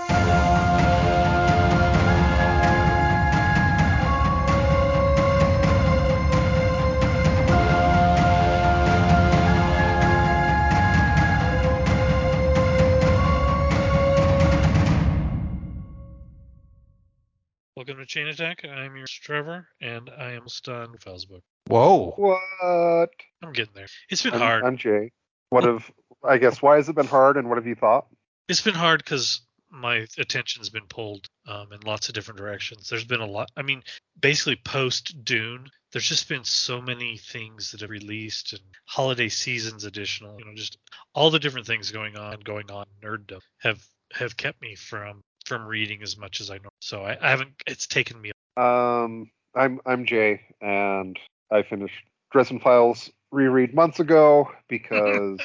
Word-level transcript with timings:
Welcome 17.76 17.98
to 17.98 18.06
Chain 18.06 18.28
Attack. 18.28 18.66
I'm 18.66 18.96
your 18.96 19.06
Trevor, 19.06 19.68
and 19.80 20.10
I 20.10 20.32
am 20.32 20.48
stunned 20.48 21.00
Felsbook. 21.02 21.44
Whoa. 21.68 22.14
What? 22.18 23.10
I'm 23.42 23.54
getting 23.54 23.74
there. 23.74 23.88
It's 24.10 24.22
been 24.22 24.34
I'm, 24.34 24.40
hard. 24.40 24.64
I'm 24.64 24.78
Jay. 24.78 25.12
What 25.50 25.64
have 25.64 25.92
I 26.24 26.38
guess 26.38 26.62
why 26.62 26.78
has 26.78 26.90
it 26.90 26.96
been 26.96 27.08
hard 27.08 27.38
and 27.38 27.50
what 27.50 27.58
have 27.58 27.68
you 27.68 27.76
thought? 27.76 28.08
It's 28.48 28.62
been 28.62 28.76
hard 28.76 29.04
because 29.04 29.42
my 29.72 30.08
attention's 30.18 30.70
been 30.70 30.86
pulled 30.88 31.28
um, 31.48 31.72
in 31.74 31.82
lots 31.82 32.08
of 32.08 32.16
different 32.16 32.40
directions. 32.40 32.90
There's 32.90 33.04
been 33.04 33.22
a 33.22 33.26
lot. 33.26 33.52
I 33.58 33.62
mean, 33.62 33.84
basically 34.20 34.56
post 34.56 35.24
Dune, 35.24 35.70
there's 35.92 36.08
just 36.08 36.30
been 36.30 36.44
so 36.44 36.82
many 36.82 37.18
things 37.18 37.72
that 37.72 37.82
have 37.82 37.90
released 37.90 38.54
and 38.54 38.62
holiday 38.86 39.30
seasons 39.30 39.84
additional. 39.84 40.40
You 40.40 40.46
know, 40.46 40.54
just 40.56 40.78
all 41.14 41.30
the 41.30 41.40
different 41.40 41.68
things 41.68 41.92
going 41.92 42.16
on, 42.16 42.40
going 42.42 42.70
on. 42.72 42.86
Nerddom 43.04 43.42
have 43.60 43.84
have 44.14 44.38
kept 44.38 44.62
me 44.62 44.76
from 44.76 45.22
from 45.46 45.66
reading 45.66 46.02
as 46.04 46.18
much 46.18 46.42
as 46.42 46.50
I 46.50 46.58
know. 46.58 46.70
So 46.80 47.04
I, 47.04 47.18
I 47.22 47.30
haven't. 47.30 47.52
It's 47.68 47.88
taken 47.88 48.22
me. 48.22 48.32
Um 48.58 49.32
I'm 49.56 49.80
I'm 49.86 50.06
Jay 50.06 50.42
and 50.62 51.18
I 51.52 51.64
finished 51.64 52.04
Dresden 52.32 52.60
Files 52.60 53.10
reread 53.32 53.74
months 53.74 54.00
ago 54.00 54.50
because 54.68 55.42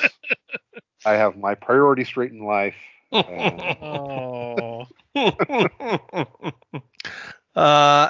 I 1.05 1.15
have 1.15 1.37
my 1.37 1.55
priorities 1.55 2.09
straight 2.09 2.33
in 2.33 2.45
life. 2.45 2.75
And 3.27 4.77
uh, 5.15 5.29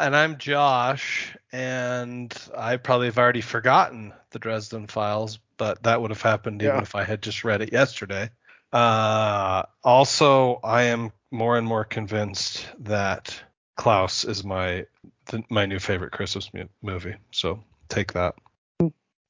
and 0.01 0.17
I'm 0.17 0.39
Josh, 0.39 1.37
and 1.53 2.35
I 2.57 2.77
probably 2.77 3.07
have 3.07 3.19
already 3.19 3.41
forgotten 3.41 4.13
the 4.31 4.39
Dresden 4.39 4.87
Files, 4.87 5.39
but 5.57 5.83
that 5.85 6.01
would 6.01 6.11
have 6.11 6.23
happened 6.23 6.63
even 6.63 6.71
Yeah. 6.71 6.83
if 6.83 6.95
I 6.95 7.05
had 7.05 7.23
just 7.23 7.45
read 7.45 7.63
it 7.63 7.73
yesterday. 7.73 8.31
Uh, 8.73 9.63
also, 9.83 10.61
I 10.63 10.85
am 10.85 11.13
more 11.31 11.57
and 11.57 11.67
more 11.67 11.85
convinced 11.85 12.69
that 12.81 13.43
Klaus 13.77 14.25
is 14.25 14.45
my 14.45 14.87
th- 15.27 15.45
my 15.51 15.67
new 15.67 15.79
favorite 15.79 16.13
Christmas 16.13 16.53
mu- 16.53 16.69
movie. 16.83 17.17
So 17.33 17.63
take 17.91 18.13
that. 18.15 18.35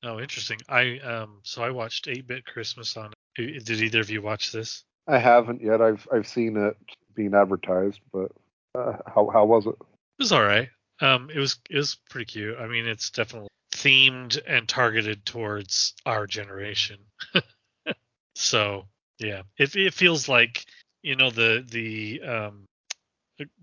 oh, 0.02 0.20
interesting. 0.20 0.58
I 0.68 0.98
um. 0.98 1.40
So 1.42 1.62
I 1.62 1.70
watched 1.70 2.06
Eight 2.08 2.26
Bit 2.26 2.44
Christmas 2.44 2.96
on. 2.96 3.12
Did 3.36 3.68
either 3.70 4.00
of 4.00 4.10
you 4.10 4.22
watch 4.22 4.52
this? 4.52 4.84
I 5.08 5.18
haven't 5.18 5.62
yet. 5.62 5.80
I've 5.80 6.06
I've 6.12 6.28
seen 6.28 6.56
it 6.56 6.76
being 7.14 7.34
advertised, 7.34 8.00
but 8.12 8.30
uh, 8.74 8.96
how 9.06 9.28
how 9.30 9.44
was 9.44 9.66
it? 9.66 9.74
It 9.80 10.20
was 10.20 10.32
all 10.32 10.44
right. 10.44 10.68
Um, 11.00 11.30
it 11.34 11.38
was 11.38 11.58
it 11.68 11.76
was 11.76 11.96
pretty 12.10 12.26
cute. 12.26 12.58
I 12.58 12.68
mean, 12.68 12.86
it's 12.86 13.10
definitely 13.10 13.48
themed 13.72 14.38
and 14.46 14.68
targeted 14.68 15.24
towards 15.24 15.94
our 16.04 16.26
generation. 16.26 16.98
so 18.34 18.86
yeah, 19.18 19.42
it 19.58 19.74
it 19.76 19.94
feels 19.94 20.28
like 20.28 20.66
you 21.02 21.16
know 21.16 21.30
the 21.30 21.64
the 21.68 22.22
um 22.22 22.64
the 22.64 22.69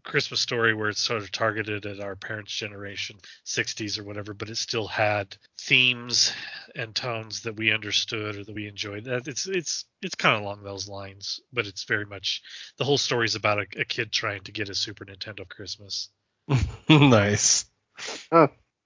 Christmas 0.03 0.39
story 0.39 0.73
where 0.73 0.89
it's 0.89 1.01
sort 1.01 1.21
of 1.21 1.31
targeted 1.31 1.85
at 1.85 1.99
our 1.99 2.15
parents' 2.15 2.53
generation, 2.55 3.17
60s 3.45 3.99
or 3.99 4.03
whatever, 4.03 4.33
but 4.33 4.49
it 4.49 4.57
still 4.57 4.87
had 4.87 5.35
themes 5.59 6.33
and 6.75 6.95
tones 6.95 7.41
that 7.43 7.55
we 7.55 7.71
understood 7.73 8.35
or 8.37 8.43
that 8.43 8.55
we 8.55 8.67
enjoyed. 8.67 9.05
That 9.05 9.27
it's 9.27 9.47
it's 9.47 9.85
it's 10.01 10.15
kind 10.15 10.35
of 10.35 10.41
along 10.43 10.63
those 10.63 10.87
lines, 10.87 11.39
but 11.53 11.67
it's 11.67 11.83
very 11.83 12.05
much 12.05 12.41
the 12.77 12.85
whole 12.85 12.97
story 12.97 13.25
is 13.25 13.35
about 13.35 13.59
a, 13.59 13.65
a 13.81 13.85
kid 13.85 14.11
trying 14.11 14.41
to 14.43 14.51
get 14.51 14.69
a 14.69 14.75
Super 14.75 15.05
Nintendo 15.05 15.47
Christmas. 15.47 16.09
nice. 16.89 17.65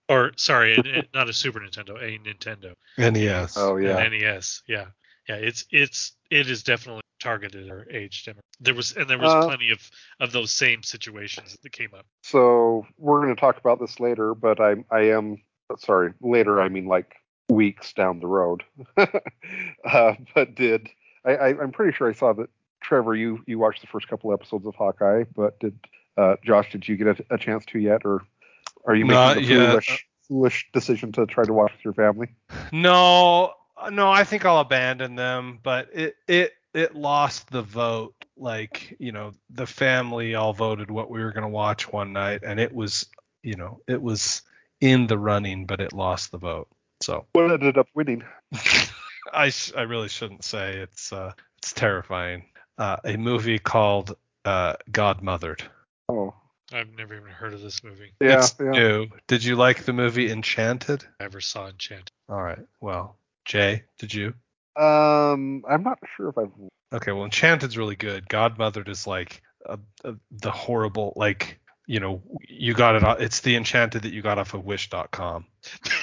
or 0.09 0.31
sorry, 0.35 0.75
a- 0.75 0.99
a- 0.99 1.07
not 1.13 1.29
a 1.29 1.33
Super 1.33 1.59
Nintendo, 1.59 1.95
a 2.01 2.17
Nintendo, 2.19 2.73
NES. 2.97 3.55
Oh 3.57 3.77
yeah. 3.77 3.97
an 3.97 4.11
NES. 4.11 4.63
Yeah, 4.67 4.87
yeah. 5.31 5.47
It's 5.47 5.65
it's 5.71 6.13
it 6.29 6.49
is 6.49 6.63
definitely 6.63 7.01
targeted 7.19 7.69
or 7.69 7.87
age 7.91 8.25
demo. 8.25 8.39
There 8.59 8.73
was 8.73 8.95
and 8.95 9.09
there 9.09 9.17
was 9.17 9.31
Uh, 9.31 9.45
plenty 9.45 9.71
of 9.71 9.89
of 10.19 10.31
those 10.31 10.51
same 10.51 10.83
situations 10.83 11.57
that 11.63 11.71
came 11.71 11.93
up. 11.97 12.05
So 12.23 12.85
we're 12.97 13.21
going 13.21 13.35
to 13.35 13.39
talk 13.39 13.57
about 13.57 13.79
this 13.79 13.99
later, 13.99 14.33
but 14.35 14.59
I 14.59 14.75
I 14.89 15.11
am 15.11 15.41
sorry 15.77 16.13
later. 16.21 16.61
I 16.61 16.69
mean 16.69 16.85
like 16.85 17.15
weeks 17.49 17.93
down 17.93 18.19
the 18.19 18.27
road. 18.27 18.63
uh, 18.97 20.15
but 20.35 20.55
did 20.55 20.89
I, 21.25 21.35
I? 21.35 21.47
I'm 21.61 21.71
pretty 21.71 21.95
sure 21.95 22.09
I 22.09 22.13
saw 22.13 22.33
that 22.33 22.49
Trevor. 22.81 23.15
You 23.15 23.43
you 23.47 23.59
watched 23.59 23.81
the 23.81 23.87
first 23.87 24.07
couple 24.07 24.33
episodes 24.33 24.65
of 24.65 24.75
Hawkeye, 24.75 25.23
but 25.35 25.59
did 25.59 25.77
uh, 26.17 26.35
Josh? 26.43 26.71
Did 26.71 26.87
you 26.87 26.97
get 26.97 27.07
a, 27.07 27.35
a 27.35 27.37
chance 27.37 27.65
to 27.67 27.79
yet, 27.79 28.01
or 28.05 28.23
are 28.85 28.95
you 28.95 29.05
making 29.05 29.15
Not 29.15 29.35
the 29.35 29.43
yet. 29.43 29.69
foolish 29.69 30.07
foolish 30.27 30.69
decision 30.73 31.11
to 31.11 31.25
try 31.25 31.43
to 31.43 31.53
watch 31.53 31.71
with 31.73 31.83
your 31.83 31.93
family? 31.93 32.29
No, 32.71 33.53
no, 33.89 34.11
I 34.11 34.23
think 34.23 34.45
I'll 34.45 34.59
abandon 34.59 35.15
them, 35.15 35.59
but 35.63 35.89
it 35.93 36.15
it 36.27 36.53
it 36.73 36.95
lost 36.95 37.49
the 37.49 37.61
vote. 37.61 38.15
Like, 38.37 38.95
you 38.99 39.11
know, 39.11 39.33
the 39.49 39.67
family 39.67 40.35
all 40.35 40.53
voted 40.53 40.89
what 40.89 41.11
we 41.11 41.23
were 41.23 41.31
going 41.31 41.43
to 41.43 41.49
watch 41.49 41.91
one 41.91 42.13
night 42.13 42.41
and 42.43 42.59
it 42.59 42.73
was, 42.73 43.05
you 43.43 43.55
know, 43.55 43.81
it 43.87 44.01
was 44.01 44.41
in 44.79 45.05
the 45.05 45.17
running, 45.17 45.65
but 45.65 45.79
it 45.79 45.93
lost 45.93 46.31
the 46.31 46.39
vote. 46.39 46.67
So, 47.01 47.25
What 47.33 47.51
ended 47.51 47.77
up 47.77 47.87
winning? 47.93 48.23
I 49.33 49.49
sh- 49.49 49.73
I 49.77 49.83
really 49.83 50.09
shouldn't 50.09 50.43
say 50.43 50.77
it's 50.77 51.13
uh 51.13 51.33
it's 51.59 51.73
terrifying. 51.73 52.45
Uh 52.77 52.97
a 53.05 53.17
movie 53.17 53.59
called 53.59 54.15
uh 54.45 54.73
Godmothered. 54.91 55.61
Oh 56.09 56.33
I've 56.73 56.95
never 56.97 57.15
even 57.15 57.27
heard 57.29 57.53
of 57.53 57.61
this 57.61 57.83
movie. 57.83 58.13
yeah, 58.21 58.37
it's 58.39 58.55
yeah. 58.59 58.71
new. 58.71 59.07
Did 59.27 59.43
you 59.43 59.55
like 59.55 59.83
the 59.83 59.93
movie 59.93 60.31
Enchanted? 60.31 61.03
I 61.19 61.25
ever 61.25 61.41
saw 61.41 61.67
Enchanted. 61.67 62.11
All 62.29 62.41
right. 62.41 62.59
Well, 62.79 63.17
Jay, 63.45 63.83
did 63.99 64.13
you? 64.13 64.33
Um, 64.75 65.63
I'm 65.69 65.83
not 65.83 65.99
sure 66.17 66.29
if 66.29 66.37
I've. 66.37 66.51
Okay, 66.93 67.11
well, 67.11 67.25
Enchanted's 67.25 67.77
really 67.77 67.95
good. 67.95 68.27
Godmothered 68.27 68.87
is 68.89 69.07
like 69.07 69.41
a, 69.65 69.79
a, 70.03 70.15
the 70.31 70.51
horrible, 70.51 71.13
like 71.15 71.59
you 71.87 71.99
know, 71.99 72.21
you 72.47 72.73
got 72.73 72.95
it. 72.95 73.03
o- 73.03 73.11
It's 73.19 73.41
the 73.41 73.55
Enchanted 73.55 74.03
that 74.03 74.13
you 74.13 74.21
got 74.21 74.37
off 74.37 74.53
of 74.53 74.63
Wish.com 74.63 75.45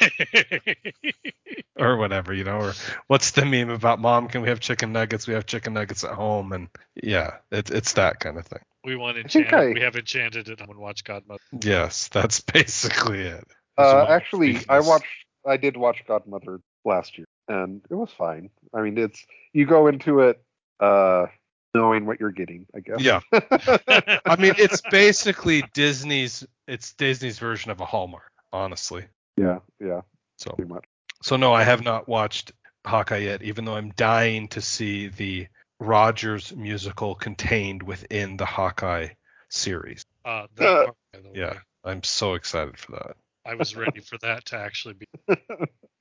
or 1.79 1.97
whatever, 1.97 2.35
you 2.35 2.45
know. 2.45 2.59
Or 2.59 2.73
what's 3.07 3.31
the 3.33 3.45
meme 3.45 3.71
about? 3.71 4.01
Mom, 4.01 4.29
can 4.29 4.43
we 4.43 4.49
have 4.49 4.61
chicken 4.61 4.93
nuggets? 4.93 5.27
We 5.27 5.35
have 5.35 5.47
chicken 5.47 5.73
nuggets 5.75 6.05
at 6.05 6.13
home, 6.13 6.53
and 6.53 6.69
yeah, 7.03 7.37
it's 7.51 7.71
it's 7.71 7.93
that 7.95 8.21
kind 8.21 8.37
of 8.39 8.47
thing. 8.47 8.61
we 8.85 8.97
want 8.97 9.17
think 9.17 9.35
Enchanted. 9.35 9.55
I- 9.71 9.73
We 9.73 9.81
have 9.83 9.97
Enchanted 9.97 10.49
at 10.51 10.61
home 10.61 10.71
and 10.71 10.79
watch 10.81 11.05
Godmother. 11.05 11.41
Yes, 11.63 12.09
that's 12.09 12.41
basically 12.53 13.21
it. 13.21 13.45
Uh, 13.77 13.83
lot 13.83 14.03
of 14.05 14.11
actually, 14.11 14.59
I 14.69 14.81
watched. 14.81 15.07
I 15.47 15.57
did 15.57 15.77
watch 15.77 16.03
Godmother 16.07 16.61
last 16.85 17.19
year, 17.19 17.27
and 17.49 17.83
it 17.91 17.95
was 17.95 18.11
fine. 18.11 18.51
I 18.75 18.83
mean, 18.83 18.99
it's 18.99 19.25
you 19.53 19.67
go 19.67 19.87
into 19.87 20.21
it 20.21 20.43
uh, 20.81 21.27
knowing 21.75 22.07
what 22.07 22.21
you're 22.21 22.31
getting. 22.33 22.67
I 22.75 22.81
guess. 22.81 23.01
Yeah, 23.01 23.21
I 23.33 24.37
mean, 24.39 24.55
it's 24.59 24.81
basically 24.91 25.65
Disney's. 25.75 26.47
It's 26.67 26.93
Disney's 26.95 27.39
version 27.39 27.71
of 27.71 27.81
a 27.81 27.85
Hallmark, 27.87 28.31
honestly. 28.53 29.05
yeah, 29.37 29.61
yeah, 29.81 30.03
So 30.37 30.51
pretty 30.53 30.73
much. 30.73 30.85
So 31.23 31.37
no, 31.37 31.53
I 31.53 31.65
have 31.65 31.83
not 31.83 32.07
watched 32.09 32.53
Hawkeye 32.87 33.19
yet, 33.19 33.43
even 33.43 33.65
though 33.65 33.75
I'm 33.77 33.91
dying 33.97 34.49
to 34.49 34.61
see 34.61 35.09
the 35.09 35.47
Rogers 35.81 36.55
musical 36.55 37.15
contained 37.15 37.83
within 37.83 38.37
the 38.37 38.45
Hawkeye 38.45 39.09
series. 39.49 40.05
Uh, 40.25 40.47
that 40.57 40.67
Uh, 40.69 40.85
part, 40.85 40.97
by 41.13 41.21
the 41.21 41.29
way, 41.31 41.35
Yeah, 41.37 41.55
I'm 41.85 42.03
so 42.03 42.35
excited 42.35 42.79
for 42.79 42.93
that. 42.93 43.17
I 43.47 43.55
was 43.55 43.75
ready 43.75 44.01
for 44.01 44.19
that 44.19 44.45
to 44.47 44.57
actually 44.59 44.95
be. 44.95 45.07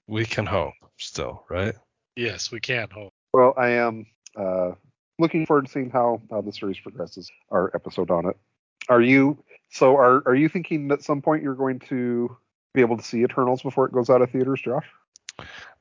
We 0.07 0.25
can 0.25 0.45
hope 0.45 0.73
still, 0.97 1.43
right? 1.49 1.75
Yes, 2.15 2.51
we 2.51 2.59
can 2.59 2.89
hope. 2.89 3.13
Well, 3.33 3.53
I 3.57 3.69
am 3.69 4.07
uh, 4.35 4.71
looking 5.19 5.45
forward 5.45 5.65
to 5.65 5.71
seeing 5.71 5.89
how 5.89 6.21
how 6.31 6.41
the 6.41 6.51
series 6.51 6.79
progresses. 6.79 7.29
Our 7.51 7.71
episode 7.75 8.09
on 8.11 8.27
it. 8.27 8.37
Are 8.89 9.01
you? 9.01 9.43
So 9.69 9.97
are 9.97 10.23
are 10.25 10.35
you 10.35 10.49
thinking 10.49 10.91
at 10.91 11.03
some 11.03 11.21
point 11.21 11.43
you're 11.43 11.55
going 11.55 11.79
to 11.89 12.35
be 12.73 12.81
able 12.81 12.97
to 12.97 13.03
see 13.03 13.23
Eternals 13.23 13.61
before 13.61 13.85
it 13.85 13.93
goes 13.93 14.09
out 14.09 14.21
of 14.21 14.31
theaters, 14.31 14.61
Josh? 14.61 14.85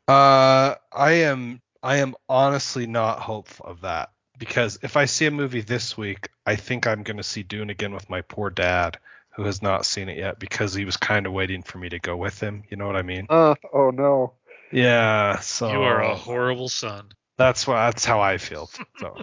Uh, 0.08 0.74
I 0.92 1.12
am 1.12 1.60
I 1.82 1.98
am 1.98 2.14
honestly 2.28 2.86
not 2.86 3.20
hopeful 3.20 3.66
of 3.66 3.82
that 3.82 4.10
because 4.38 4.78
if 4.82 4.96
I 4.96 5.04
see 5.04 5.26
a 5.26 5.30
movie 5.30 5.60
this 5.60 5.96
week, 5.96 6.30
I 6.44 6.56
think 6.56 6.86
I'm 6.86 7.02
going 7.02 7.16
to 7.16 7.22
see 7.22 7.42
Dune 7.42 7.70
again 7.70 7.94
with 7.94 8.10
my 8.10 8.22
poor 8.22 8.50
dad 8.50 8.98
who 9.36 9.44
has 9.44 9.60
not 9.62 9.84
seen 9.84 10.08
it 10.08 10.16
yet 10.16 10.38
because 10.38 10.72
he 10.74 10.84
was 10.86 10.96
kind 10.96 11.26
of 11.26 11.32
waiting 11.32 11.62
for 11.62 11.76
me 11.78 11.90
to 11.90 11.98
go 11.98 12.16
with 12.16 12.40
him. 12.40 12.62
You 12.70 12.76
know 12.78 12.86
what 12.86 12.96
I 12.96 13.02
mean? 13.02 13.26
Uh, 13.28 13.54
oh 13.72 13.90
no. 13.90 14.32
Yeah. 14.72 15.38
So 15.40 15.70
You 15.70 15.82
are 15.82 16.00
a 16.00 16.16
horrible 16.16 16.70
son. 16.70 17.10
That's 17.36 17.66
why 17.66 17.86
that's 17.86 18.04
how 18.04 18.20
I 18.20 18.38
feel. 18.38 18.70
So, 18.98 19.14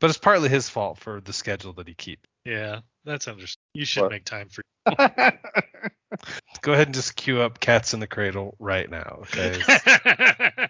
but 0.00 0.10
it's 0.10 0.18
partly 0.18 0.48
his 0.48 0.68
fault 0.68 0.98
for 0.98 1.20
the 1.20 1.32
schedule 1.32 1.72
that 1.74 1.86
he 1.86 1.94
keeps. 1.94 2.28
Yeah, 2.44 2.80
that's 3.04 3.28
understandable. 3.28 3.70
You 3.74 3.84
should 3.84 4.02
What? 4.02 4.10
make 4.10 4.24
time 4.24 4.48
for. 4.48 4.64
Go 6.60 6.72
ahead 6.72 6.88
and 6.88 6.94
just 6.94 7.14
queue 7.14 7.40
up 7.40 7.60
Cats 7.60 7.94
in 7.94 8.00
the 8.00 8.08
Cradle 8.08 8.56
right 8.58 8.90
now, 8.90 9.20
okay? 9.22 9.60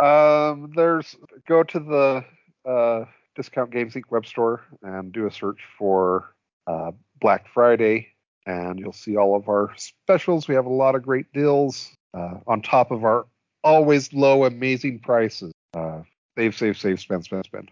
um, 0.00 0.72
there's 0.74 1.14
go 1.46 1.62
to 1.62 1.78
the 1.78 2.24
uh, 2.66 3.04
Discount 3.36 3.70
Games 3.70 3.94
Inc. 3.94 4.04
web 4.10 4.24
store 4.24 4.62
and 4.82 5.12
do 5.12 5.26
a 5.26 5.30
search 5.30 5.60
for 5.78 6.34
uh, 6.70 6.92
Black 7.20 7.48
Friday, 7.52 8.08
and 8.46 8.78
you'll 8.78 8.92
see 8.92 9.16
all 9.16 9.36
of 9.36 9.48
our 9.48 9.70
specials. 9.76 10.48
We 10.48 10.54
have 10.54 10.66
a 10.66 10.72
lot 10.72 10.94
of 10.94 11.02
great 11.02 11.32
deals 11.32 11.90
uh, 12.14 12.34
on 12.46 12.62
top 12.62 12.90
of 12.90 13.04
our 13.04 13.26
always 13.62 14.12
low, 14.12 14.44
amazing 14.44 15.00
prices. 15.00 15.52
Uh, 15.74 16.02
save, 16.36 16.56
save, 16.56 16.78
save, 16.78 17.00
spend, 17.00 17.24
spend, 17.24 17.44
spend. 17.44 17.70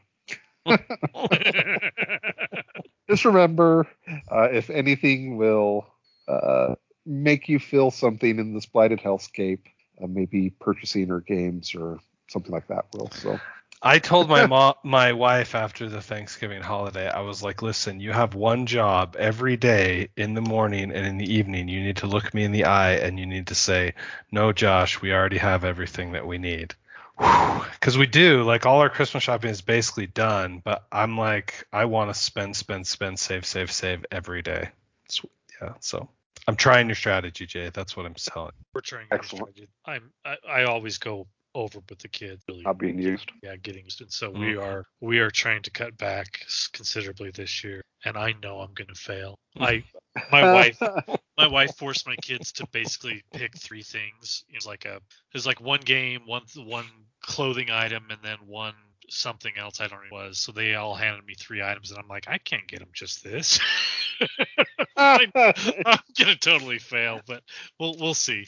Just 3.08 3.24
remember, 3.24 3.86
uh, 4.30 4.48
if 4.52 4.68
anything 4.68 5.36
will 5.36 5.86
uh, 6.26 6.74
make 7.06 7.48
you 7.48 7.58
feel 7.58 7.90
something 7.90 8.38
in 8.38 8.52
this 8.52 8.66
blighted 8.66 9.00
hellscape, 9.00 9.62
uh, 10.02 10.06
maybe 10.06 10.50
purchasing 10.60 11.10
or 11.10 11.20
games 11.20 11.74
or 11.74 11.98
something 12.28 12.52
like 12.52 12.68
that 12.68 12.84
will. 12.92 13.10
So 13.10 13.38
I 13.82 13.98
told 13.98 14.28
my 14.28 14.46
mom, 14.54 14.74
my 14.82 15.12
wife 15.12 15.54
after 15.54 15.88
the 15.88 16.00
Thanksgiving 16.00 16.62
holiday, 16.62 17.08
I 17.08 17.20
was 17.20 17.42
like, 17.42 17.62
"Listen, 17.62 18.00
you 18.00 18.12
have 18.12 18.34
one 18.34 18.66
job 18.66 19.16
every 19.18 19.56
day 19.56 20.08
in 20.16 20.34
the 20.34 20.40
morning 20.40 20.92
and 20.92 21.06
in 21.06 21.18
the 21.18 21.32
evening. 21.32 21.68
You 21.68 21.82
need 21.82 21.98
to 21.98 22.06
look 22.06 22.34
me 22.34 22.44
in 22.44 22.52
the 22.52 22.64
eye 22.64 22.94
and 22.94 23.18
you 23.18 23.26
need 23.26 23.48
to 23.48 23.54
say, 23.54 23.94
"No, 24.30 24.52
Josh, 24.52 25.00
we 25.00 25.12
already 25.12 25.38
have 25.38 25.64
everything 25.64 26.12
that 26.12 26.26
we 26.26 26.38
need." 26.38 26.74
Because 27.18 27.98
we 27.98 28.06
do, 28.06 28.44
like 28.44 28.64
all 28.64 28.80
our 28.80 28.88
Christmas 28.88 29.24
shopping 29.24 29.50
is 29.50 29.60
basically 29.60 30.06
done, 30.06 30.62
but 30.64 30.86
I'm 30.92 31.18
like, 31.18 31.66
I 31.72 31.86
want 31.86 32.14
to 32.14 32.14
spend, 32.14 32.54
spend, 32.54 32.86
spend, 32.86 33.18
save, 33.18 33.44
save, 33.44 33.72
save 33.72 34.06
every 34.12 34.40
day. 34.40 34.68
It's, 35.06 35.20
yeah, 35.60 35.74
so 35.80 36.08
I'm 36.46 36.54
trying 36.54 36.86
your 36.86 36.94
strategy, 36.94 37.44
Jay. 37.44 37.70
That's 37.74 37.96
what 37.96 38.06
I'm 38.06 38.14
telling. 38.14 38.52
We're 38.72 38.82
trying. 38.82 39.06
Excellent. 39.10 39.48
Excellent. 39.48 39.70
I'm. 39.84 40.10
I, 40.24 40.36
I 40.48 40.64
always 40.64 40.98
go 40.98 41.26
over 41.54 41.80
with 41.88 41.98
the 41.98 42.08
kids. 42.08 42.42
Really. 42.48 42.62
not 42.62 42.78
being 42.78 42.98
used. 42.98 43.30
Yeah, 43.42 43.56
getting 43.56 43.84
used. 43.84 44.00
And 44.00 44.12
so 44.12 44.30
we 44.30 44.54
mm. 44.54 44.62
are 44.62 44.84
we 45.00 45.18
are 45.18 45.30
trying 45.30 45.62
to 45.62 45.70
cut 45.70 45.96
back 45.96 46.40
considerably 46.72 47.30
this 47.30 47.64
year, 47.64 47.82
and 48.04 48.16
I 48.16 48.34
know 48.42 48.60
I'm 48.60 48.74
going 48.74 48.88
to 48.88 48.94
fail. 48.94 49.38
I 49.58 49.84
my 50.30 50.52
wife 50.52 50.80
my 51.38 51.46
wife 51.46 51.76
forced 51.76 52.06
my 52.06 52.16
kids 52.22 52.52
to 52.52 52.66
basically 52.72 53.22
pick 53.32 53.56
three 53.56 53.82
things. 53.82 54.44
It 54.48 54.56
was 54.56 54.66
like 54.66 54.84
a 54.84 55.00
there's 55.32 55.46
like 55.46 55.60
one 55.60 55.80
game, 55.80 56.22
one 56.26 56.42
one 56.56 56.86
clothing 57.22 57.70
item, 57.70 58.04
and 58.10 58.20
then 58.22 58.38
one 58.46 58.74
something 59.10 59.52
else. 59.58 59.80
I 59.80 59.88
don't 59.88 59.98
know 60.04 60.16
what 60.16 60.24
it 60.24 60.28
was. 60.28 60.38
So 60.38 60.52
they 60.52 60.74
all 60.74 60.94
handed 60.94 61.24
me 61.24 61.34
three 61.34 61.62
items, 61.62 61.90
and 61.90 61.98
I'm 61.98 62.08
like, 62.08 62.28
I 62.28 62.38
can't 62.38 62.66
get 62.66 62.80
them 62.80 62.90
just 62.92 63.24
this. 63.24 63.58
I'm 64.96 65.30
gonna 65.32 66.36
totally 66.40 66.78
fail, 66.78 67.20
but 67.26 67.42
we'll 67.78 67.96
we'll 67.98 68.14
see. 68.14 68.46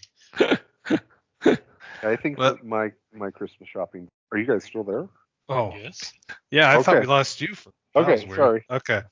I 2.03 2.17
think 2.17 2.39
Well- 2.39 2.59
my 2.63 2.93
my 3.13 3.31
Christmas 3.31 3.69
shopping. 3.69 4.09
Are 4.33 4.39
you 4.39 4.47
guys 4.47 4.65
still 4.65 4.85
there? 4.85 5.09
Oh, 5.49 5.75
Yes. 5.75 6.13
yeah, 6.53 6.71
I 6.71 6.81
thought 6.83 7.01
we 7.01 7.07
lost 7.07 7.41
you. 7.41 7.55
For, 7.55 7.73
Okay, 7.97 8.29
sorry. 8.35 8.65
Okay. 8.71 9.03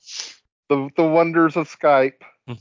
The 0.68 0.88
the 0.96 1.04
wonders 1.04 1.56
of 1.56 1.68
Skype. 1.68 2.20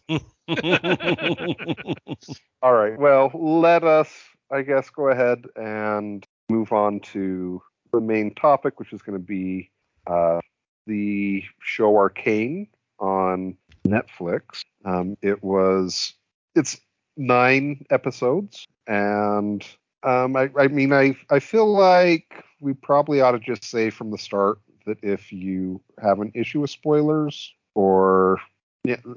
All 2.61 2.73
right. 2.73 2.97
Well, 2.97 3.31
let 3.33 3.83
us, 3.83 4.09
I 4.51 4.63
guess, 4.63 4.89
go 4.89 5.09
ahead 5.09 5.45
and 5.55 6.25
move 6.49 6.71
on 6.71 6.99
to 7.13 7.61
the 7.93 8.01
main 8.01 8.33
topic, 8.33 8.79
which 8.79 8.93
is 8.93 9.01
going 9.01 9.17
to 9.17 9.23
be 9.25 9.69
uh, 10.07 10.39
the 10.87 11.43
show 11.61 11.95
Arcane 11.97 12.67
on 12.99 13.55
Netflix. 13.87 14.61
Um, 14.85 15.17
it 15.21 15.43
was, 15.43 16.13
it's 16.55 16.79
nine 17.15 17.85
episodes, 17.89 18.65
and 18.87 19.63
um, 20.03 20.35
I, 20.35 20.49
I 20.57 20.67
mean, 20.67 20.93
I, 20.93 21.15
I 21.29 21.39
feel 21.39 21.71
like 21.71 22.43
we 22.61 22.73
probably 22.73 23.21
ought 23.21 23.31
to 23.31 23.39
just 23.39 23.63
say 23.63 23.89
from 23.89 24.11
the 24.11 24.17
start 24.17 24.59
that 24.85 24.97
if 25.03 25.31
you 25.31 25.81
have 26.01 26.19
an 26.19 26.31
issue 26.33 26.61
with 26.61 26.69
spoilers 26.69 27.53
or 27.75 28.39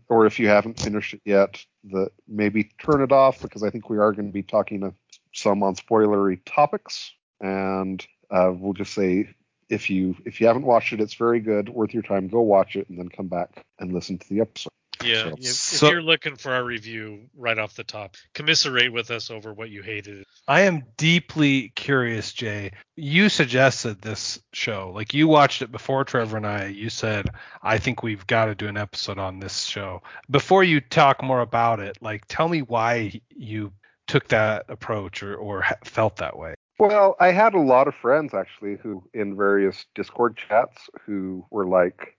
or 0.09 0.27
if 0.27 0.41
you 0.41 0.49
haven't 0.49 0.81
finished 0.81 1.15
it 1.15 1.21
yet, 1.25 1.65
that 1.93 2.11
maybe 2.27 2.71
turn 2.83 3.03
it 3.03 3.13
off 3.13 3.41
because 3.41 3.63
I 3.63 3.71
think 3.71 3.89
we 3.89 3.99
are 3.99 4.13
going 4.13 4.27
to 4.27 4.33
be 4.33 4.43
talking 4.43 4.93
some 5.33 5.63
on 5.63 5.77
spoilery 5.77 6.41
topics, 6.45 7.13
and 7.41 8.05
uh, 8.31 8.53
we'll 8.53 8.73
just 8.73 8.95
say 8.95 9.29
if 9.69 9.89
you 9.89 10.17
if 10.25 10.41
you 10.41 10.47
haven't 10.49 10.67
watched 10.67 10.93
it, 10.93 11.01
it's 11.01 11.15
very 11.15 11.41
good, 11.41 11.69
worth 11.69 11.95
your 11.95 12.03
time. 12.03 12.27
Go 12.27 12.41
watch 12.41 12.75
it 12.75 12.89
and 12.89 12.99
then 12.99 13.09
come 13.09 13.29
back 13.29 13.65
and 13.79 13.93
listen 13.93 14.19
to 14.19 14.29
the 14.29 14.41
episode. 14.41 14.71
Yeah. 15.03 15.23
So- 15.23 15.35
if, 15.39 15.45
So- 15.47 15.87
if 15.87 15.93
you're 15.93 16.03
looking 16.03 16.37
for 16.37 16.53
our 16.53 16.65
review 16.65 17.29
right 17.37 17.59
off 17.59 17.75
the 17.75 17.85
top, 17.85 18.17
commiserate 18.35 18.93
with 18.93 19.11
us 19.11 19.31
over 19.31 19.53
what 19.53 19.71
you 19.71 19.83
hated. 19.83 20.25
I 20.49 20.63
am 20.63 20.83
deeply 20.97 21.71
curious, 21.77 22.33
Jay. 22.33 22.73
You 22.97 23.29
suggested 23.29 24.03
this 24.03 24.41
show. 24.53 24.93
Like 24.95 25.15
you 25.15 25.29
watched 25.29 25.63
it 25.63 25.71
before 25.73 26.05
Trevor 26.05 26.37
and 26.37 26.47
I. 26.47 26.67
You 26.67 26.91
said, 26.91 27.29
I 27.63 27.79
think 27.79 28.03
we've 28.03 28.27
got 28.27 28.47
to 28.47 28.55
do 28.55 28.69
an 28.69 28.77
episode 28.77 29.19
on 29.19 29.41
this 29.41 29.63
show. 29.65 30.03
Before 30.31 30.65
you 30.65 30.81
talk 30.81 31.23
more 31.23 31.41
about 31.41 31.81
it, 31.81 31.99
like 32.01 32.25
tell 32.29 32.49
me 32.49 32.63
why 32.63 33.21
you 33.31 33.73
took 34.07 34.29
that 34.29 34.65
approach 34.69 35.23
or, 35.23 35.37
or 35.37 35.65
felt 35.85 36.17
that 36.17 36.37
way. 36.37 36.55
Well, 36.79 37.15
I 37.21 37.31
had 37.33 37.55
a 37.55 37.61
lot 37.61 37.89
of 37.89 37.95
friends 37.95 38.33
actually 38.35 38.77
who 38.83 39.05
in 39.13 39.37
various 39.37 39.85
Discord 39.95 40.37
chats 40.37 40.89
who 41.05 41.45
were 41.51 41.67
like 41.67 42.17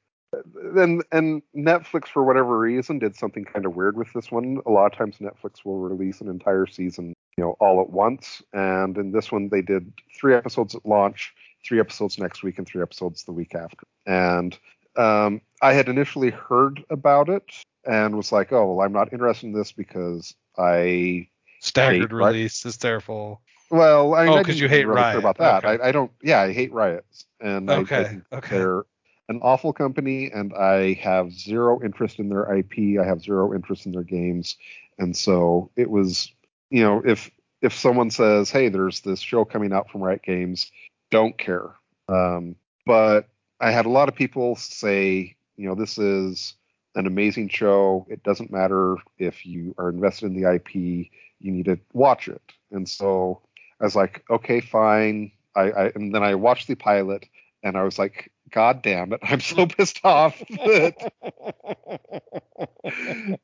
and 0.76 1.04
and 1.12 1.42
Netflix 1.56 2.08
for 2.08 2.24
whatever 2.24 2.58
reason 2.58 3.00
did 3.00 3.16
something 3.16 3.44
kind 3.46 3.66
of 3.66 3.76
weird 3.76 3.98
with 3.98 4.12
this 4.14 4.32
one. 4.32 4.60
A 4.66 4.72
lot 4.72 4.92
of 4.92 4.98
times 4.98 5.18
Netflix 5.18 5.66
will 5.66 5.80
release 5.80 6.22
an 6.22 6.30
entire 6.30 6.66
season, 6.66 7.14
you 7.38 7.44
know, 7.44 7.56
all 7.60 7.82
at 7.82 7.90
once. 7.90 8.42
And 8.54 8.98
in 8.98 9.12
this 9.12 9.32
one 9.32 9.50
they 9.50 9.62
did 9.62 9.92
three 10.20 10.34
episodes 10.36 10.76
at 10.76 10.86
launch, 10.86 11.34
three 11.66 11.80
episodes 11.80 12.18
next 12.18 12.44
week, 12.44 12.58
and 12.58 12.68
three 12.68 12.82
episodes 12.82 13.24
the 13.24 13.34
week 13.34 13.56
after. 13.56 13.86
And 14.06 14.58
um, 14.96 15.42
I 15.62 15.74
had 15.74 15.90
initially 15.90 16.30
heard 16.32 16.84
about 16.90 17.30
it 17.30 17.44
and 17.86 18.16
was 18.16 18.32
like, 18.32 18.52
oh 18.52 18.74
well, 18.74 18.86
I'm 18.86 18.94
not 18.94 19.12
interested 19.14 19.48
in 19.48 19.54
this 19.54 19.72
because 19.72 20.34
I 20.58 21.28
Staggered 21.60 22.12
release 22.14 22.58
is 22.58 22.64
hysterical. 22.64 23.42
Well, 23.70 24.16
I 24.16 24.26
mean, 24.26 24.34
Oh, 24.34 24.36
I 24.38 24.44
'cause 24.44 24.56
didn't 24.56 24.62
you 24.64 24.68
hate 24.68 24.86
really 24.86 25.00
care 25.02 25.12
Riot. 25.14 25.20
about 25.20 25.38
that. 25.38 25.64
Okay. 25.64 25.82
I, 25.82 25.90
I 25.90 25.92
don't. 25.94 26.12
Yeah, 26.22 26.42
I 26.42 26.52
hate 26.52 26.74
riots, 26.74 27.26
and 27.40 27.70
I- 27.72 27.76
I, 27.76 27.78
Okay, 27.78 28.04
think 28.06 28.24
okay. 28.34 28.58
they're 28.58 28.84
an 29.32 29.42
awful 29.42 29.74
company, 29.74 30.32
and 30.32 30.54
I 30.54 30.94
have 30.94 31.34
zero 31.34 31.82
interest 31.84 32.20
in 32.20 32.30
their 32.30 32.56
IP. 32.56 33.00
I 33.00 33.06
have 33.06 33.22
zero 33.22 33.54
interest 33.54 33.86
in 33.86 33.92
their 33.92 34.04
games, 34.04 34.58
and 35.00 35.16
so 35.16 35.72
it 35.76 35.90
was, 35.90 36.32
you 36.70 36.84
know, 36.84 37.02
if 37.06 37.32
if 37.62 37.74
someone 37.74 38.12
says, 38.12 38.52
"Hey, 38.52 38.70
there's 38.70 39.02
this 39.02 39.20
show 39.20 39.46
coming 39.46 39.74
out 39.74 39.90
from 39.90 40.02
Riot 40.02 40.24
Games," 40.24 40.72
don't 41.10 41.38
care. 41.38 41.72
Um, 42.08 42.56
but 42.86 43.30
I 43.60 43.72
had 43.72 43.86
a 43.86 43.90
lot 43.90 44.10
of 44.10 44.16
people 44.16 44.56
say, 44.56 45.36
you 45.56 45.68
know, 45.68 45.76
this 45.76 45.98
is 45.98 46.56
an 46.96 47.08
amazing 47.08 47.50
show. 47.50 48.06
It 48.10 48.24
doesn't 48.24 48.52
matter 48.52 48.98
if 49.18 49.46
you 49.46 49.74
are 49.78 49.90
invested 49.90 50.28
in 50.28 50.42
the 50.42 50.54
IP 50.54 51.10
you 51.42 51.52
need 51.52 51.66
to 51.66 51.80
watch 51.94 52.28
it. 52.28 52.42
And 52.72 52.88
so 52.88 53.42
I 53.80 53.86
was 53.86 53.96
like, 53.96 54.24
okay, 54.30 54.62
fine. 54.62 55.32
I, 55.56 55.72
I 55.72 55.86
and 55.96 56.14
then 56.16 56.24
I 56.24 56.36
watched 56.36 56.68
the 56.68 56.76
pilot 56.76 57.28
and 57.64 57.78
I 57.78 57.84
was 57.84 58.00
like, 58.00 58.32
God 58.52 58.82
damn 58.82 59.14
it, 59.14 59.20
I'm 59.24 59.40
so 59.40 59.66
pissed 59.66 60.02
off 60.04 60.38
that 60.50 61.14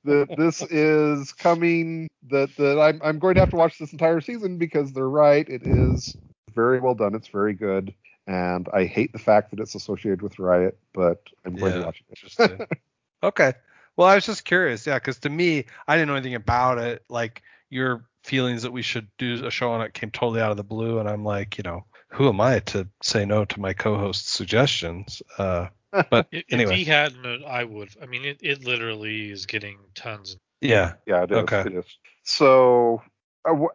that 0.04 0.36
this 0.38 0.62
is 0.64 1.32
coming 1.34 2.10
that 2.30 2.56
that 2.58 2.80
I'm 2.80 3.02
I'm 3.04 3.20
going 3.20 3.36
to 3.36 3.42
have 3.42 3.52
to 3.52 3.56
watch 3.56 3.78
this 3.80 3.92
entire 3.92 4.22
season 4.22 4.58
because 4.58 4.92
they're 4.92 5.10
right. 5.10 5.48
It 5.48 5.66
is 5.66 6.16
very 6.54 6.80
well 6.80 6.96
done. 6.96 7.16
It's 7.16 7.28
very 7.28 7.54
good. 7.54 7.94
And 8.28 8.68
I 8.74 8.86
hate 8.86 9.14
the 9.14 9.20
fact 9.20 9.52
that 9.52 9.60
it's 9.62 9.76
associated 9.76 10.22
with 10.22 10.38
Riot, 10.38 10.78
but 10.94 11.22
I'm 11.46 11.56
going 11.56 11.74
to 11.74 11.86
watch 11.86 12.02
it. 12.02 12.06
Interesting. 12.10 12.68
okay. 13.24 13.54
Well, 13.96 14.08
I 14.08 14.16
was 14.16 14.26
just 14.26 14.44
curious, 14.44 14.86
yeah, 14.86 14.96
because 14.96 15.18
to 15.20 15.30
me, 15.30 15.66
I 15.88 15.96
didn't 15.96 16.10
know 16.10 16.16
anything 16.16 16.36
about 16.36 16.78
it. 16.78 17.04
Like 17.10 17.42
your 17.70 18.06
feelings 18.24 18.64
that 18.64 18.72
we 18.72 18.82
should 18.82 19.08
do 19.18 19.46
a 19.46 19.50
show 19.50 19.72
on 19.72 19.82
it 19.82 19.94
came 19.94 20.12
totally 20.12 20.42
out 20.42 20.52
of 20.52 20.58
the 20.58 20.64
blue, 20.64 21.00
and 21.00 21.08
I'm 21.08 21.24
like, 21.24 21.58
you 21.58 21.64
know, 21.64 21.86
who 22.10 22.30
am 22.30 22.42
I 22.42 22.60
to 22.60 22.88
say 23.04 23.26
no 23.26 23.46
to 23.46 23.60
my 23.60 23.74
co-host's 23.74 24.30
suggestions? 24.30 25.22
Uh, 25.38 25.68
but 26.10 26.28
If, 26.32 26.46
anyway, 26.50 26.72
if 26.74 26.78
he 26.78 26.84
hadn't, 26.86 27.44
I 27.46 27.64
would. 27.64 27.90
I 28.02 28.06
mean, 28.06 28.26
it, 28.26 28.40
it 28.42 28.64
literally 28.64 29.32
is 29.32 29.46
getting 29.46 29.80
tons. 29.96 30.38
yeah, 30.62 30.94
Yeah, 31.06 31.24
it 31.24 31.32
is. 31.32 31.38
Okay. 31.40 31.62
It 31.62 31.74
is. 31.74 31.86
So 32.24 33.02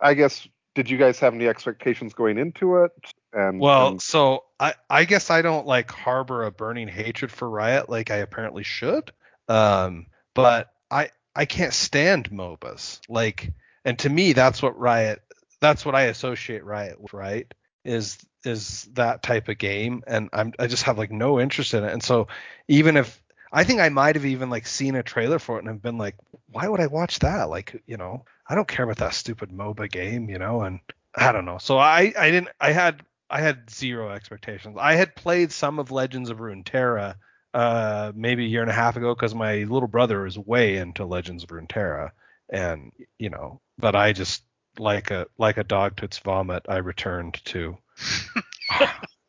I 0.03 0.15
guess 0.15 0.47
did 0.75 0.89
you 0.91 0.99
guys 0.99 1.19
have 1.21 1.35
any 1.35 1.47
expectations 1.49 2.15
going 2.15 2.39
into 2.39 2.85
it? 2.85 2.93
And 3.33 3.59
Well, 3.61 3.89
and- 3.89 4.03
so 4.03 4.45
I 4.61 4.75
I 4.91 5.05
guess 5.05 5.31
I 5.31 5.43
don't 5.43 5.67
like 5.67 5.91
harbor 5.91 6.45
a 6.45 6.51
burning 6.51 6.89
hatred 6.89 7.31
for 7.31 7.49
Riot 7.49 7.89
like 7.89 8.11
I 8.11 8.17
apparently 8.17 8.63
should. 8.63 9.13
Um, 9.49 10.07
but 10.35 10.73
I 10.91 11.11
I 11.35 11.47
can't 11.47 11.73
stand 11.73 12.31
MOBAs. 12.31 13.01
Like, 13.09 13.53
and 13.85 13.99
to 14.01 14.11
me 14.11 14.33
that's 14.35 14.63
what 14.63 14.79
Riot 14.79 15.23
that's 15.61 15.85
what 15.87 15.95
I 15.95 16.03
associate 16.03 16.65
Riot 16.65 17.01
with, 17.01 17.13
right? 17.15 17.53
Is 17.85 18.19
is 18.45 18.85
that 18.93 19.23
type 19.23 19.49
of 19.49 19.59
game, 19.59 20.03
and 20.07 20.29
I'm 20.33 20.53
I 20.59 20.67
just 20.67 20.85
have 20.85 20.99
like 20.99 21.11
no 21.11 21.41
interest 21.41 21.75
in 21.75 21.85
it. 21.85 21.93
And 21.93 22.03
so 22.03 22.29
even 22.69 22.97
if 22.97 23.23
I 23.53 23.65
think 23.65 23.81
I 23.81 23.89
might 23.91 24.17
have 24.17 24.25
even 24.25 24.51
like 24.51 24.67
seen 24.67 24.95
a 24.97 25.03
trailer 25.03 25.39
for 25.39 25.57
it 25.57 25.61
and 25.61 25.69
have 25.69 25.83
been 25.83 25.99
like, 25.99 26.17
why 26.49 26.69
would 26.69 26.81
I 26.81 26.87
watch 26.87 27.19
that? 27.21 27.51
Like, 27.51 27.83
you 27.87 27.97
know, 27.99 28.25
I 28.49 28.55
don't 28.55 28.69
care 28.69 28.85
about 28.85 28.97
that 28.99 29.15
stupid 29.15 29.51
MOBA 29.51 29.91
game, 29.91 30.31
you 30.31 30.39
know, 30.39 30.63
and 30.63 30.81
I 31.15 31.33
don't 31.33 31.45
know. 31.45 31.59
So 31.59 31.79
I 31.79 32.13
I 32.19 32.31
didn't 32.31 32.49
I 32.61 32.73
had 32.73 33.03
I 33.31 33.41
had 33.41 33.71
zero 33.71 34.11
expectations. 34.11 34.77
I 34.81 34.95
had 34.95 35.15
played 35.17 35.53
some 35.53 35.79
of 35.79 35.91
Legends 35.91 36.31
of 36.31 36.39
Runeterra 36.39 37.17
uh 37.55 38.13
maybe 38.15 38.47
a 38.47 38.49
year 38.49 38.63
and 38.63 38.71
a 38.71 38.75
half 38.75 38.97
ago 38.97 39.15
because 39.15 39.35
my 39.35 39.57
little 39.65 39.89
brother 39.89 40.27
is 40.27 40.39
way 40.39 40.79
into 40.79 41.05
Legends 41.05 41.43
of 41.43 41.51
Runeterra 41.51 42.11
and 42.51 42.93
you 43.19 43.31
know, 43.31 43.61
but 43.79 43.95
I 43.95 44.13
just 44.13 44.43
like 44.79 45.11
a 45.11 45.27
like 45.39 45.59
a 45.59 45.65
dog 45.65 45.97
to 45.97 46.05
its 46.05 46.19
vomit, 46.19 46.65
I 46.69 46.79
returned 46.79 47.41
to 47.47 47.77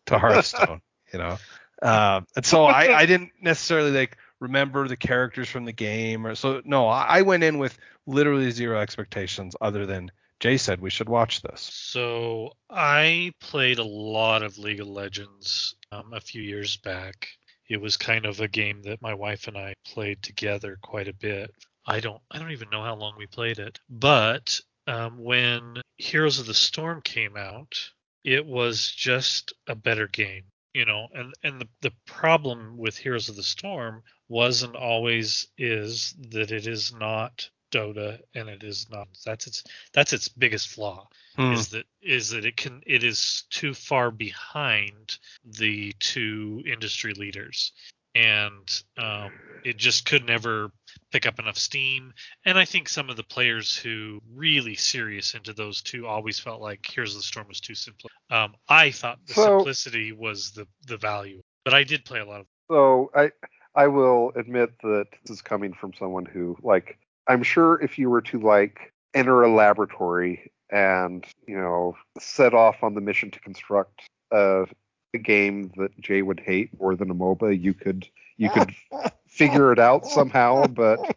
to 0.05 0.19
Hearthstone, 0.19 0.81
you 1.12 1.19
know. 1.19 1.38
Um, 1.81 2.25
and 2.35 2.45
so 2.45 2.65
I, 2.65 2.97
I 3.00 3.05
didn't 3.05 3.31
necessarily 3.41 3.91
like 3.91 4.17
remember 4.39 4.88
the 4.88 4.95
characters 4.95 5.50
from 5.50 5.65
the 5.65 5.73
game 5.73 6.25
or 6.25 6.35
so 6.35 6.62
no, 6.65 6.88
I, 6.88 7.19
I 7.19 7.21
went 7.23 7.43
in 7.43 7.57
with 7.57 7.77
literally 8.05 8.51
zero 8.51 8.79
expectations 8.79 9.55
other 9.59 9.85
than 9.85 10.12
Jay 10.39 10.57
said 10.57 10.81
we 10.81 10.89
should 10.89 11.09
watch 11.09 11.41
this. 11.41 11.62
So 11.62 12.51
I 12.69 13.31
played 13.39 13.79
a 13.79 13.83
lot 13.83 14.43
of 14.43 14.57
League 14.57 14.81
of 14.81 14.88
Legends 14.88 15.75
um, 15.91 16.12
a 16.13 16.19
few 16.19 16.41
years 16.41 16.75
back. 16.77 17.29
It 17.69 17.79
was 17.79 17.95
kind 17.95 18.25
of 18.25 18.39
a 18.39 18.47
game 18.47 18.81
that 18.83 19.01
my 19.01 19.13
wife 19.13 19.47
and 19.47 19.57
I 19.57 19.73
played 19.85 20.21
together 20.21 20.77
quite 20.81 21.07
a 21.07 21.13
bit. 21.13 21.51
I 21.85 22.00
don't 22.00 22.21
I 22.31 22.39
don't 22.39 22.51
even 22.51 22.69
know 22.69 22.83
how 22.83 22.95
long 22.95 23.13
we 23.17 23.25
played 23.25 23.59
it, 23.59 23.79
but 23.89 24.59
um, 24.87 25.17
when 25.17 25.81
Heroes 25.97 26.39
of 26.39 26.45
the 26.45 26.53
Storm 26.53 27.01
came 27.01 27.37
out, 27.37 27.89
it 28.23 28.45
was 28.45 28.91
just 28.91 29.53
a 29.67 29.75
better 29.75 30.07
game, 30.07 30.43
you 30.73 30.85
know. 30.85 31.07
And 31.13 31.33
and 31.43 31.61
the 31.61 31.67
the 31.81 31.93
problem 32.05 32.77
with 32.77 32.97
Heroes 32.97 33.29
of 33.29 33.35
the 33.35 33.43
Storm 33.43 34.03
was 34.29 34.63
and 34.63 34.75
always 34.75 35.47
is 35.57 36.15
that 36.31 36.51
it 36.51 36.67
is 36.67 36.93
not 36.93 37.49
Dota 37.71 38.19
and 38.35 38.49
it 38.49 38.63
is 38.63 38.87
not 38.89 39.07
that's 39.25 39.47
its 39.47 39.63
that's 39.93 40.13
its 40.13 40.27
biggest 40.27 40.67
flaw 40.69 41.07
Hmm. 41.35 41.53
is 41.53 41.69
that 41.69 41.85
is 42.03 42.29
that 42.29 42.45
it 42.45 42.57
can 42.57 42.83
it 42.85 43.03
is 43.03 43.45
too 43.49 43.73
far 43.73 44.11
behind 44.11 45.17
the 45.43 45.91
two 45.99 46.61
industry 46.65 47.13
leaders 47.15 47.71
and 48.15 48.84
um, 48.98 49.32
it 49.63 49.77
just 49.77 50.05
could 50.05 50.25
never 50.25 50.72
pick 51.12 51.25
up 51.25 51.39
enough 51.39 51.58
steam. 51.58 52.13
And 52.46 52.58
i 52.58 52.65
think 52.65 52.88
some 52.89 53.10
of 53.10 53.15
the 53.17 53.24
players 53.24 53.75
who 53.75 54.22
really 54.34 54.75
serious 54.75 55.34
into 55.34 55.53
those 55.53 55.82
two 55.82 56.05
always 56.08 56.39
felt 56.39 56.62
like 56.62 56.86
Heroes 56.86 57.13
of 57.15 57.20
the 57.20 57.24
Storm 57.24 57.48
was 57.48 57.60
too 57.60 57.75
simple 57.75 58.10
um, 58.29 58.53
i 58.70 58.91
thought 58.91 59.20
the 59.27 59.34
So- 59.34 59.58
simplicity 59.60 60.12
was 60.12 60.51
the 60.51 60.67
the 60.88 60.98
value 60.98 61.41
but 61.65 61.74
i 61.74 61.84
did 61.84 62.05
play 62.05 62.20
a 62.20 62.25
lot 62.25 62.41
of 62.41 62.48
So 62.70 63.12
I 63.15 63.32
I 63.75 63.88
will 63.88 64.32
admit 64.36 64.70
that 64.84 65.08
this 65.25 65.38
is 65.38 65.41
coming 65.41 65.74
from 65.74 65.93
someone 65.93 66.25
who 66.25 66.58
like 66.62 66.98
I'm 67.27 67.43
sure 67.43 67.82
if 67.82 67.98
you 67.98 68.10
were 68.10 68.22
to 68.24 68.39
like 68.39 68.91
enter 69.13 69.41
a 69.43 69.53
laboratory 69.53 70.51
and 70.72 71.25
you 71.48 71.58
know 71.58 71.96
set 72.20 72.53
off 72.53 72.84
on 72.84 72.93
the 72.96 73.01
mission 73.01 73.32
to 73.32 73.39
construct 73.39 74.01
a, 74.32 74.65
a 75.13 75.17
game 75.17 75.72
that 75.77 76.00
Jay 76.00 76.22
would 76.22 76.39
hate 76.39 76.79
more 76.79 76.96
than 76.96 77.10
a 77.10 77.15
MOBA, 77.15 77.62
you 77.62 77.74
could 77.74 78.08
you 78.38 78.50
could 78.50 78.74
figure 79.27 79.72
it 79.72 79.79
out 79.79 80.05
somehow. 80.05 80.67
But 80.67 81.15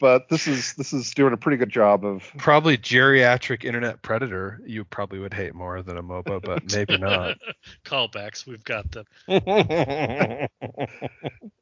but 0.00 0.28
this 0.28 0.46
is 0.46 0.74
this 0.74 0.92
is 0.92 1.12
doing 1.14 1.32
a 1.32 1.36
pretty 1.36 1.56
good 1.56 1.70
job 1.70 2.04
of 2.04 2.22
Probably 2.36 2.76
geriatric 2.76 3.64
internet 3.64 4.02
predator 4.02 4.60
you 4.66 4.84
probably 4.84 5.18
would 5.18 5.34
hate 5.34 5.54
more 5.54 5.82
than 5.82 5.96
a 5.96 6.02
MOBA, 6.02 6.42
but 6.42 6.72
maybe 6.74 6.98
not. 6.98 7.38
callbacks 7.84 8.46
we've 8.46 8.64
got 8.64 8.86
them 8.92 9.06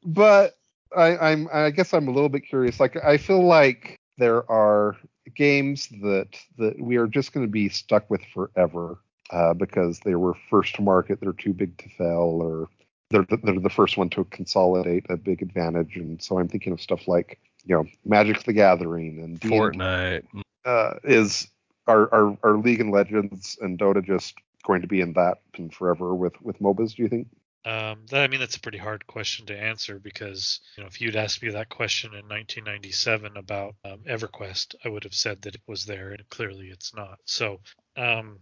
but 0.05 0.57
I, 0.95 1.17
I'm 1.17 1.47
I 1.53 1.71
guess 1.71 1.93
I'm 1.93 2.07
a 2.07 2.11
little 2.11 2.29
bit 2.29 2.41
curious. 2.41 2.79
Like 2.79 2.97
I 3.03 3.17
feel 3.17 3.43
like 3.43 3.99
there 4.17 4.49
are 4.51 4.97
games 5.35 5.87
that 6.01 6.27
that 6.57 6.79
we 6.79 6.97
are 6.97 7.07
just 7.07 7.31
going 7.33 7.45
to 7.45 7.51
be 7.51 7.69
stuck 7.69 8.09
with 8.09 8.21
forever 8.33 8.99
uh, 9.33 9.53
because 9.53 9.99
they 9.99 10.15
were 10.15 10.35
first 10.49 10.75
to 10.75 10.81
market. 10.81 11.19
They're 11.19 11.33
too 11.33 11.53
big 11.53 11.75
to 11.79 11.89
fail, 11.89 12.39
or 12.41 12.69
they're 13.09 13.25
the, 13.27 13.37
they're 13.37 13.59
the 13.59 13.69
first 13.69 13.97
one 13.97 14.09
to 14.11 14.23
consolidate 14.25 15.05
a 15.09 15.17
big 15.17 15.41
advantage. 15.41 15.95
And 15.95 16.21
so 16.21 16.37
I'm 16.37 16.47
thinking 16.47 16.71
of 16.71 16.79
stuff 16.79 17.07
like 17.07 17.39
you 17.65 17.75
know 17.75 17.85
Magic 18.05 18.43
the 18.43 18.53
Gathering 18.53 19.19
and 19.23 19.39
D&D 19.39 19.55
Fortnite. 19.55 20.23
uh, 20.65 20.93
is 21.03 21.47
our, 21.87 22.13
are 22.13 22.37
are 22.43 22.57
League 22.57 22.81
of 22.81 22.87
Legends 22.87 23.57
and 23.59 23.77
Dota 23.77 24.05
just 24.05 24.35
going 24.63 24.81
to 24.81 24.87
be 24.87 25.01
in 25.01 25.13
that 25.13 25.39
pin 25.51 25.69
forever 25.69 26.13
with 26.13 26.39
with 26.41 26.59
MOBAs? 26.59 26.95
Do 26.95 27.03
you 27.03 27.09
think? 27.09 27.27
Um, 27.65 28.05
that, 28.09 28.23
I 28.23 28.27
mean, 28.27 28.41
that's 28.41 28.57
a 28.57 28.59
pretty 28.59 28.77
hard 28.77 29.07
question 29.07 29.45
to 29.45 29.57
answer 29.57 29.97
because 29.97 30.59
you 30.77 30.83
know 30.83 30.87
if 30.87 31.01
you'd 31.01 31.15
asked 31.15 31.41
me 31.41 31.49
that 31.49 31.69
question 31.69 32.11
in 32.11 32.27
1997 32.27 33.35
about 33.35 33.75
um, 33.83 33.99
EverQuest, 34.07 34.75
I 34.85 34.89
would 34.89 35.05
have 35.05 35.15
said 35.15 35.41
that 35.41 35.55
it 35.55 35.61
was 35.65 35.85
there, 35.85 36.11
and 36.11 36.29
clearly 36.29 36.67
it's 36.67 36.93
not. 36.93 37.17
So, 37.25 37.61
um, 37.97 38.37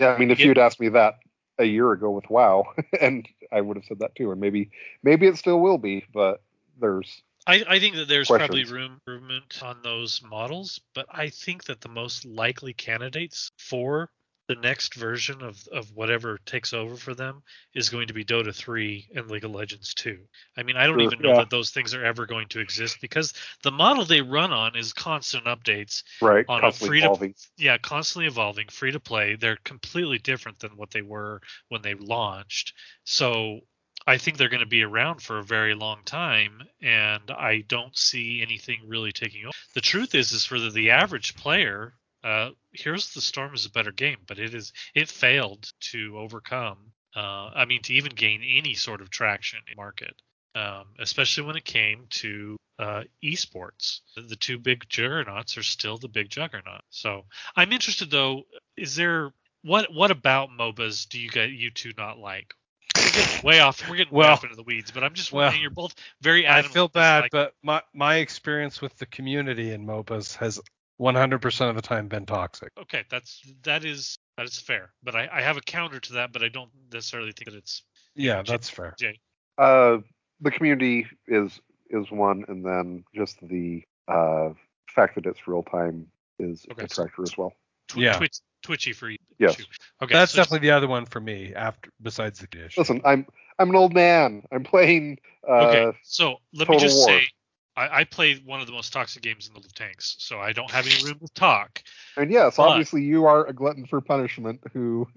Yeah, 0.00 0.14
I 0.14 0.18
mean, 0.18 0.30
if 0.30 0.38
Yeah. 0.38 0.46
you'd 0.46 0.58
asked 0.58 0.80
me 0.80 0.88
that 0.90 1.18
a 1.58 1.64
year 1.64 1.92
ago 1.92 2.10
with 2.10 2.28
WoW, 2.30 2.74
and 3.00 3.28
I 3.50 3.60
would 3.60 3.76
have 3.76 3.84
said 3.84 3.98
that 4.00 4.14
too, 4.14 4.30
and 4.32 4.40
maybe 4.40 4.70
maybe 5.02 5.26
it 5.26 5.36
still 5.36 5.60
will 5.60 5.78
be, 5.78 6.04
but 6.12 6.42
there's 6.80 7.22
I, 7.46 7.64
I 7.68 7.78
think 7.80 7.96
that 7.96 8.06
there's 8.06 8.28
probably 8.28 8.64
room 8.64 9.00
improvement 9.06 9.60
on 9.62 9.82
those 9.82 10.22
models, 10.22 10.80
but 10.94 11.06
I 11.10 11.28
think 11.28 11.64
that 11.64 11.80
the 11.80 11.88
most 11.88 12.24
likely 12.24 12.72
candidates 12.72 13.50
for 13.58 14.10
the 14.54 14.60
next 14.60 14.94
version 14.94 15.42
of, 15.42 15.66
of 15.72 15.90
whatever 15.94 16.38
takes 16.44 16.72
over 16.72 16.96
for 16.96 17.14
them 17.14 17.42
is 17.74 17.88
going 17.88 18.08
to 18.08 18.14
be 18.14 18.24
Dota 18.24 18.54
3 18.54 19.08
and 19.14 19.30
League 19.30 19.44
of 19.44 19.50
Legends 19.50 19.94
2. 19.94 20.18
I 20.56 20.62
mean, 20.62 20.76
I 20.76 20.86
don't 20.86 20.98
Sure, 20.98 21.06
even 21.06 21.20
know 21.20 21.30
yeah. 21.30 21.36
that 21.36 21.50
those 21.50 21.70
things 21.70 21.94
are 21.94 22.04
ever 22.04 22.26
going 22.26 22.48
to 22.48 22.60
exist 22.60 22.98
because 23.00 23.32
the 23.62 23.70
model 23.70 24.04
they 24.04 24.20
run 24.20 24.52
on 24.52 24.76
is 24.76 24.92
constant 24.92 25.44
updates 25.46 26.02
right 26.20 26.44
on 26.48 26.64
a 26.64 26.72
constantly 26.72 26.88
free 26.88 27.00
to 27.00 27.06
evolving. 27.06 27.34
yeah, 27.56 27.78
constantly 27.78 28.26
evolving, 28.26 28.68
free 28.68 28.92
to 28.92 29.00
play. 29.00 29.36
They're 29.36 29.58
completely 29.64 30.18
different 30.18 30.58
than 30.58 30.76
what 30.76 30.90
they 30.90 31.02
were 31.02 31.40
when 31.68 31.82
they 31.82 31.94
launched. 31.94 32.74
So 33.04 33.60
I 34.06 34.18
think 34.18 34.36
they're 34.36 34.48
going 34.48 34.60
to 34.60 34.66
be 34.66 34.82
around 34.82 35.22
for 35.22 35.38
a 35.38 35.44
very 35.44 35.74
long 35.74 36.00
time, 36.04 36.62
and 36.82 37.30
I 37.30 37.64
don't 37.68 37.96
see 37.96 38.42
anything 38.42 38.80
really 38.86 39.12
taking 39.12 39.44
over. 39.44 39.52
The 39.74 39.80
truth 39.80 40.14
is, 40.14 40.32
is 40.32 40.44
for 40.44 40.58
the, 40.58 40.70
the 40.70 40.90
average 40.90 41.36
player, 41.36 41.94
uh, 42.24 42.50
Heroes 42.72 43.08
of 43.08 43.14
the 43.14 43.20
Storm 43.20 43.54
is 43.54 43.66
a 43.66 43.70
better 43.70 43.92
game, 43.92 44.18
but 44.26 44.38
it 44.38 44.54
is 44.54 44.72
it 44.94 45.08
failed 45.08 45.70
to 45.92 46.18
overcome. 46.18 46.78
Uh, 47.14 47.50
I 47.54 47.64
mean, 47.66 47.82
to 47.82 47.94
even 47.94 48.12
gain 48.12 48.42
any 48.42 48.74
sort 48.74 49.02
of 49.02 49.10
traction 49.10 49.58
in 49.58 49.74
the 49.74 49.80
market, 49.80 50.14
um, 50.54 50.86
especially 50.98 51.44
when 51.44 51.56
it 51.56 51.64
came 51.64 52.06
to 52.08 52.56
uh, 52.78 53.02
esports. 53.22 54.00
The, 54.16 54.36
two 54.36 54.58
big 54.58 54.88
juggernauts 54.88 55.58
are 55.58 55.62
still 55.62 55.98
the 55.98 56.08
big 56.08 56.30
juggernaut. 56.30 56.82
So 56.90 57.24
I'm 57.54 57.72
interested 57.72 58.10
though. 58.10 58.42
Is 58.76 58.96
there 58.96 59.30
what 59.62 59.92
what 59.92 60.10
about 60.10 60.50
MOBAs 60.50 61.08
do 61.08 61.20
you 61.20 61.28
get 61.28 61.50
you 61.50 61.70
two 61.70 61.92
not 61.96 62.18
like? 62.18 62.54
We're 62.96 63.10
getting 63.12 63.42
way 63.46 63.60
off. 63.60 63.88
We're 63.88 63.96
getting 63.96 64.14
way 64.14 64.26
off 64.26 64.44
into 64.44 64.56
the 64.56 64.62
weeds, 64.62 64.90
but 64.90 65.04
I'm 65.04 65.14
just 65.14 65.32
well, 65.32 65.44
wondering. 65.44 65.62
You're 65.62 65.70
both 65.70 65.94
very. 66.20 66.48
I 66.48 66.62
feel 66.62 66.88
bad, 66.88 67.24
like- 67.24 67.30
but 67.30 67.54
my 67.62 67.82
my 67.94 68.16
experience 68.16 68.80
with 68.80 68.96
the 68.98 69.06
community 69.06 69.72
in 69.72 69.86
MOBAs 69.86 70.36
has 70.36 70.60
100% 71.00 71.68
of 71.70 71.74
the 71.76 71.82
time 71.82 72.08
been 72.08 72.26
toxic. 72.26 72.70
okay, 72.80 73.04
that's 73.10 73.42
that 73.64 73.84
is 73.84 74.16
that 74.36 74.46
is 74.46 74.58
fair. 74.58 74.92
But 75.02 75.14
I, 75.14 75.28
I 75.32 75.40
have 75.42 75.56
a 75.56 75.60
counter 75.60 76.00
to 76.00 76.12
that, 76.14 76.32
but 76.32 76.42
I 76.42 76.48
don't 76.48 76.70
necessarily 76.92 77.32
think 77.32 77.50
that 77.50 77.56
it's 77.56 77.82
Yeah, 78.14 78.42
Jay- 78.42 78.52
that's 78.52 78.70
fair. 78.70 78.94
Jay. 78.98 79.18
Uh, 79.58 79.98
the 80.40 80.50
community 80.50 81.06
is 81.26 81.60
is 81.90 82.10
one, 82.10 82.44
and 82.48 82.64
then 82.64 83.04
just 83.14 83.36
the 83.46 83.82
uh, 84.08 84.50
fact 84.88 85.14
that 85.16 85.26
it's 85.26 85.46
real 85.46 85.62
time 85.62 86.06
is 86.38 86.66
Okay, 86.72 86.84
a 86.84 86.88
so- 86.88 87.04
factor 87.04 87.22
as 87.22 87.36
well. 87.36 87.52
Tw- 87.88 87.96
Yeah. 87.98 88.16
Twitch, 88.16 88.38
twitchy 88.62 88.92
for 88.92 89.10
you. 89.10 89.18
Yes. 89.38 89.58
you. 89.58 89.64
Okay. 90.02 90.14
that's 90.14 90.32
so- 90.32 90.38
definitely 90.38 90.66
the 90.68 90.74
other 90.74 90.88
one 90.88 91.04
for 91.06 91.20
me 91.20 91.52
after 91.54 91.90
besides 92.00 92.38
the 92.40 92.46
dish. 92.46 92.78
Listen, 92.78 93.00
I'm 93.04 93.26
I'm 93.58 93.68
an 93.70 93.76
old 93.76 93.92
man. 93.94 94.44
I'm 94.52 94.64
playing. 94.64 95.18
Uh, 95.48 95.52
Okay, 95.66 95.98
so 96.04 96.36
let 96.54 96.68
me 96.68 96.78
just 96.78 96.96
War. 96.96 97.06
say, 97.08 97.26
I, 97.76 98.00
I 98.00 98.04
played 98.04 98.44
one 98.44 98.60
of 98.60 98.66
the 98.66 98.72
most 98.72 98.92
toxic 98.92 99.22
games 99.22 99.46
in 99.46 99.52
the 99.54 99.58
World 99.58 99.66
of 99.66 99.74
Tanks, 99.74 100.16
so 100.18 100.38
I 100.38 100.52
don't 100.52 100.70
have 100.70 100.86
any 100.86 101.04
room 101.04 101.18
to 101.20 101.32
talk. 101.34 101.82
And 102.16 102.30
yes, 102.30 102.56
But- 102.56 102.68
obviously 102.68 103.02
you 103.02 103.24
are 103.26 103.46
a 103.46 103.52
glutton 103.52 103.86
for 103.86 104.00
punishment. 104.00 104.60
Who? 104.72 105.08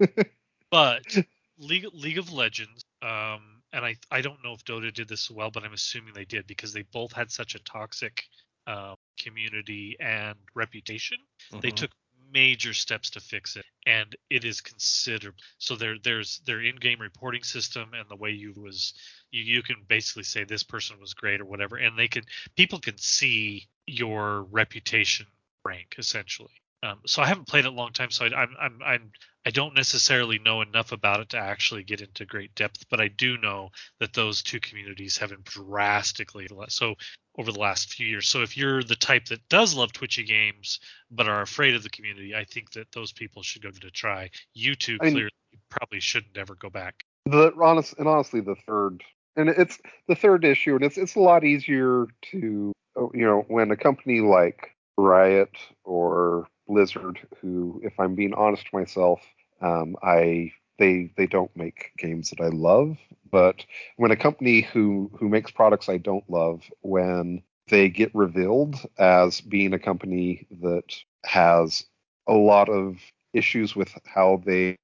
But 0.70 1.16
League 1.58 1.86
League 1.92 2.18
of 2.18 2.32
Legends, 2.32 2.84
um, 3.00 3.62
and 3.72 3.84
I 3.84 3.94
I 4.10 4.20
don't 4.20 4.42
know 4.42 4.52
if 4.52 4.64
Dota 4.64 4.92
did 4.92 5.08
this 5.08 5.30
well, 5.30 5.50
but 5.50 5.62
I'm 5.64 5.72
assuming 5.72 6.12
they 6.12 6.24
did 6.24 6.46
because 6.48 6.72
they 6.72 6.82
both 6.92 7.12
had 7.12 7.30
such 7.30 7.54
a 7.54 7.60
toxic 7.60 8.24
um, 8.66 8.96
community 9.18 9.96
and 10.00 10.36
reputation. 10.54 11.18
They 11.60 11.70
Mhm. 11.70 11.76
took 11.76 11.90
major 12.32 12.74
steps 12.74 13.10
to 13.10 13.20
fix 13.20 13.54
it, 13.56 13.64
and 13.86 14.14
it 14.28 14.44
is 14.44 14.60
considerable. 14.60 15.38
So 15.58 15.76
there 15.76 15.98
there's 16.02 16.40
their 16.40 16.60
in-game 16.60 17.00
reporting 17.00 17.44
system 17.44 17.94
and 17.94 18.08
the 18.08 18.16
way 18.16 18.30
you 18.32 18.52
was 18.56 18.92
you, 19.30 19.42
you 19.42 19.62
can 19.62 19.76
basically 19.88 20.22
say 20.22 20.44
this 20.44 20.62
person 20.62 21.00
was 21.00 21.14
great 21.14 21.40
or 21.40 21.44
whatever, 21.44 21.76
and 21.76 21.98
they 21.98 22.08
can 22.08 22.22
people 22.56 22.78
can 22.78 22.98
see 22.98 23.66
your 23.86 24.42
reputation 24.44 25.26
rank 25.64 25.94
essentially. 25.98 26.52
Um, 26.82 27.00
so 27.06 27.22
I 27.22 27.26
haven't 27.26 27.48
played 27.48 27.64
it 27.64 27.72
a 27.72 27.74
long 27.74 27.92
time, 27.92 28.10
so 28.10 28.26
I, 28.26 28.34
I'm 28.34 28.56
I'm 28.60 28.78
I'm 28.84 29.12
I 29.46 29.50
don't 29.50 29.74
necessarily 29.74 30.38
know 30.38 30.60
enough 30.60 30.92
about 30.92 31.20
it 31.20 31.30
to 31.30 31.38
actually 31.38 31.84
get 31.84 32.00
into 32.00 32.26
great 32.26 32.54
depth, 32.54 32.84
but 32.90 33.00
I 33.00 33.08
do 33.08 33.38
know 33.38 33.70
that 34.00 34.12
those 34.12 34.42
two 34.42 34.60
communities 34.60 35.18
have 35.18 35.32
improved 35.32 35.70
drastically. 35.70 36.48
So 36.68 36.94
over 37.38 37.52
the 37.52 37.58
last 37.60 37.92
few 37.92 38.06
years. 38.06 38.28
So 38.28 38.42
if 38.42 38.56
you're 38.56 38.82
the 38.82 38.96
type 38.96 39.26
that 39.26 39.48
does 39.48 39.74
love 39.74 39.92
twitchy 39.92 40.24
games 40.24 40.80
but 41.10 41.28
are 41.28 41.42
afraid 41.42 41.74
of 41.74 41.82
the 41.82 41.90
community, 41.90 42.34
I 42.34 42.44
think 42.44 42.72
that 42.72 42.90
those 42.92 43.12
people 43.12 43.42
should 43.42 43.62
go 43.62 43.70
to 43.70 43.90
try. 43.90 44.30
You 44.54 44.74
two 44.74 44.98
I 45.00 45.04
mean- 45.04 45.14
clearly 45.14 45.30
probably 45.70 46.00
shouldn't 46.00 46.36
ever 46.36 46.54
go 46.54 46.70
back. 46.70 47.04
the 47.24 47.52
honest 47.60 47.94
and 47.98 48.08
honestly 48.08 48.40
the 48.40 48.54
third 48.66 49.02
and 49.36 49.48
it's 49.48 49.78
the 50.08 50.14
third 50.14 50.44
issue 50.44 50.74
and 50.74 50.84
it's 50.84 50.98
it's 50.98 51.14
a 51.14 51.20
lot 51.20 51.44
easier 51.44 52.06
to 52.22 52.72
oh, 52.96 53.10
you 53.14 53.24
know 53.24 53.44
when 53.48 53.70
a 53.70 53.76
company 53.76 54.20
like 54.20 54.74
riot 54.96 55.56
or 55.84 56.46
blizzard 56.66 57.18
who 57.40 57.80
if 57.84 57.98
i'm 57.98 58.14
being 58.14 58.34
honest 58.34 58.64
to 58.66 58.76
myself 58.76 59.20
um, 59.60 59.96
i 60.02 60.50
they 60.78 61.10
they 61.16 61.26
don't 61.26 61.54
make 61.56 61.92
games 61.98 62.30
that 62.30 62.40
i 62.40 62.48
love 62.48 62.96
but 63.30 63.64
when 63.96 64.10
a 64.10 64.16
company 64.16 64.60
who 64.62 65.10
who 65.18 65.28
makes 65.28 65.50
products 65.50 65.88
i 65.88 65.96
don't 65.96 66.28
love 66.28 66.62
when 66.82 67.42
they 67.68 67.88
get 67.88 68.14
revealed 68.14 68.76
as 68.98 69.40
being 69.40 69.72
a 69.72 69.78
company 69.78 70.46
that 70.62 70.96
has 71.24 71.84
a 72.28 72.34
lot 72.34 72.68
of 72.68 72.98
issues 73.32 73.74
with 73.76 73.92
how 74.04 74.40
they 74.44 74.76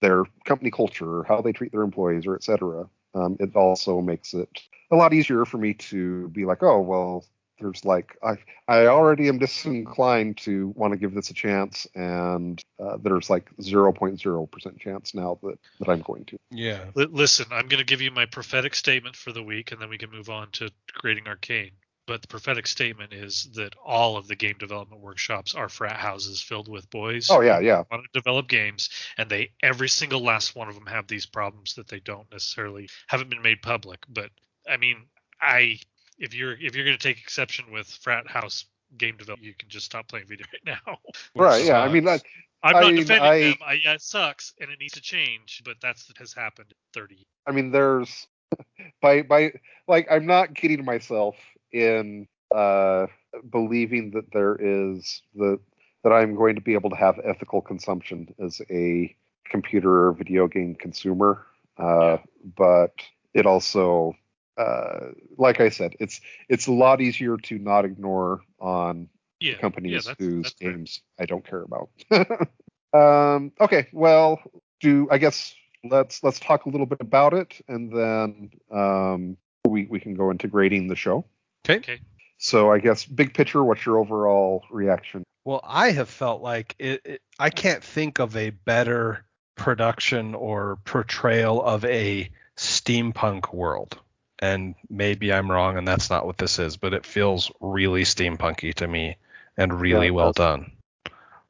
their 0.00 0.24
company 0.44 0.70
culture 0.70 1.18
or 1.18 1.24
how 1.24 1.40
they 1.40 1.52
treat 1.52 1.72
their 1.72 1.82
employees 1.82 2.26
or 2.26 2.34
et 2.34 2.42
cetera. 2.42 2.88
Um, 3.16 3.36
it 3.40 3.56
also 3.56 4.00
makes 4.00 4.34
it 4.34 4.48
a 4.90 4.96
lot 4.96 5.14
easier 5.14 5.44
for 5.44 5.58
me 5.58 5.74
to 5.74 6.28
be 6.28 6.44
like, 6.44 6.62
oh 6.62 6.80
well, 6.80 7.24
there's 7.58 7.84
like 7.84 8.16
I 8.22 8.36
I 8.68 8.86
already 8.86 9.28
am 9.28 9.38
disinclined 9.38 10.36
to 10.38 10.68
want 10.76 10.92
to 10.92 10.98
give 10.98 11.14
this 11.14 11.30
a 11.30 11.34
chance, 11.34 11.86
and 11.94 12.62
uh, 12.78 12.98
there's 13.02 13.30
like 13.30 13.48
0.0 13.56 14.50
percent 14.50 14.78
chance 14.78 15.14
now 15.14 15.38
that 15.42 15.58
that 15.80 15.88
I'm 15.88 16.02
going 16.02 16.24
to. 16.26 16.38
Yeah. 16.50 16.84
Li- 16.94 17.08
listen, 17.10 17.46
I'm 17.50 17.68
going 17.68 17.78
to 17.78 17.84
give 17.84 18.02
you 18.02 18.10
my 18.10 18.26
prophetic 18.26 18.74
statement 18.74 19.16
for 19.16 19.32
the 19.32 19.42
week, 19.42 19.72
and 19.72 19.80
then 19.80 19.88
we 19.88 19.98
can 19.98 20.10
move 20.10 20.28
on 20.28 20.50
to 20.52 20.70
grading 20.92 21.26
arcane. 21.26 21.72
But 22.06 22.22
the 22.22 22.28
prophetic 22.28 22.66
statement 22.68 23.12
is 23.12 23.48
that 23.54 23.74
all 23.84 24.16
of 24.16 24.28
the 24.28 24.36
game 24.36 24.54
development 24.58 25.00
workshops 25.02 25.54
are 25.54 25.68
frat 25.68 25.96
houses 25.96 26.40
filled 26.40 26.68
with 26.68 26.88
boys 26.90 27.28
Oh 27.30 27.40
yeah, 27.40 27.58
yeah. 27.58 27.82
want 27.90 28.04
to 28.04 28.08
develop 28.12 28.48
games 28.48 28.90
and 29.18 29.28
they 29.28 29.50
every 29.62 29.88
single 29.88 30.20
last 30.20 30.54
one 30.54 30.68
of 30.68 30.74
them 30.76 30.86
have 30.86 31.06
these 31.08 31.26
problems 31.26 31.74
that 31.74 31.88
they 31.88 32.00
don't 32.00 32.30
necessarily 32.30 32.88
haven't 33.08 33.28
been 33.30 33.42
made 33.42 33.60
public 33.62 33.98
but 34.08 34.30
i 34.68 34.76
mean 34.76 34.96
i 35.40 35.76
if 36.18 36.32
you're 36.34 36.52
if 36.52 36.74
you're 36.76 36.84
going 36.84 36.96
to 36.96 37.02
take 37.02 37.18
exception 37.20 37.64
with 37.72 37.86
frat 37.88 38.26
house 38.28 38.66
game 38.96 39.16
development 39.16 39.46
you 39.46 39.54
can 39.58 39.68
just 39.68 39.86
stop 39.86 40.06
playing 40.08 40.26
video 40.28 40.46
right 40.52 40.78
now 40.86 40.98
Right. 41.34 41.64
Yeah. 41.64 41.80
I 41.80 41.88
mean, 41.92 42.04
like, 42.04 42.24
i'm 42.62 42.72
not 42.72 42.84
I- 42.84 42.96
defending 42.96 43.22
I- 43.30 43.40
them 43.40 43.56
I, 43.66 43.72
yeah, 43.84 43.94
it 43.94 44.02
sucks 44.02 44.54
and 44.60 44.70
it 44.70 44.78
needs 44.80 44.94
to 44.94 45.00
change 45.02 45.62
but 45.64 45.76
that's 45.82 46.08
what 46.08 46.18
has 46.18 46.32
happened 46.32 46.68
in 46.70 46.76
30 47.00 47.14
years. 47.16 47.26
I 47.46 47.52
mean, 47.52 47.72
there's 47.72 48.26
by 49.02 49.22
by 49.22 49.52
like 49.88 50.06
I'm 50.10 50.26
not 50.26 50.54
kidding 50.54 50.84
myself 50.84 51.34
in 51.72 52.26
uh 52.54 53.06
believing 53.50 54.12
that 54.12 54.32
there 54.32 54.56
is 54.58 55.22
the 55.34 55.58
that 56.04 56.12
I'm 56.12 56.36
going 56.36 56.54
to 56.54 56.60
be 56.60 56.74
able 56.74 56.90
to 56.90 56.96
have 56.96 57.18
ethical 57.24 57.60
consumption 57.60 58.32
as 58.38 58.60
a 58.70 59.14
computer 59.50 60.06
or 60.06 60.12
video 60.12 60.46
game 60.46 60.76
consumer. 60.76 61.44
Uh, 61.76 62.18
but 62.56 62.92
it 63.34 63.44
also, 63.44 64.14
uh, 64.56 65.08
like 65.36 65.60
I 65.60 65.68
said, 65.68 65.94
it's 65.98 66.20
it's 66.48 66.68
a 66.68 66.72
lot 66.72 67.00
easier 67.00 67.36
to 67.36 67.58
not 67.58 67.84
ignore 67.84 68.40
on 68.60 69.08
yeah 69.40 69.52
yeah, 69.52 69.58
companies 69.58 70.04
that's, 70.04 70.18
whose 70.18 70.44
that's 70.44 70.54
fair. 70.54 70.72
games 70.72 71.00
I 71.18 71.26
don't 71.26 71.44
care 71.44 71.62
about. 71.62 71.90
um, 72.94 73.52
okay, 73.60 73.88
well, 73.92 74.40
do 74.80 75.08
I 75.10 75.18
guess 75.18 75.54
let's 75.84 76.22
let's 76.22 76.40
talk 76.40 76.66
a 76.66 76.68
little 76.68 76.86
bit 76.86 77.00
about 77.00 77.34
it, 77.34 77.60
and 77.68 77.92
then 77.92 78.50
um, 78.70 79.36
we 79.66 79.86
we 79.90 80.00
can 80.00 80.14
go 80.14 80.30
into 80.30 80.48
grading 80.48 80.88
the 80.88 80.96
show. 80.96 81.24
Okay. 81.68 81.78
okay 81.78 82.00
So 82.38 82.70
I 82.70 82.78
guess 82.78 83.04
big 83.04 83.34
picture, 83.34 83.64
what's 83.64 83.84
your 83.84 83.98
overall 83.98 84.64
reaction? 84.70 85.22
Well, 85.44 85.60
I 85.64 85.92
have 85.92 86.08
felt 86.08 86.42
like 86.42 86.74
it, 86.78 87.00
it 87.04 87.22
I 87.38 87.50
can't 87.50 87.82
think 87.82 88.18
of 88.18 88.36
a 88.36 88.50
better 88.50 89.24
production 89.56 90.34
or 90.34 90.76
portrayal 90.84 91.62
of 91.62 91.84
a 91.84 92.30
steampunk 92.56 93.52
world. 93.54 93.98
And 94.38 94.74
maybe 94.90 95.32
I'm 95.32 95.50
wrong 95.50 95.78
and 95.78 95.88
that's 95.88 96.10
not 96.10 96.26
what 96.26 96.36
this 96.36 96.58
is, 96.58 96.76
but 96.76 96.92
it 96.92 97.06
feels 97.06 97.50
really 97.60 98.02
steampunky 98.02 98.74
to 98.74 98.86
me 98.86 99.16
and 99.56 99.80
really 99.80 100.08
it 100.08 100.10
well 100.10 100.32
done. 100.32 100.72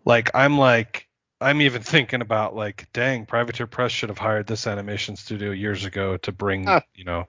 Like 0.05 0.31
I'm 0.35 0.57
like 0.57 1.09
I'm 1.41 1.61
even 1.61 1.83
thinking 1.83 2.21
about 2.23 2.55
like 2.55 2.87
dang, 2.93 3.27
Privateer 3.27 3.67
Press 3.67 3.91
should 3.93 4.09
have 4.09 4.19
hired 4.19 4.47
this 4.47 4.67
animation 4.67 5.17
studio 5.17 5.51
years 5.51 5.85
ago 5.85 6.17
to 6.19 6.33
bring, 6.33 6.69
Ah. 6.69 6.83
you 6.95 7.05
know, 7.05 7.27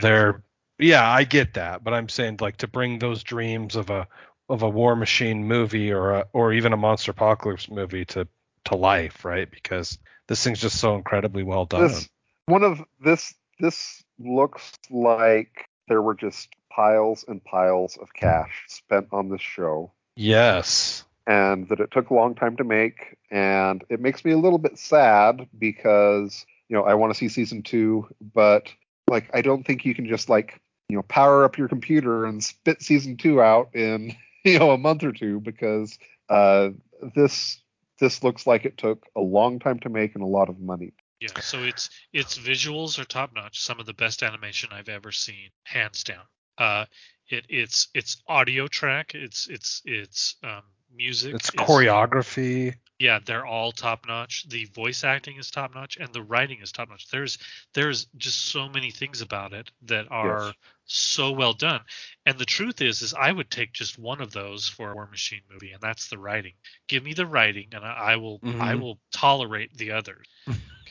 their 0.00 0.30
afford- 0.30 0.42
yeah 0.80 1.08
i 1.10 1.24
get 1.24 1.54
that 1.54 1.84
but 1.84 1.92
i'm 1.94 2.08
saying 2.08 2.36
like 2.40 2.56
to 2.56 2.66
bring 2.66 2.98
those 2.98 3.22
dreams 3.22 3.76
of 3.76 3.90
a 3.90 4.06
of 4.50 4.62
a 4.62 4.68
war 4.68 4.96
machine 4.96 5.46
movie 5.46 5.92
or 5.92 6.10
a, 6.10 6.26
or 6.32 6.52
even 6.52 6.72
a 6.72 6.76
Monsterpocalypse 6.76 7.70
movie 7.70 8.04
to 8.06 8.26
to 8.64 8.74
life 8.74 9.24
right? 9.24 9.50
Because 9.50 9.96
this 10.26 10.42
thing's 10.42 10.60
just 10.60 10.78
so 10.78 10.96
incredibly 10.96 11.44
well 11.44 11.64
done. 11.64 11.88
This 11.88 12.08
one 12.46 12.64
of 12.64 12.82
this 13.02 13.32
this 13.60 14.02
looks 14.18 14.72
like 14.90 15.68
there 15.88 16.02
were 16.02 16.14
just 16.14 16.48
piles 16.68 17.24
and 17.26 17.42
piles 17.44 17.96
of 17.96 18.12
cash 18.12 18.64
spent 18.68 19.08
on 19.12 19.30
this 19.30 19.40
show. 19.40 19.92
yes. 20.16 21.04
And 21.26 21.68
that 21.68 21.78
it 21.78 21.92
took 21.92 22.10
a 22.10 22.14
long 22.14 22.34
time 22.34 22.56
to 22.56 22.64
make 22.64 23.16
and 23.30 23.84
it 23.88 24.00
makes 24.00 24.24
me 24.24 24.32
a 24.32 24.38
little 24.38 24.58
bit 24.58 24.78
sad 24.78 25.46
because 25.56 26.44
you 26.68 26.76
know 26.76 26.82
i 26.82 26.94
want 26.94 27.12
to 27.12 27.16
see 27.16 27.28
season 27.28 27.62
two 27.62 28.08
but 28.34 28.72
like 29.06 29.30
i 29.32 29.40
don't 29.40 29.64
think 29.64 29.84
you 29.84 29.94
can 29.94 30.08
just 30.08 30.28
like 30.28 30.60
you 30.90 30.96
know 30.96 31.02
power 31.02 31.44
up 31.44 31.56
your 31.56 31.68
computer 31.68 32.24
and 32.24 32.42
spit 32.42 32.82
season 32.82 33.16
two 33.16 33.40
out 33.40 33.74
in 33.74 34.14
you 34.44 34.58
know 34.58 34.72
a 34.72 34.78
month 34.78 35.04
or 35.04 35.12
two 35.12 35.40
because 35.40 35.98
uh 36.28 36.70
this 37.14 37.60
this 38.00 38.22
looks 38.22 38.46
like 38.46 38.64
it 38.64 38.76
took 38.78 39.06
a 39.14 39.20
long 39.20 39.58
time 39.58 39.78
to 39.78 39.88
make 39.88 40.14
and 40.14 40.24
a 40.24 40.26
lot 40.26 40.48
of 40.48 40.58
money 40.58 40.92
Yeah, 41.20 41.38
so 41.40 41.62
its 41.62 41.90
its 42.12 42.38
visuals 42.38 42.98
are 42.98 43.04
top 43.04 43.34
notch. 43.34 43.60
Some 43.60 43.78
of 43.78 43.86
the 43.86 43.94
best 43.94 44.22
animation 44.22 44.70
I've 44.72 44.88
ever 44.88 45.12
seen, 45.12 45.50
hands 45.64 46.02
down. 46.02 46.24
Uh, 46.58 46.86
it 47.28 47.44
it's 47.48 47.88
its 47.94 48.22
audio 48.26 48.66
track, 48.66 49.14
it's 49.14 49.46
it's 49.48 49.82
it's 49.84 50.36
um, 50.42 50.62
music, 50.94 51.34
it's 51.34 51.50
is- 51.50 51.60
choreography 51.60 52.74
Yeah, 52.98 53.18
they're 53.24 53.46
all 53.46 53.72
top 53.72 54.06
notch. 54.06 54.48
The 54.48 54.64
voice 54.66 55.04
acting 55.04 55.36
is 55.36 55.50
top 55.50 55.74
notch, 55.74 55.96
and 55.98 56.12
the 56.12 56.22
writing 56.22 56.60
is 56.62 56.72
top 56.72 56.88
notch. 56.90 57.08
There's 57.08 57.38
there's 57.74 58.06
just 58.16 58.46
so 58.46 58.68
many 58.68 58.90
things 58.90 59.20
about 59.20 59.52
it 59.52 59.70
that 59.82 60.10
are 60.10 60.44
Yes. 60.46 60.54
So 60.92 61.30
well 61.32 61.52
done. 61.52 61.80
And 62.26 62.38
the 62.38 62.44
truth 62.44 62.80
is, 62.80 63.02
is 63.02 63.14
I 63.14 63.30
would 63.30 63.50
take 63.50 63.72
just 63.72 63.98
one 63.98 64.20
of 64.20 64.32
those 64.32 64.68
for 64.68 64.90
a 64.90 64.94
War 64.94 65.06
Machine 65.06 65.42
movie, 65.50 65.72
and 65.72 65.80
that's 65.80 66.08
the 66.08 66.18
writing. 66.18 66.54
Give 66.88 67.04
me 67.04 67.14
the 67.14 67.26
writing, 67.26 67.68
and 67.72 67.84
I, 67.84 67.92
I 68.12 68.16
will 68.16 68.40
I 68.42 68.74
Mhm. 68.74 68.80
will 68.80 68.98
tolerate 69.12 69.76
the 69.76 69.92
others. 69.92 70.26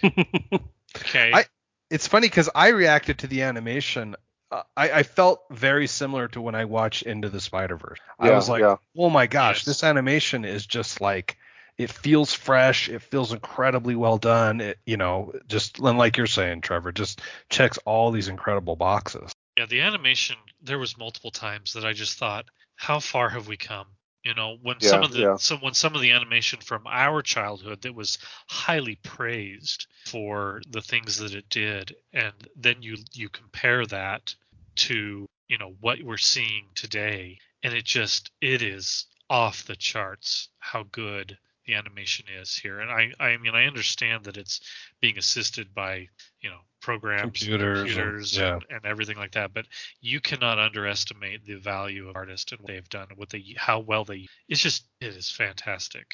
Okay. 0.95 1.31
I- 1.33 1.45
it's 1.91 2.07
funny 2.07 2.27
because 2.27 2.49
I 2.53 2.69
reacted 2.69 3.19
to 3.19 3.27
the 3.27 3.43
animation. 3.43 4.15
Uh, 4.51 4.63
I, 4.75 4.91
I 4.91 5.03
felt 5.03 5.41
very 5.51 5.88
similar 5.88 6.27
to 6.29 6.41
when 6.41 6.55
I 6.55 6.65
watched 6.65 7.03
Into 7.03 7.29
the 7.29 7.39
Spider 7.39 7.77
Verse. 7.77 7.99
I 8.19 8.31
was 8.31 8.49
like, 8.49 8.62
yeah. 8.62 8.75
oh 8.97 9.09
my 9.09 9.27
gosh, 9.27 9.59
Yes. 9.59 9.65
this 9.65 9.83
animation 9.83 10.45
is 10.45 10.65
just 10.65 11.01
like 11.01 11.38
it 11.77 11.89
feels 11.91 12.33
fresh. 12.33 12.89
It 12.89 13.01
feels 13.01 13.31
incredibly 13.33 13.95
well 13.95 14.17
done. 14.17 14.62
It, 14.62 14.79
you 14.85 14.97
know, 14.97 15.33
just 15.47 15.79
and 15.79 15.97
like 15.97 16.17
you're 16.17 16.27
saying, 16.27 16.62
Trevor, 16.62 16.91
just 16.91 17.21
checks 17.49 17.77
all 17.85 18.12
these 18.12 18.27
incredible 18.27 18.75
boxes. 18.75 19.31
Yeah, 19.60 19.65
the 19.65 19.82
animation. 19.82 20.38
There 20.62 20.80
was 20.80 20.98
multiple 20.98 21.32
times 21.32 21.74
that 21.74 21.84
I 21.84 21.91
just 21.91 22.17
thought, 22.17 22.45
how 22.78 23.02
far 23.02 23.28
have 23.28 23.50
we 23.50 23.58
come? 23.58 23.88
You 24.24 24.34
know, 24.34 24.58
when 24.62 24.80
some 24.80 25.04
of 25.04 25.12
the 25.12 25.19
yeah. 25.19 25.36
some 25.36 25.60
when 25.60 25.74
some 25.74 25.95
of 25.95 26.00
the 26.00 26.12
animation 26.12 26.62
from 26.62 26.88
our 26.88 27.22
childhood 27.22 27.82
that 27.82 27.93
was 27.93 28.19
highly 28.48 28.95
praised 29.04 29.88
for 30.06 30.62
the 30.69 30.82
things 30.82 31.17
that 31.17 31.34
it 31.34 31.50
did, 31.50 31.93
and 32.13 32.32
then 32.56 32.82
you 32.82 33.00
you 33.12 33.28
compare 33.28 33.86
that 33.88 34.34
to 34.76 35.28
you 35.50 35.58
know 35.58 35.76
what 35.82 36.02
we're 36.04 36.15
seeing 36.15 36.67
today, 36.74 37.38
and 37.62 37.74
it 37.74 37.84
just 37.84 38.32
it 38.39 38.62
is 38.62 39.08
off 39.30 39.65
the 39.65 39.76
charts 39.76 40.48
how 40.60 40.84
good 40.84 41.38
the 41.65 41.74
animation 41.74 42.28
is 42.34 42.56
here. 42.56 42.80
And 42.80 42.89
I 42.89 43.12
I 43.19 43.36
mean 43.36 43.56
I 43.56 43.65
understand 43.65 44.24
that 44.24 44.38
it's 44.38 44.62
being 45.02 45.17
assisted 45.17 45.76
by 45.76 46.08
you 46.39 46.50
know 46.50 46.62
programs, 46.82 47.24
and 47.24 47.34
Computers 47.34 47.80
and- 47.80 47.88
computers, 47.89 48.38
yeah. 48.38 48.54
and, 48.54 48.63
and 48.70 48.86
everything 48.86 49.18
like 49.18 49.32
that. 49.34 49.54
But 49.54 49.65
you 50.02 50.20
cannot 50.20 50.60
underestimate 50.60 51.46
the 51.46 51.56
value 51.56 52.10
of 52.10 52.15
artists 52.15 52.52
and 52.52 52.62
what 52.62 52.68
they've 52.68 52.89
done, 52.89 53.08
what 53.15 53.30
they 53.30 53.44
how 53.58 53.80
well 53.80 54.06
they. 54.06 54.28
It's 54.48 54.62
just 54.62 54.86
it 55.02 55.15
is 55.15 55.30
fantastic. 55.32 56.06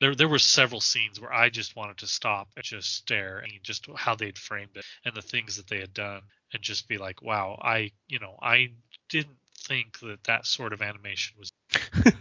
There, 0.00 0.14
there 0.14 0.28
were 0.28 0.38
several 0.38 0.80
scenes 0.80 1.20
where 1.20 1.30
I 1.32 1.50
just 1.50 1.76
wanted 1.76 1.98
to 1.98 2.06
stop 2.06 2.48
and 2.56 2.64
just 2.64 2.94
stare 2.94 3.38
and 3.40 3.52
just 3.62 3.86
how 3.96 4.14
they'd 4.14 4.38
framed 4.38 4.70
it 4.76 4.84
and 5.04 5.14
the 5.14 5.20
things 5.20 5.56
that 5.58 5.68
they 5.68 5.78
had 5.78 5.92
done 5.92 6.22
and 6.54 6.62
just 6.62 6.88
be 6.88 6.96
like, 6.96 7.20
wow, 7.20 7.58
I, 7.60 7.90
you 8.08 8.18
know, 8.18 8.34
I 8.40 8.68
didn't 9.10 9.36
think 9.68 9.98
that 10.00 10.24
that 10.24 10.46
sort 10.46 10.72
of 10.72 10.80
animation 10.80 11.36
was 11.38 11.50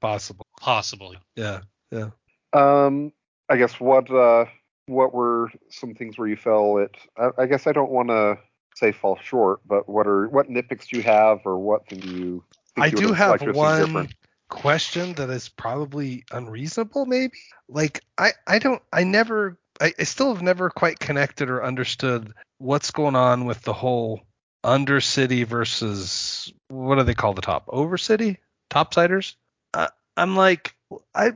Possible. 0.00 0.46
possible. 0.60 1.14
Yeah. 1.34 1.60
Yeah. 1.90 2.10
Um, 2.52 3.12
I 3.48 3.56
guess 3.56 3.78
what 3.80 4.08
uh, 4.10 4.44
what 4.86 5.14
were 5.14 5.50
some 5.70 5.94
things 5.94 6.18
where 6.18 6.28
you 6.28 6.36
fell 6.36 6.78
it? 6.78 6.96
I, 7.16 7.42
I 7.42 7.46
guess 7.46 7.66
I 7.66 7.72
don't 7.72 7.90
want 7.90 8.08
to 8.08 8.38
say 8.74 8.92
fall 8.92 9.18
short, 9.22 9.60
but 9.66 9.88
what 9.88 10.06
are 10.06 10.28
what 10.28 10.48
nitpicks 10.48 10.88
do 10.88 10.96
you 10.96 11.02
have, 11.02 11.40
or 11.44 11.58
what 11.58 11.86
do 11.88 11.96
you? 11.96 12.44
think 12.76 12.84
I 12.84 12.86
you 12.86 12.96
do 12.96 13.02
would've 13.04 13.16
have 13.16 13.30
liked 13.30 13.44
to 13.44 13.84
seen 13.84 13.94
one 13.94 14.08
question 14.48 15.14
that 15.14 15.30
is 15.30 15.48
probably 15.48 16.24
unreasonable, 16.30 17.06
maybe. 17.06 17.38
Like 17.68 18.02
I, 18.16 18.32
I 18.46 18.58
don't 18.58 18.82
I 18.92 19.04
never 19.04 19.58
I, 19.80 19.92
I 19.98 20.04
still 20.04 20.32
have 20.32 20.42
never 20.42 20.70
quite 20.70 20.98
connected 20.98 21.50
or 21.50 21.64
understood 21.64 22.32
what's 22.58 22.90
going 22.90 23.16
on 23.16 23.44
with 23.46 23.62
the 23.62 23.72
whole 23.72 24.22
undercity 24.64 25.46
versus 25.46 26.52
what 26.68 26.96
do 26.96 27.02
they 27.02 27.14
call 27.14 27.34
the 27.34 27.42
top? 27.42 27.66
Overcity? 27.66 28.38
Topsiders? 28.70 29.34
Uh, 29.74 29.88
I'm 30.16 30.36
like 30.36 30.74
I 31.14 31.32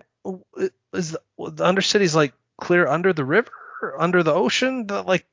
is 0.93 1.13
the, 1.13 1.21
the 1.39 1.65
undercity's 1.65 2.15
like 2.15 2.35
clear 2.61 2.87
under 2.87 3.13
the 3.13 3.25
river, 3.25 3.51
under 3.99 4.23
the 4.23 4.33
ocean? 4.33 4.87
The, 4.87 5.03
like 5.03 5.27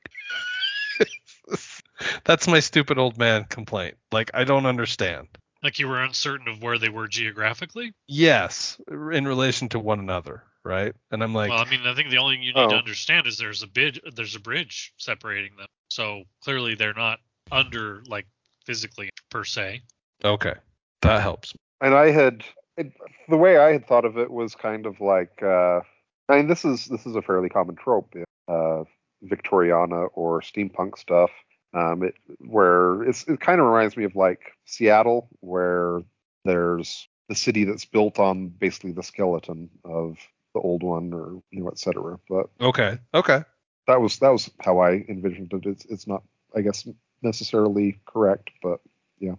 that's 2.24 2.48
my 2.48 2.60
stupid 2.60 2.98
old 2.98 3.18
man 3.18 3.44
complaint. 3.44 3.96
Like 4.12 4.30
I 4.34 4.44
don't 4.44 4.66
understand. 4.66 5.28
Like 5.62 5.78
you 5.78 5.88
were 5.88 6.02
uncertain 6.02 6.48
of 6.48 6.62
where 6.62 6.78
they 6.78 6.88
were 6.88 7.08
geographically. 7.08 7.92
Yes, 8.06 8.80
in 8.90 9.26
relation 9.26 9.68
to 9.70 9.78
one 9.78 9.98
another, 9.98 10.44
right? 10.64 10.94
And 11.10 11.22
I'm 11.22 11.34
like, 11.34 11.50
well, 11.50 11.58
I 11.58 11.68
mean, 11.68 11.80
I 11.84 11.94
think 11.94 12.10
the 12.10 12.18
only 12.18 12.36
thing 12.36 12.42
you 12.44 12.54
need 12.54 12.68
to 12.68 12.76
Oh. 12.76 12.78
understand 12.78 13.26
is 13.26 13.38
there's 13.38 13.62
a 13.64 13.66
bid, 13.66 14.00
there's 14.14 14.36
a 14.36 14.40
bridge 14.40 14.92
separating 14.98 15.56
them. 15.56 15.66
So 15.88 16.22
clearly 16.42 16.74
they're 16.76 16.94
not 16.94 17.18
under 17.50 18.02
like 18.06 18.26
physically 18.66 19.10
per 19.30 19.42
se. 19.44 19.82
okay, 20.24 20.54
that 21.02 21.22
helps. 21.22 21.54
And 21.80 21.94
I 21.94 22.10
had 22.10 22.44
it, 22.76 22.92
the 23.28 23.36
way 23.36 23.56
I 23.56 23.72
had 23.72 23.86
thought 23.88 24.04
of 24.04 24.16
it 24.16 24.30
was 24.30 24.54
kind 24.54 24.86
of 24.86 25.00
like 25.00 25.42
uh, 25.42 25.80
I 26.28 26.36
mean 26.36 26.46
this 26.48 26.64
is 26.64 26.86
this 26.86 27.06
is 27.06 27.16
a 27.16 27.22
fairly 27.22 27.48
common 27.48 27.76
trope 27.76 28.14
in 28.14 28.24
uh, 28.48 28.84
Victoriana 29.24 30.08
or 30.12 30.40
steampunk 30.40 30.98
stuff. 30.98 31.30
Um, 31.74 32.02
it, 32.02 32.14
where 32.38 33.02
it's, 33.02 33.24
it 33.24 33.40
kind 33.40 33.60
of 33.60 33.66
reminds 33.66 33.94
me 33.94 34.04
of 34.04 34.16
like 34.16 34.52
Seattle, 34.64 35.28
where 35.40 36.00
there's 36.46 37.06
the 37.28 37.34
city 37.34 37.64
that's 37.64 37.84
built 37.84 38.18
on 38.18 38.48
basically 38.48 38.92
the 38.92 39.02
skeleton 39.02 39.68
of 39.84 40.16
the 40.54 40.60
old 40.60 40.82
one, 40.82 41.12
or 41.12 41.42
you 41.50 41.62
know, 41.62 41.68
et 41.68 41.78
cetera. 41.78 42.18
But 42.26 42.48
Okay, 42.58 42.98
okay. 43.12 43.42
that 43.86 44.00
was 44.00 44.18
that 44.20 44.30
was 44.30 44.50
how 44.60 44.78
I 44.78 45.04
envisioned 45.10 45.52
it. 45.52 45.66
It's 45.66 45.84
it's 45.84 46.06
not, 46.06 46.22
I 46.56 46.62
guess, 46.62 46.88
necessarily 47.20 48.00
correct, 48.06 48.48
but 48.62 48.80
yeah. 49.18 49.34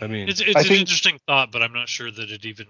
I 0.00 0.06
mean, 0.06 0.28
It's 0.28 0.40
it's 0.40 0.54
I 0.54 0.60
an 0.60 0.66
think- 0.66 0.80
interesting 0.80 1.18
thought, 1.26 1.50
but 1.50 1.62
I'm 1.62 1.72
not 1.72 1.88
sure 1.88 2.12
that 2.12 2.30
it 2.30 2.44
even 2.44 2.66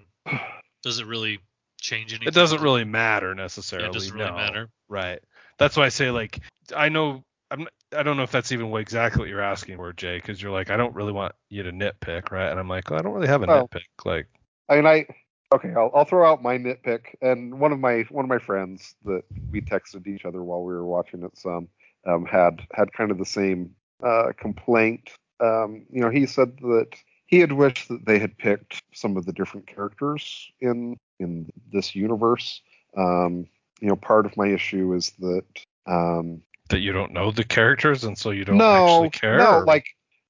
does 0.82 1.00
it 1.00 1.06
really 1.06 1.38
change 1.80 2.12
anything. 2.12 2.28
it 2.28 2.34
doesn't 2.34 2.60
really 2.62 2.84
matter 2.84 3.28
Yeah, 3.28 3.42
necessarily. 3.42 3.88
it 3.88 3.92
doesn't 3.92 4.14
really 4.14 4.30
no. 4.30 4.36
matter. 4.36 4.68
Right. 4.88 5.20
That's 5.58 5.76
why 5.76 5.84
I 5.86 5.88
say 5.90 6.10
like 6.10 6.40
I 6.76 6.88
know 6.88 7.24
I'm 7.50 7.66
I 7.96 8.02
don't 8.04 8.16
know 8.16 8.22
if 8.22 8.30
that's 8.30 8.52
even 8.52 8.70
what 8.70 8.80
exactly 8.82 9.20
what 9.20 9.28
you're 9.28 9.40
asking 9.40 9.76
for, 9.76 9.92
Jay, 9.92 10.16
because 10.18 10.40
you're 10.40 10.52
like 10.52 10.70
I 10.70 10.76
don't 10.76 10.94
really 10.94 11.12
want 11.12 11.34
you 11.48 11.62
to 11.62 11.72
nitpick, 11.72 12.30
right? 12.30 12.50
And 12.50 12.58
I'm 12.60 12.68
like, 12.68 12.90
well, 12.90 12.98
I 12.98 13.02
don't 13.02 13.12
really 13.12 13.28
have 13.28 13.42
a 13.42 13.46
Well- 13.46 13.68
nitpick. 13.68 14.04
Like, 14.04 14.26
I 14.68 14.76
mean, 14.76 14.86
I 14.86 15.06
okay. 15.52 15.72
I'll, 15.76 15.90
I'll 15.94 16.04
throw 16.04 16.30
out 16.30 16.42
my 16.42 16.56
nitpick, 16.56 17.14
and 17.22 17.58
one 17.58 17.72
of 17.72 17.80
my 17.80 18.02
one 18.10 18.24
of 18.24 18.28
my 18.28 18.38
friends 18.38 18.94
that 19.04 19.22
we 19.50 19.60
texted 19.60 20.06
each 20.06 20.24
other 20.24 20.44
while 20.44 20.62
we 20.62 20.72
were 20.72 20.86
watching 20.86 21.24
it 21.24 21.36
some 21.36 21.68
um, 22.06 22.24
had 22.24 22.62
had 22.72 22.92
kind 22.92 23.10
of 23.10 23.18
the 23.18 23.24
same 23.26 23.74
uh, 24.04 24.32
complaint. 24.38 25.10
Um, 25.40 25.86
you 25.90 26.00
know, 26.00 26.10
he 26.10 26.26
said 26.26 26.56
that 26.58 26.88
he 27.26 27.38
had 27.40 27.52
wished 27.52 27.88
that 27.88 28.04
they 28.06 28.18
had 28.18 28.36
picked 28.38 28.80
some 28.92 29.16
of 29.16 29.26
the 29.26 29.32
different 29.32 29.66
characters 29.66 30.50
in 30.60 30.96
in 31.20 31.50
this 31.72 31.94
universe. 31.94 32.62
Um, 32.96 33.46
you 33.80 33.88
know, 33.88 33.96
part 33.96 34.26
of 34.26 34.36
my 34.36 34.48
issue 34.48 34.94
is 34.94 35.10
that 35.20 35.44
um, 35.86 36.42
that 36.68 36.80
you 36.80 36.92
don't 36.92 37.12
know 37.12 37.30
the 37.30 37.44
characters 37.44 38.04
and 38.04 38.16
so 38.16 38.30
you 38.30 38.44
don't 38.44 38.58
no, 38.58 38.84
actually 38.86 39.10
care. 39.10 39.38
no, 39.38 39.58
or- 39.58 39.64
like, 39.64 39.86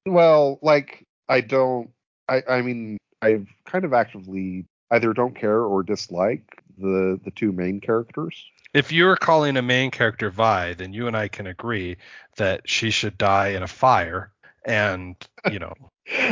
well, 0.06 0.58
like 0.62 1.06
I 1.28 1.40
don't. 1.40 1.90
I 2.28 2.42
I 2.48 2.62
mean, 2.62 2.98
I've 3.22 3.48
kind 3.64 3.84
of 3.84 3.92
actively 3.92 4.66
either 4.90 5.12
don't 5.12 5.34
care 5.34 5.62
or 5.62 5.82
dislike 5.82 6.62
the 6.78 7.18
the 7.24 7.30
two 7.30 7.52
main 7.52 7.80
characters. 7.80 8.44
if 8.72 8.92
you're 8.92 9.16
calling 9.16 9.56
a 9.56 9.62
main 9.62 9.90
character 9.90 10.30
Vi, 10.30 10.74
then 10.74 10.92
you 10.92 11.06
and 11.06 11.16
I 11.16 11.28
can 11.28 11.46
agree 11.46 11.96
that 12.36 12.68
she 12.68 12.90
should 12.90 13.18
die 13.18 13.48
in 13.48 13.62
a 13.62 13.68
fire, 13.68 14.32
and 14.64 15.16
you 15.50 15.58
know 15.58 15.74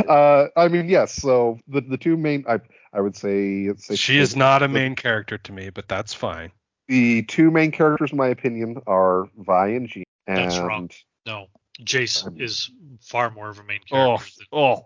Uh, 0.08 0.48
I 0.56 0.66
mean, 0.68 0.88
yes. 0.88 1.14
So 1.14 1.60
the 1.68 1.80
the 1.80 1.96
two 1.96 2.16
main, 2.16 2.44
I 2.48 2.58
I 2.92 3.00
would 3.00 3.16
say 3.16 3.62
it's 3.64 3.86
safe 3.86 3.96
to 3.96 4.02
she 4.02 4.18
is 4.18 4.34
not 4.36 4.62
a 4.62 4.68
main 4.68 4.94
character 4.96 5.38
to 5.38 5.52
me, 5.52 5.70
but 5.70 5.88
that's 5.88 6.14
fine. 6.14 6.50
The 6.88 7.22
two 7.22 7.50
main 7.50 7.70
characters, 7.70 8.12
in 8.12 8.16
my 8.18 8.28
opinion, 8.28 8.80
are 8.86 9.28
Vi 9.36 9.68
and 9.68 9.88
Jinx. 9.88 10.06
And 10.26 10.38
That's 10.38 10.58
wrong. 10.58 10.90
No, 11.26 11.46
Jace 11.82 12.26
Um, 12.26 12.40
is 12.40 12.70
far 13.00 13.30
more 13.30 13.48
of 13.50 13.58
a 13.58 13.64
main 13.64 13.80
Oh, 13.92 14.16
character. 14.18 14.30
than, 14.38 14.46
oh, 14.52 14.84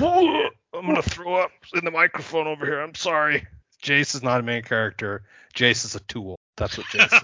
oh, 0.00 0.48
I'm 0.72 0.86
gonna 0.86 1.02
throw 1.02 1.34
up 1.34 1.50
in 1.74 1.84
the 1.84 1.90
microphone 1.90 2.46
over 2.46 2.64
here. 2.64 2.80
I'm 2.80 2.94
sorry. 2.94 3.46
Jace 3.82 4.14
is 4.14 4.22
not 4.22 4.40
a 4.40 4.42
main 4.42 4.62
character. 4.62 5.24
Jace 5.54 5.84
is 5.84 5.94
a 5.94 6.00
tool. 6.00 6.36
That's 6.56 6.78
what 6.78 6.86
Jace 6.86 7.22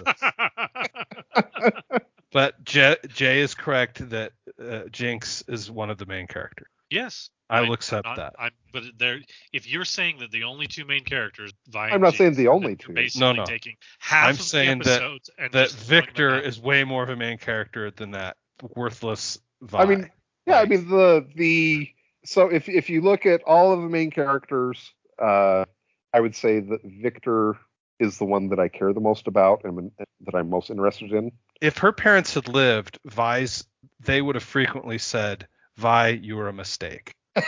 is. 1.35 2.01
but 2.31 2.63
Jay, 2.63 2.97
Jay 3.07 3.39
is 3.39 3.55
correct 3.55 4.07
that 4.09 4.33
uh, 4.61 4.83
Jinx 4.91 5.43
is 5.47 5.71
one 5.71 5.89
of 5.89 5.97
the 5.97 6.05
main 6.05 6.27
characters. 6.27 6.67
Yes, 6.91 7.29
I 7.49 7.61
will 7.61 7.73
accept 7.73 8.05
not, 8.05 8.17
that. 8.17 8.33
I'm, 8.37 8.51
but 8.71 8.83
there, 8.99 9.19
if 9.51 9.67
you're 9.67 9.83
saying 9.85 10.19
that 10.19 10.31
the 10.31 10.43
only 10.43 10.67
two 10.67 10.85
main 10.85 11.03
characters, 11.03 11.51
Vi 11.69 11.85
I'm 11.87 11.93
and 11.93 12.01
not 12.03 12.13
saying 12.13 12.35
the 12.35 12.47
only 12.49 12.75
two. 12.75 12.93
Basically 12.93 13.27
No, 13.27 13.33
no. 13.33 13.45
taking 13.45 13.75
half 13.99 14.25
I'm 14.25 14.31
of 14.31 14.37
the 14.37 14.43
saying 14.43 14.77
that- 14.79 14.87
episodes 15.01 15.29
and 15.37 15.51
That 15.51 15.63
just 15.69 15.77
throwing 15.77 16.01
them 16.01 16.05
Victor 16.13 16.39
is 16.39 16.59
way 16.59 16.83
more 16.83 17.01
of 17.03 17.09
a 17.09 17.15
main 17.15 17.37
character 17.39 17.89
than 17.91 18.11
that 18.11 18.37
worthless 18.75 19.39
Vi. 19.61 19.79
I 19.79 19.85
mean, 19.85 20.09
yeah, 20.45 20.59
I 20.59 20.65
mean 20.65 20.87
the 20.87 21.27
the 21.35 21.89
so 22.25 22.47
if 22.51 22.69
if 22.69 22.89
you 22.89 23.01
look 23.01 23.25
at 23.25 23.41
all 23.43 23.73
of 23.73 23.81
the 23.81 23.89
main 23.89 24.11
characters, 24.11 24.91
uh, 25.19 25.65
I 26.13 26.19
would 26.19 26.35
say 26.35 26.59
that 26.59 26.81
Victor 26.83 27.57
is 27.99 28.17
the 28.17 28.25
one 28.25 28.49
that 28.49 28.59
I 28.59 28.67
care 28.67 28.93
the 28.93 28.99
most 28.99 29.27
about 29.27 29.63
and 29.63 29.91
that 30.25 30.35
I'm 30.35 30.49
most 30.49 30.69
interested 30.71 31.11
in. 31.11 31.31
if 31.61 31.77
her 31.79 31.91
parents 31.91 32.33
had 32.33 32.47
lived, 32.47 32.97
Vi's, 33.05 33.63
they 33.99 34.21
would 34.21 34.33
have 34.35 34.43
frequently 34.43 34.97
said, 34.97 35.47
Vi, 35.81 36.09
you 36.09 36.35
were 36.35 36.47
a 36.47 36.53
mistake. 36.53 37.15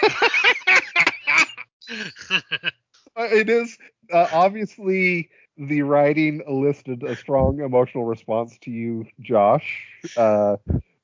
Uh, 3.16 3.28
It 3.32 3.48
is 3.48 3.78
uh, 4.12 4.28
obviously 4.32 5.30
the 5.56 5.84
writing 5.84 6.42
elicited 6.48 7.04
a 7.04 7.16
strong 7.16 7.60
emotional 7.60 8.06
response 8.06 8.58
to 8.64 8.72
you, 8.72 9.06
Josh. 9.20 9.86
Uh, 10.18 10.58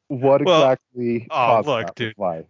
what 0.08 0.44
Well, 0.44 0.64
exactly 0.64 1.28
oh, 1.30 1.36
caused 1.36 1.68
look, 1.68 1.86
that? 1.86 1.96
dude. 1.96 2.14
Why? 2.18 2.46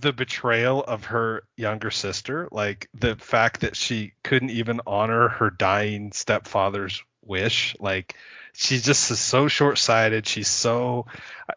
The 0.00 0.14
betrayal 0.14 0.82
of 0.82 1.04
her 1.04 1.42
younger 1.58 1.90
sister, 1.90 2.48
like 2.50 2.88
the 2.94 3.16
fact 3.16 3.60
that 3.60 3.76
she 3.76 4.14
couldn't 4.24 4.48
even 4.48 4.80
honor 4.86 5.28
her 5.28 5.50
dying 5.50 6.12
stepfather's 6.12 7.04
wish, 7.22 7.76
like 7.80 8.14
she's 8.54 8.84
just 8.84 9.04
so 9.04 9.48
short-sighted. 9.48 10.26
She's 10.26 10.48
so, 10.48 11.06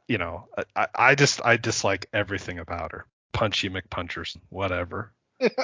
you 0.08 0.18
know, 0.18 0.48
I, 0.76 0.88
I 0.96 1.16
just 1.16 1.42
I 1.44 1.58
dislike 1.58 2.08
everything 2.14 2.60
about 2.60 2.92
her. 2.92 3.06
Punchy 3.34 3.70
McPunchers, 3.70 4.38
whatever. 4.50 5.12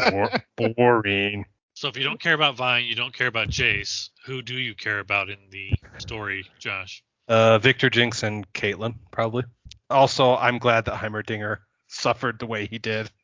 Bor- 0.09 0.31
boring. 0.75 1.45
so 1.73 1.87
if 1.87 1.97
you 1.97 2.03
don't 2.03 2.19
care 2.19 2.33
about 2.33 2.57
Vine, 2.57 2.85
you 2.85 2.95
don't 2.95 3.13
care 3.13 3.27
about 3.27 3.49
Jace. 3.49 4.09
Who 4.25 4.41
do 4.41 4.55
you 4.55 4.75
care 4.75 4.99
about 4.99 5.29
in 5.29 5.37
the 5.51 5.71
story, 5.99 6.45
Josh? 6.59 7.03
Uh, 7.27 7.59
Victor 7.59 7.89
Jinx 7.89 8.23
and 8.23 8.51
Caitlyn, 8.53 8.95
probably. 9.11 9.43
Also, 9.89 10.35
I'm 10.35 10.57
glad 10.57 10.85
that 10.85 10.95
Heimerdinger 10.95 11.57
suffered 11.87 12.39
the 12.39 12.47
way 12.47 12.65
he 12.65 12.79
did. 12.79 13.09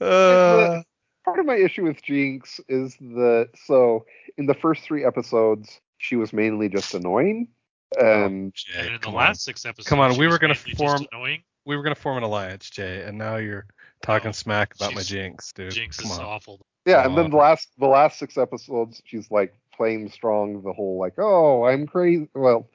Uh, 0.00 0.80
Part 1.24 1.38
of 1.38 1.46
my 1.46 1.56
issue 1.56 1.84
with 1.84 2.02
Jinx 2.02 2.60
is 2.68 2.96
that 3.00 3.50
so 3.66 4.06
in 4.38 4.46
the 4.46 4.54
first 4.54 4.82
three 4.82 5.04
episodes 5.04 5.80
she 5.98 6.16
was 6.16 6.32
mainly 6.32 6.68
just 6.68 6.94
annoying, 6.94 7.48
and 8.00 8.54
Jay, 8.54 8.78
and 8.78 8.86
in 8.88 8.92
the 8.94 8.98
come 9.00 9.14
last 9.14 9.42
six 9.44 9.66
episodes, 9.66 9.88
Come 9.88 10.00
on, 10.00 10.12
she 10.14 10.18
we 10.20 10.26
was 10.26 10.34
were 10.34 10.38
gonna 10.38 10.54
form- 10.54 11.06
annoying. 11.12 11.42
we 11.66 11.76
were 11.76 11.82
gonna 11.82 11.94
form 11.94 12.16
an 12.16 12.22
alliance, 12.22 12.70
Jay, 12.70 13.02
and 13.02 13.18
now 13.18 13.36
you're 13.36 13.66
talking 14.02 14.30
Oh, 14.30 14.32
smack 14.32 14.74
about 14.76 14.94
my 14.94 15.02
jinx, 15.02 15.52
dude. 15.52 15.72
Jinx 15.72 15.98
Come 15.98 16.10
is 16.10 16.18
on. 16.18 16.24
awful. 16.24 16.60
Yeah, 16.86 17.04
and 17.04 17.16
then 17.16 17.28
the 17.30 17.36
last 17.36 17.68
the 17.78 17.86
last 17.86 18.18
six 18.18 18.38
episodes, 18.38 19.02
she's 19.04 19.30
like 19.30 19.54
playing 19.76 20.08
strong. 20.10 20.62
The 20.62 20.72
whole 20.72 20.98
like, 20.98 21.14
oh, 21.18 21.64
I'm 21.66 21.86
crazy. 21.86 22.28
Well, 22.34 22.66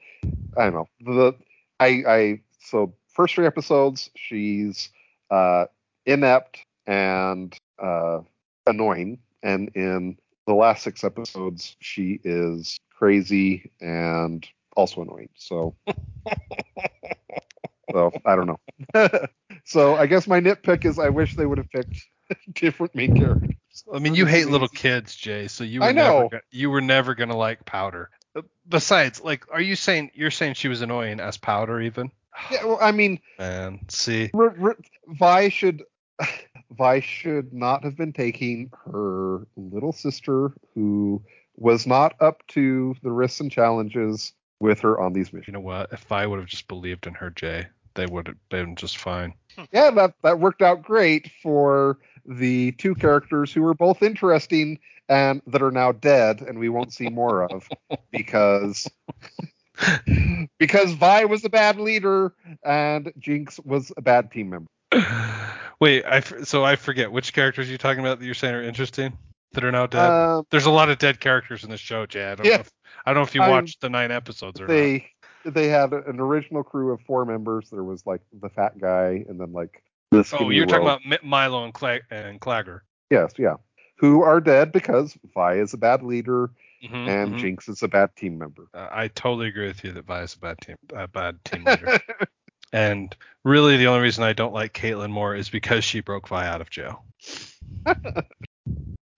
I 0.56 0.70
don't 0.70 0.74
know. 0.74 0.88
The 1.00 1.32
I 1.80 2.02
I 2.06 2.40
so 2.60 2.94
first 3.12 3.34
three 3.34 3.46
episodes, 3.46 4.08
she's 4.14 4.90
uh 5.32 5.66
inept 6.06 6.64
and 6.86 7.52
uh 7.82 8.20
annoying, 8.66 9.18
and 9.42 9.70
in 9.74 10.16
the 10.46 10.54
last 10.54 10.82
six 10.82 11.04
episodes, 11.04 11.76
she 11.80 12.20
is 12.24 12.78
crazy 12.96 13.70
and 13.80 14.46
also 14.76 15.02
annoying. 15.02 15.28
So. 15.36 15.74
So 17.92 18.12
I 18.24 18.36
don't 18.36 18.46
know. 18.46 19.08
so 19.64 19.94
I 19.94 20.06
guess 20.06 20.26
my 20.26 20.40
nitpick 20.40 20.84
is 20.84 20.98
I 20.98 21.08
wish 21.08 21.36
they 21.36 21.46
would 21.46 21.58
have 21.58 21.70
picked 21.70 22.06
different 22.54 22.94
main 22.94 23.14
characters. 23.16 23.54
I 23.92 23.98
mean, 24.00 24.14
you 24.14 24.26
hate 24.26 24.48
little 24.48 24.68
kids, 24.68 25.14
Jay. 25.14 25.46
So 25.48 25.64
you 25.64 25.80
were 25.80 25.86
I 25.86 25.92
never 25.92 26.22
know. 26.22 26.28
go- 26.30 26.40
you 26.50 26.70
were 26.70 26.80
never 26.80 27.14
gonna 27.14 27.36
like 27.36 27.64
Powder. 27.64 28.10
Uh, 28.34 28.42
Besides, 28.68 29.20
like, 29.22 29.44
are 29.52 29.60
you 29.60 29.76
saying 29.76 30.10
you're 30.14 30.30
saying 30.30 30.54
she 30.54 30.68
was 30.68 30.82
annoying 30.82 31.20
as 31.20 31.36
Powder 31.36 31.80
even? 31.80 32.10
Yeah, 32.50 32.64
well, 32.64 32.78
I 32.80 32.92
mean, 32.92 33.20
Man, 33.38 33.80
see, 33.88 34.30
R- 34.34 34.54
R- 34.60 34.76
Vi 35.06 35.48
should 35.48 35.84
Vi 36.70 37.00
should 37.00 37.52
not 37.52 37.84
have 37.84 37.96
been 37.96 38.12
taking 38.12 38.70
her 38.84 39.46
little 39.56 39.92
sister 39.92 40.52
who 40.74 41.22
was 41.56 41.86
not 41.86 42.14
up 42.20 42.46
to 42.48 42.94
the 43.02 43.12
risks 43.12 43.40
and 43.40 43.50
challenges 43.50 44.32
with 44.60 44.80
her 44.80 44.98
on 45.00 45.12
these 45.12 45.32
missions. 45.32 45.48
you 45.48 45.52
know 45.52 45.60
what? 45.60 45.92
If 45.92 46.10
I 46.12 46.26
would 46.26 46.38
have 46.38 46.48
just 46.48 46.68
believed 46.68 47.06
in 47.06 47.14
her, 47.14 47.30
Jay, 47.30 47.66
they 47.94 48.06
would 48.06 48.26
have 48.26 48.48
been 48.48 48.76
just 48.76 48.98
fine. 48.98 49.34
Hmm. 49.56 49.64
Yeah, 49.72 49.90
that 49.90 50.14
that 50.22 50.38
worked 50.38 50.62
out 50.62 50.82
great 50.82 51.30
for 51.42 51.98
the 52.24 52.72
two 52.72 52.94
characters 52.94 53.52
who 53.52 53.62
were 53.62 53.74
both 53.74 54.02
interesting 54.02 54.78
and 55.08 55.40
that 55.46 55.62
are 55.62 55.70
now 55.70 55.92
dead 55.92 56.40
and 56.40 56.58
we 56.58 56.68
won't 56.68 56.92
see 56.92 57.08
more 57.08 57.44
of 57.44 57.68
because 58.10 58.88
because 60.58 60.92
Vi 60.92 61.24
was 61.26 61.44
a 61.44 61.48
bad 61.48 61.78
leader 61.78 62.34
and 62.64 63.12
Jinx 63.18 63.60
was 63.60 63.92
a 63.96 64.02
bad 64.02 64.30
team 64.32 64.50
member. 64.50 64.70
Wait, 65.80 66.04
I 66.06 66.20
so 66.20 66.64
I 66.64 66.76
forget 66.76 67.12
which 67.12 67.32
characters 67.32 67.68
you're 67.68 67.78
talking 67.78 68.00
about 68.00 68.18
that 68.18 68.24
you're 68.24 68.34
saying 68.34 68.54
are 68.54 68.62
interesting 68.62 69.16
that 69.52 69.64
are 69.64 69.72
now 69.72 69.86
dead. 69.86 70.10
Um, 70.10 70.46
There's 70.50 70.66
a 70.66 70.70
lot 70.70 70.88
of 70.88 70.98
dead 70.98 71.20
characters 71.20 71.64
in 71.64 71.70
this 71.70 71.80
show, 71.80 72.06
Jay. 72.06 72.24
I 72.30 72.34
don't, 72.34 72.46
Yeah. 72.46 72.56
know, 72.56 72.60
if, 72.60 72.70
I 73.04 73.12
don't 73.12 73.20
know 73.22 73.26
if 73.26 73.34
you 73.34 73.40
watched 73.42 73.80
the 73.80 73.90
nine 73.90 74.10
episodes 74.10 74.60
or 74.60 74.66
not. 74.66 74.72
they 74.74 75.06
they 75.44 75.68
had 75.68 75.92
an 75.92 76.18
original 76.18 76.62
crew 76.64 76.92
of 76.92 77.00
four 77.02 77.24
members. 77.24 77.68
There 77.70 77.84
was 77.84 78.04
like 78.06 78.22
the 78.40 78.48
fat 78.48 78.78
guy, 78.80 79.24
and 79.28 79.38
then 79.40 79.52
like 79.52 79.82
the 80.10 80.24
Oh, 80.32 80.50
you're 80.50 80.66
talking 80.66 80.86
rogue. 80.86 81.00
about 81.02 81.22
Mi- 81.22 81.28
Mylo 81.30 81.64
and, 81.64 81.74
Cla- 81.74 82.00
and 82.10 82.40
Claggor. 82.40 82.80
yes, 83.10 83.34
yeah, 83.38 83.56
who 83.98 84.22
are 84.22 84.40
dead 84.40 84.72
because 84.72 85.16
Vi 85.34 85.54
is 85.54 85.74
a 85.74 85.78
bad 85.78 86.02
leader 86.02 86.50
Mhm, 86.82 87.08
and 87.08 87.34
mhm. 87.34 87.38
Jinx 87.38 87.68
is 87.68 87.82
a 87.82 87.88
bad 87.88 88.14
team 88.16 88.38
member. 88.38 88.66
Uh, 88.74 88.88
I 88.90 89.08
totally 89.08 89.48
agree 89.48 89.66
with 89.66 89.84
you 89.84 89.92
that 89.92 90.04
Vi 90.06 90.22
is 90.22 90.34
a 90.34 90.38
bad 90.38 90.58
team, 90.60 90.76
a 90.94 91.06
bad 91.08 91.44
team 91.44 91.64
leader. 91.66 91.98
And 92.76 93.16
really, 93.42 93.78
the 93.78 93.86
only 93.86 94.02
reason 94.02 94.22
I 94.22 94.34
don't 94.34 94.52
like 94.52 94.74
Caitlyn 94.74 95.10
more 95.10 95.34
is 95.34 95.48
because 95.48 95.82
she 95.82 96.00
broke 96.00 96.28
Vi 96.28 96.46
out 96.46 96.60
of 96.60 96.68
jail. 96.68 97.04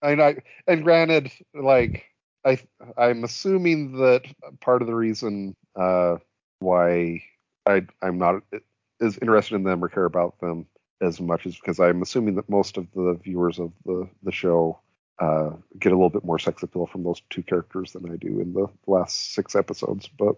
and 0.01 0.21
I 0.21 0.37
and 0.65 0.81
granted, 0.81 1.29
like 1.53 2.05
I 2.45 2.59
I'm 2.97 3.25
assuming 3.25 3.97
that 3.97 4.21
part 4.61 4.81
of 4.81 4.87
the 4.87 4.95
reason 4.95 5.57
uh 5.75 6.17
why 6.59 7.21
I 7.65 7.85
I'm 8.01 8.17
not 8.17 8.43
as 9.01 9.17
interested 9.17 9.55
in 9.55 9.63
them 9.63 9.83
or 9.83 9.89
care 9.89 10.05
about 10.05 10.39
them 10.39 10.65
as 11.01 11.19
much 11.19 11.45
is 11.45 11.55
because 11.55 11.81
I'm 11.81 12.01
assuming 12.01 12.35
that 12.35 12.49
most 12.49 12.77
of 12.77 12.87
the 12.93 13.19
viewers 13.21 13.59
of 13.59 13.73
the 13.85 14.07
the 14.23 14.31
show 14.31 14.79
uh 15.19 15.49
get 15.77 15.91
a 15.91 15.95
little 15.95 16.09
bit 16.09 16.23
more 16.23 16.39
sex 16.39 16.63
appeal 16.63 16.85
from 16.85 17.03
those 17.03 17.21
two 17.29 17.43
characters 17.43 17.91
than 17.91 18.09
I 18.09 18.15
do 18.15 18.39
in 18.39 18.53
the 18.53 18.67
last 18.87 19.33
six 19.33 19.53
episodes. 19.53 20.07
But 20.07 20.37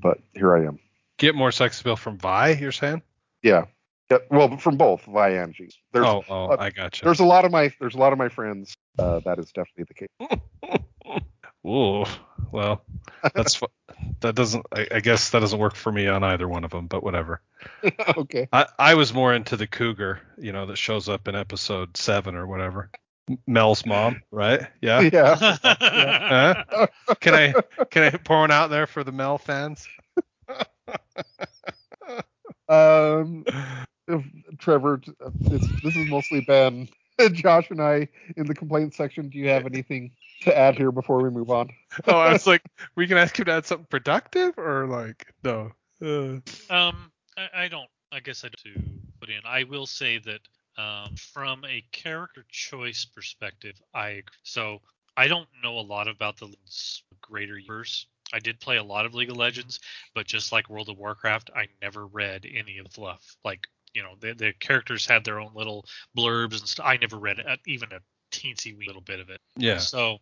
but 0.00 0.18
here 0.34 0.56
I 0.56 0.66
am. 0.66 0.78
Get 1.18 1.34
more 1.34 1.52
sex 1.52 1.80
appeal 1.80 1.96
from 1.96 2.18
Vi, 2.18 2.50
you're 2.52 2.72
saying? 2.72 3.02
Yeah. 3.42 3.66
Yeah, 4.10 4.18
well, 4.30 4.58
from 4.58 4.76
both 4.76 5.04
Vi 5.04 5.28
and 5.30 5.54
Jinx. 5.54 5.78
There's 5.92 6.04
oh, 6.04 6.22
oh, 6.28 6.48
uh, 6.48 6.56
I 6.58 6.70
gotcha. 6.70 7.04
there's 7.04 7.20
a 7.20 7.24
lot 7.24 7.46
of 7.46 7.52
my 7.52 7.72
there's 7.80 7.94
a 7.94 7.98
lot 7.98 8.12
of 8.12 8.18
my 8.18 8.28
friends 8.28 8.74
uh, 8.98 9.20
that 9.24 9.38
is 9.38 9.52
definitely 9.52 9.86
the 9.88 9.94
case. 9.94 11.22
Ooh, 11.66 12.04
well, 12.50 12.84
that's 13.34 13.60
that 14.20 14.34
doesn't. 14.34 14.66
I, 14.70 14.86
I 14.96 15.00
guess 15.00 15.30
that 15.30 15.40
doesn't 15.40 15.58
work 15.58 15.76
for 15.76 15.90
me 15.90 16.08
on 16.08 16.24
either 16.24 16.48
one 16.48 16.64
of 16.64 16.70
them, 16.70 16.88
but 16.88 17.02
whatever. 17.02 17.40
okay. 18.16 18.48
I, 18.52 18.66
I 18.78 18.94
was 18.94 19.14
more 19.14 19.32
into 19.32 19.56
the 19.56 19.66
cougar, 19.66 20.20
you 20.36 20.52
know, 20.52 20.66
that 20.66 20.76
shows 20.76 21.08
up 21.08 21.28
in 21.28 21.34
episode 21.34 21.96
seven 21.96 22.34
or 22.34 22.46
whatever. 22.46 22.90
Mel's 23.46 23.86
mom, 23.86 24.20
right? 24.30 24.66
Yeah. 24.82 25.00
Yeah. 25.00 25.36
Huh? 25.62 26.86
Can 27.20 27.34
I 27.34 27.54
can 27.90 28.02
I 28.02 28.10
pour 28.18 28.40
one 28.40 28.50
out 28.50 28.68
there 28.68 28.86
for 28.86 29.04
the 29.04 29.12
Mel 29.12 29.38
fans? 29.38 29.86
Um, 32.68 33.44
if- 34.08 34.24
Trevor, 34.58 35.00
it's, 35.50 35.68
this 35.82 35.94
has 35.94 36.06
mostly 36.06 36.40
been 36.40 36.88
Josh 37.32 37.70
and 37.70 37.80
I 37.80 38.08
in 38.36 38.46
the 38.46 38.54
complaint 38.54 38.94
section. 38.94 39.28
Do 39.28 39.38
you 39.38 39.48
have 39.48 39.66
anything 39.66 40.12
to 40.40 40.56
add 40.56 40.76
here 40.76 40.92
before 40.92 41.22
we 41.22 41.30
move 41.30 41.50
on? 41.50 41.70
oh, 42.06 42.12
I 42.16 42.32
was 42.32 42.46
like, 42.46 42.62
we 42.96 43.06
can 43.06 43.18
ask 43.18 43.38
him 43.38 43.46
to 43.46 43.52
add 43.52 43.66
something 43.66 43.86
productive 43.90 44.58
or 44.58 44.86
like 44.86 45.26
no. 45.44 45.72
Uh, 46.02 46.38
Um, 46.70 47.12
I, 47.36 47.64
I 47.64 47.68
don't. 47.68 47.88
I 48.10 48.20
guess 48.20 48.44
I 48.44 48.48
don't 48.48 49.00
put 49.20 49.30
in. 49.30 49.40
I 49.44 49.64
will 49.64 49.86
say 49.86 50.18
that 50.18 50.40
um, 50.82 51.14
from 51.16 51.64
a 51.64 51.82
character 51.92 52.44
choice 52.50 53.04
perspective, 53.04 53.80
I 53.94 54.08
agree. 54.08 54.38
so 54.42 54.80
I 55.16 55.28
don't 55.28 55.48
know 55.62 55.78
a 55.78 55.80
lot 55.80 56.08
about 56.08 56.38
the 56.38 56.54
greater 57.20 57.58
universe. 57.58 58.06
I 58.32 58.38
did 58.38 58.60
play 58.60 58.76
a 58.76 58.84
lot 58.84 59.06
of 59.06 59.14
League 59.14 59.30
of 59.30 59.36
Legends, 59.36 59.80
but 60.14 60.26
just 60.26 60.52
like 60.52 60.70
World 60.70 60.88
of 60.88 60.98
Warcraft, 60.98 61.50
I 61.54 61.66
never 61.80 62.06
read 62.06 62.46
any 62.52 62.78
of 62.78 62.86
the 62.86 62.92
fluff. 62.92 63.36
Like 63.44 63.66
you 63.94 64.02
know, 64.02 64.14
the, 64.20 64.32
the 64.32 64.52
characters 64.58 65.06
had 65.06 65.24
their 65.24 65.40
own 65.40 65.52
little 65.54 65.84
blurbs 66.16 66.58
and 66.58 66.68
stuff. 66.68 66.86
I 66.86 66.96
never 66.96 67.18
read 67.18 67.38
it, 67.38 67.46
even 67.66 67.92
a 67.92 68.00
teensy 68.30 68.76
wee 68.76 68.86
little 68.86 69.02
bit 69.02 69.20
of 69.20 69.30
it. 69.30 69.40
yeah. 69.56 69.78
So, 69.78 70.18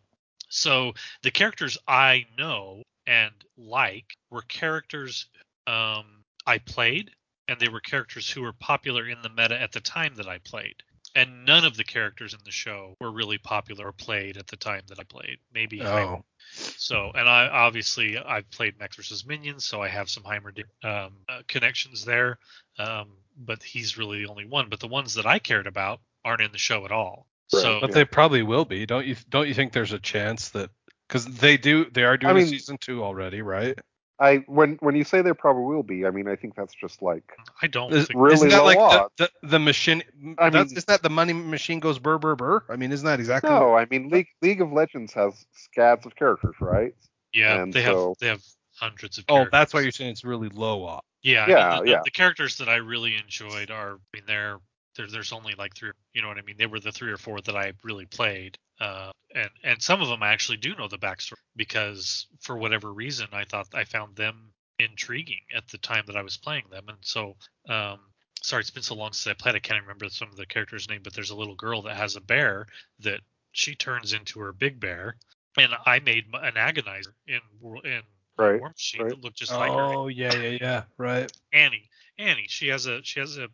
so 0.49 0.93
the 1.23 1.31
characters 1.31 1.77
I 1.87 2.25
know 2.37 2.83
and 3.07 3.33
like 3.57 4.17
were 4.29 4.41
characters 4.43 5.27
um, 5.67 6.23
I 6.45 6.57
played, 6.57 7.11
and 7.47 7.59
they 7.59 7.69
were 7.69 7.79
characters 7.79 8.29
who 8.29 8.41
were 8.41 8.53
popular 8.53 9.07
in 9.07 9.21
the 9.21 9.29
meta 9.29 9.59
at 9.59 9.71
the 9.71 9.81
time 9.81 10.15
that 10.15 10.27
I 10.27 10.39
played. 10.39 10.83
And 11.15 11.45
none 11.45 11.65
of 11.65 11.75
the 11.75 11.83
characters 11.83 12.33
in 12.33 12.39
the 12.45 12.51
show 12.51 12.95
were 12.99 13.11
really 13.11 13.37
popular 13.37 13.87
or 13.87 13.91
played 13.91 14.37
at 14.37 14.47
the 14.47 14.55
time 14.55 14.83
that 14.87 14.99
I 14.99 15.03
played. 15.03 15.39
Maybe 15.53 15.79
Heimer. 15.79 16.19
Oh. 16.19 16.25
So, 16.53 17.11
and 17.13 17.27
I 17.27 17.47
obviously 17.47 18.17
I've 18.17 18.49
played 18.49 18.79
Mechs 18.79 18.95
vs 18.95 19.25
Minions, 19.25 19.65
so 19.65 19.81
I 19.81 19.89
have 19.89 20.09
some 20.09 20.23
Heimer 20.23 20.57
um, 20.83 21.13
uh, 21.27 21.41
connections 21.47 22.05
there. 22.05 22.39
Um, 22.79 23.09
but 23.37 23.61
he's 23.63 23.97
really 23.97 24.23
the 24.23 24.29
only 24.29 24.45
one. 24.45 24.69
But 24.69 24.79
the 24.79 24.87
ones 24.87 25.15
that 25.15 25.25
I 25.25 25.39
cared 25.39 25.67
about 25.67 25.99
aren't 26.23 26.41
in 26.41 26.51
the 26.51 26.57
show 26.57 26.85
at 26.85 26.91
all. 26.91 27.27
Right. 27.53 27.61
So, 27.61 27.79
But 27.81 27.91
they 27.91 28.05
probably 28.05 28.43
will 28.43 28.65
be. 28.65 28.85
Don't 28.85 29.05
you 29.05 29.15
don't 29.29 29.47
you 29.47 29.53
think 29.53 29.73
there's 29.73 29.93
a 29.93 29.99
chance 29.99 30.49
that 30.49 30.69
because 31.07 31.25
they 31.25 31.57
do 31.57 31.89
they 31.91 32.03
are 32.03 32.17
doing 32.17 32.31
I 32.31 32.33
mean- 32.35 32.45
a 32.45 32.49
season 32.49 32.77
two 32.79 33.03
already, 33.03 33.41
right? 33.41 33.77
I 34.21 34.37
when 34.47 34.77
when 34.81 34.95
you 34.95 35.03
say 35.03 35.21
there 35.21 35.33
probably 35.33 35.75
will 35.75 35.83
be, 35.83 36.05
I 36.05 36.11
mean 36.11 36.27
I 36.27 36.35
think 36.35 36.55
that's 36.55 36.73
just 36.75 37.01
like 37.01 37.23
I 37.61 37.67
don't 37.67 37.91
Is, 37.93 38.07
think 38.07 38.19
really 38.19 38.35
isn't 38.35 38.49
that 38.49 38.63
like 38.63 38.77
the, 38.77 39.09
the, 39.41 39.47
the 39.47 39.59
machine? 39.59 40.03
I 40.37 40.49
mean- 40.51 40.65
isn't 40.67 40.85
that 40.87 41.01
the 41.01 41.09
money 41.09 41.33
machine 41.33 41.79
goes 41.79 41.97
burr 41.99 42.19
burr 42.19 42.35
burr? 42.35 42.63
I 42.69 42.75
mean, 42.75 42.91
isn't 42.91 43.05
that 43.05 43.19
exactly? 43.19 43.49
no. 43.49 43.75
I 43.75 43.87
mean 43.89 44.09
League 44.09 44.27
League 44.41 44.61
of 44.61 44.71
Legends 44.71 45.11
has 45.13 45.33
scads 45.53 46.05
of 46.05 46.15
characters, 46.15 46.55
right? 46.61 46.93
Yeah, 47.33 47.61
And 47.61 47.73
they 47.73 47.83
so- 47.83 48.09
have 48.09 48.17
they 48.19 48.27
have 48.27 48.43
hundreds 48.79 49.17
of. 49.17 49.25
Oh, 49.27 49.45
that's 49.51 49.73
why 49.73 49.81
you're 49.81 49.91
saying 49.91 50.11
it's 50.11 50.23
really 50.23 50.49
low 50.49 50.83
off. 50.85 51.03
Yeah, 51.23 51.45
I 51.45 51.49
Yeah, 51.49 51.55
mean, 51.69 51.77
the, 51.79 51.83
the- 51.83 51.89
yeah. 51.91 52.01
The 52.05 52.11
characters 52.11 52.57
that 52.57 52.69
I 52.69 52.75
really 52.75 53.15
enjoyed 53.15 53.69
are, 53.71 53.93
I 53.93 53.97
mean, 54.13 54.23
they're 54.27 54.59
there. 54.95 55.07
There's 55.07 55.31
only 55.31 55.55
like 55.57 55.75
three. 55.75 55.91
You 56.13 56.21
know 56.21 56.27
what 56.27 56.37
I 56.37 56.41
mean? 56.41 56.55
They 56.57 56.65
were 56.65 56.79
the 56.79 56.91
three 56.91 57.11
or 57.11 57.17
four 57.17 57.41
that 57.41 57.55
I 57.55 57.73
really 57.83 58.05
played. 58.05 58.57
Uh, 58.79 59.11
and 59.33 59.49
and 59.63 59.81
some 59.81 60.01
of 60.01 60.07
them 60.07 60.23
I 60.23 60.31
actually 60.31 60.57
do 60.57 60.75
know 60.75 60.87
the 60.87 60.97
backstory 60.97 61.33
because 61.55 62.27
for 62.39 62.57
whatever 62.57 62.91
reason 62.91 63.27
I 63.31 63.45
thought 63.45 63.67
I 63.73 63.83
found 63.83 64.15
them 64.15 64.51
intriguing 64.79 65.41
at 65.55 65.67
the 65.67 65.77
time 65.77 66.03
that 66.07 66.15
I 66.15 66.21
was 66.21 66.37
playing 66.37 66.65
them, 66.71 66.85
and 66.87 66.97
so. 67.01 67.35
Um, 67.69 67.99
Sorry, 68.43 68.61
it's 68.61 68.71
been 68.71 68.81
so 68.81 68.95
long 68.95 69.13
since 69.13 69.31
I 69.31 69.39
played. 69.39 69.53
I 69.53 69.59
can't 69.59 69.83
remember 69.83 70.09
some 70.09 70.29
of 70.29 70.35
the 70.35 70.47
characters' 70.47 70.89
name, 70.89 71.01
but 71.03 71.13
there's 71.13 71.29
a 71.29 71.35
little 71.35 71.53
girl 71.53 71.83
that 71.83 71.95
has 71.95 72.15
a 72.15 72.21
bear 72.21 72.65
that 73.01 73.19
she 73.51 73.75
turns 73.75 74.13
into 74.13 74.39
her 74.39 74.51
big 74.51 74.79
bear, 74.79 75.17
and 75.59 75.71
I 75.85 75.99
made 75.99 76.25
an 76.33 76.53
agonizer 76.55 77.13
in 77.27 77.39
in 77.83 78.01
Right, 78.37 78.59
War 78.59 78.69
Machine 78.69 79.03
right. 79.03 79.09
that 79.09 79.21
looked 79.21 79.37
just 79.37 79.51
like 79.51 79.71
her. 79.71 79.79
Oh 79.79 80.07
yeah 80.07 80.33
yeah 80.33 80.57
yeah 80.59 80.83
right. 80.97 81.31
Annie. 81.53 81.89
Annie. 82.17 82.45
She 82.47 82.69
has 82.69 82.85
a 82.87 83.03
she 83.03 83.19
has 83.19 83.37
a 83.37 83.47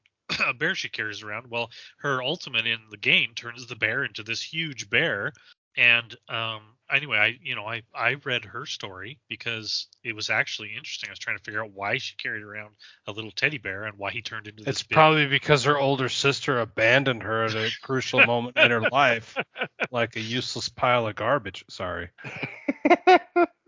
a 0.45 0.53
bear 0.53 0.75
she 0.75 0.89
carries 0.89 1.23
around. 1.23 1.47
Well, 1.49 1.69
her 1.99 2.21
ultimate 2.21 2.67
in 2.67 2.79
the 2.89 2.97
game 2.97 3.31
turns 3.35 3.65
the 3.67 3.75
bear 3.75 4.03
into 4.03 4.23
this 4.23 4.41
huge 4.41 4.89
bear. 4.89 5.33
And 5.75 6.15
um, 6.27 6.61
anyway, 6.91 7.17
I 7.17 7.37
you 7.41 7.53
know 7.53 7.65
I 7.65 7.83
I 7.93 8.15
read 8.25 8.45
her 8.45 8.65
story 8.65 9.19
because 9.29 9.87
it 10.03 10.15
was 10.15 10.31
actually 10.31 10.73
interesting. 10.75 11.09
I 11.09 11.11
was 11.11 11.19
trying 11.19 11.37
to 11.37 11.43
figure 11.43 11.63
out 11.63 11.71
why 11.71 11.99
she 11.99 12.15
carried 12.15 12.41
around 12.41 12.73
a 13.05 13.11
little 13.11 13.29
teddy 13.29 13.59
bear 13.59 13.83
and 13.83 13.95
why 13.95 14.09
he 14.09 14.23
turned 14.23 14.47
into 14.47 14.63
this. 14.63 14.77
It's 14.77 14.83
probably 14.83 15.27
because 15.27 15.65
her 15.65 15.77
older 15.77 16.09
sister 16.09 16.59
abandoned 16.59 17.21
her 17.21 17.45
at 17.45 17.53
a 17.53 17.69
crucial 17.83 18.25
moment 18.25 18.57
in 18.57 18.71
her 18.71 18.89
life, 18.89 19.37
like 19.91 20.15
a 20.15 20.19
useless 20.19 20.67
pile 20.67 21.07
of 21.07 21.15
garbage. 21.15 21.63
Sorry. 21.69 22.09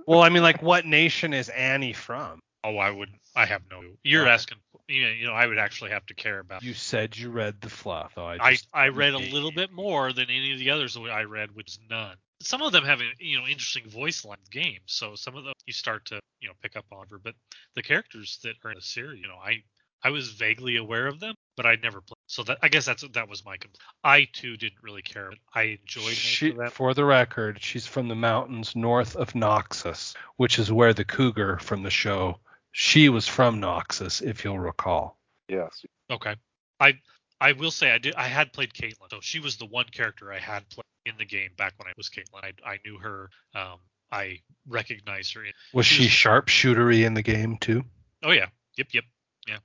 Well, 0.09 0.23
I 0.23 0.29
mean, 0.29 0.41
like, 0.41 0.63
what 0.63 0.87
nation 0.87 1.35
is 1.35 1.49
Annie 1.49 1.93
from? 1.93 2.39
Oh, 2.63 2.77
I 2.77 2.91
would. 2.91 3.09
I 3.35 3.45
have 3.45 3.61
no. 3.71 3.81
You're 4.03 4.23
Okay. 4.23 4.31
asking. 4.31 4.57
You 4.87 5.03
know, 5.03 5.09
you 5.09 5.27
know, 5.27 5.33
I 5.33 5.47
would 5.47 5.59
actually 5.59 5.91
have 5.91 6.05
to 6.07 6.13
care 6.13 6.39
about. 6.39 6.63
You 6.63 6.73
said 6.73 7.17
you 7.17 7.29
read 7.29 7.61
the 7.61 7.69
fluff. 7.69 8.17
I, 8.17 8.37
I, 8.41 8.51
just, 8.51 8.67
I 8.73 8.87
read 8.87 9.13
a 9.13 9.19
little 9.19 9.51
bit 9.51 9.71
more 9.71 10.11
than 10.11 10.25
any 10.29 10.51
of 10.53 10.59
the 10.59 10.71
others 10.71 10.95
that 10.95 11.01
I 11.01 11.23
read, 11.23 11.55
which 11.55 11.69
is 11.69 11.79
none. 11.89 12.15
Some 12.41 12.61
of 12.61 12.71
them 12.71 12.83
have 12.85 13.01
you 13.19 13.37
know 13.37 13.45
interesting 13.45 13.89
voice 13.89 14.25
line 14.25 14.37
games, 14.51 14.81
so 14.87 15.15
some 15.15 15.35
of 15.35 15.43
them 15.43 15.53
you 15.65 15.73
start 15.73 16.05
to 16.05 16.19
you 16.41 16.47
know 16.47 16.53
pick 16.61 16.75
up 16.75 16.85
on. 16.91 17.07
Her, 17.09 17.17
but 17.17 17.35
the 17.75 17.83
characters 17.83 18.39
that 18.43 18.55
are 18.63 18.71
in 18.71 18.75
the 18.77 18.81
series, 18.81 19.21
you 19.21 19.27
know, 19.27 19.37
I 19.41 19.63
I 20.03 20.09
was 20.09 20.29
vaguely 20.31 20.77
aware 20.77 21.07
of 21.07 21.19
them, 21.19 21.35
but 21.55 21.65
I'd 21.65 21.81
never 21.83 22.01
played. 22.01 22.15
So 22.27 22.43
that 22.43 22.59
I 22.61 22.69
guess 22.69 22.85
that's 22.85 23.03
that 23.13 23.29
was 23.29 23.45
my 23.45 23.57
complaint. 23.57 23.81
I 24.03 24.27
too 24.31 24.57
didn't 24.57 24.81
really 24.81 25.01
care. 25.01 25.31
I 25.53 25.77
enjoyed 25.81 26.13
She, 26.13 26.53
for 26.71 26.93
the 26.93 27.05
record, 27.05 27.61
she's 27.61 27.85
from 27.87 28.07
the 28.07 28.15
mountains 28.15 28.75
north 28.75 29.15
of 29.15 29.33
Noxus, 29.33 30.15
which 30.37 30.59
is 30.59 30.71
where 30.71 30.93
the 30.93 31.05
cougar 31.05 31.57
from 31.59 31.83
the 31.83 31.89
show. 31.89 32.39
She 32.71 33.10
was 33.10 33.27
from 33.27 33.60
Noxus, 33.62 34.21
if 34.21 34.43
you'll 34.43 34.60
recall. 34.60 35.17
yes. 35.47 35.86
Okay. 36.12 36.36
I 36.79 36.93
I 37.41 37.51
will 37.53 37.71
say 37.71 37.91
I 37.91 37.97
did 37.97 38.15
I 38.15 38.27
had 38.27 38.51
played 38.53 38.73
Caitlyn, 38.73 39.10
so 39.12 39.19
she 39.21 39.39
was 39.39 39.58
the 39.58 39.65
one 39.65 39.86
character 39.86 40.32
I 40.32 40.39
had 40.39 40.67
played 40.69 40.84
in 41.05 41.15
the 41.17 41.25
game 41.25 41.49
back 41.58 41.73
when 41.77 41.88
I 41.88 41.93
was 41.97 42.10
Caitlyn. 42.10 42.43
I 42.43 42.53
I 42.73 42.79
knew 42.86 42.97
her. 42.99 43.29
Um, 43.55 43.79
I 44.12 44.39
recognized 44.67 45.34
her. 45.36 45.45
In, 45.45 45.53
Was 45.73 45.86
She 45.86 45.95
she 45.95 46.03
was- 46.03 46.12
sharpshootery 46.12 47.05
in 47.05 47.13
the 47.13 47.21
game 47.21 47.58
too? 47.58 47.84
oh 48.23 48.32
yeah. 48.32 48.47
Yep. 48.77 48.88
Yep. 48.93 49.03
Yeah. 49.47 49.58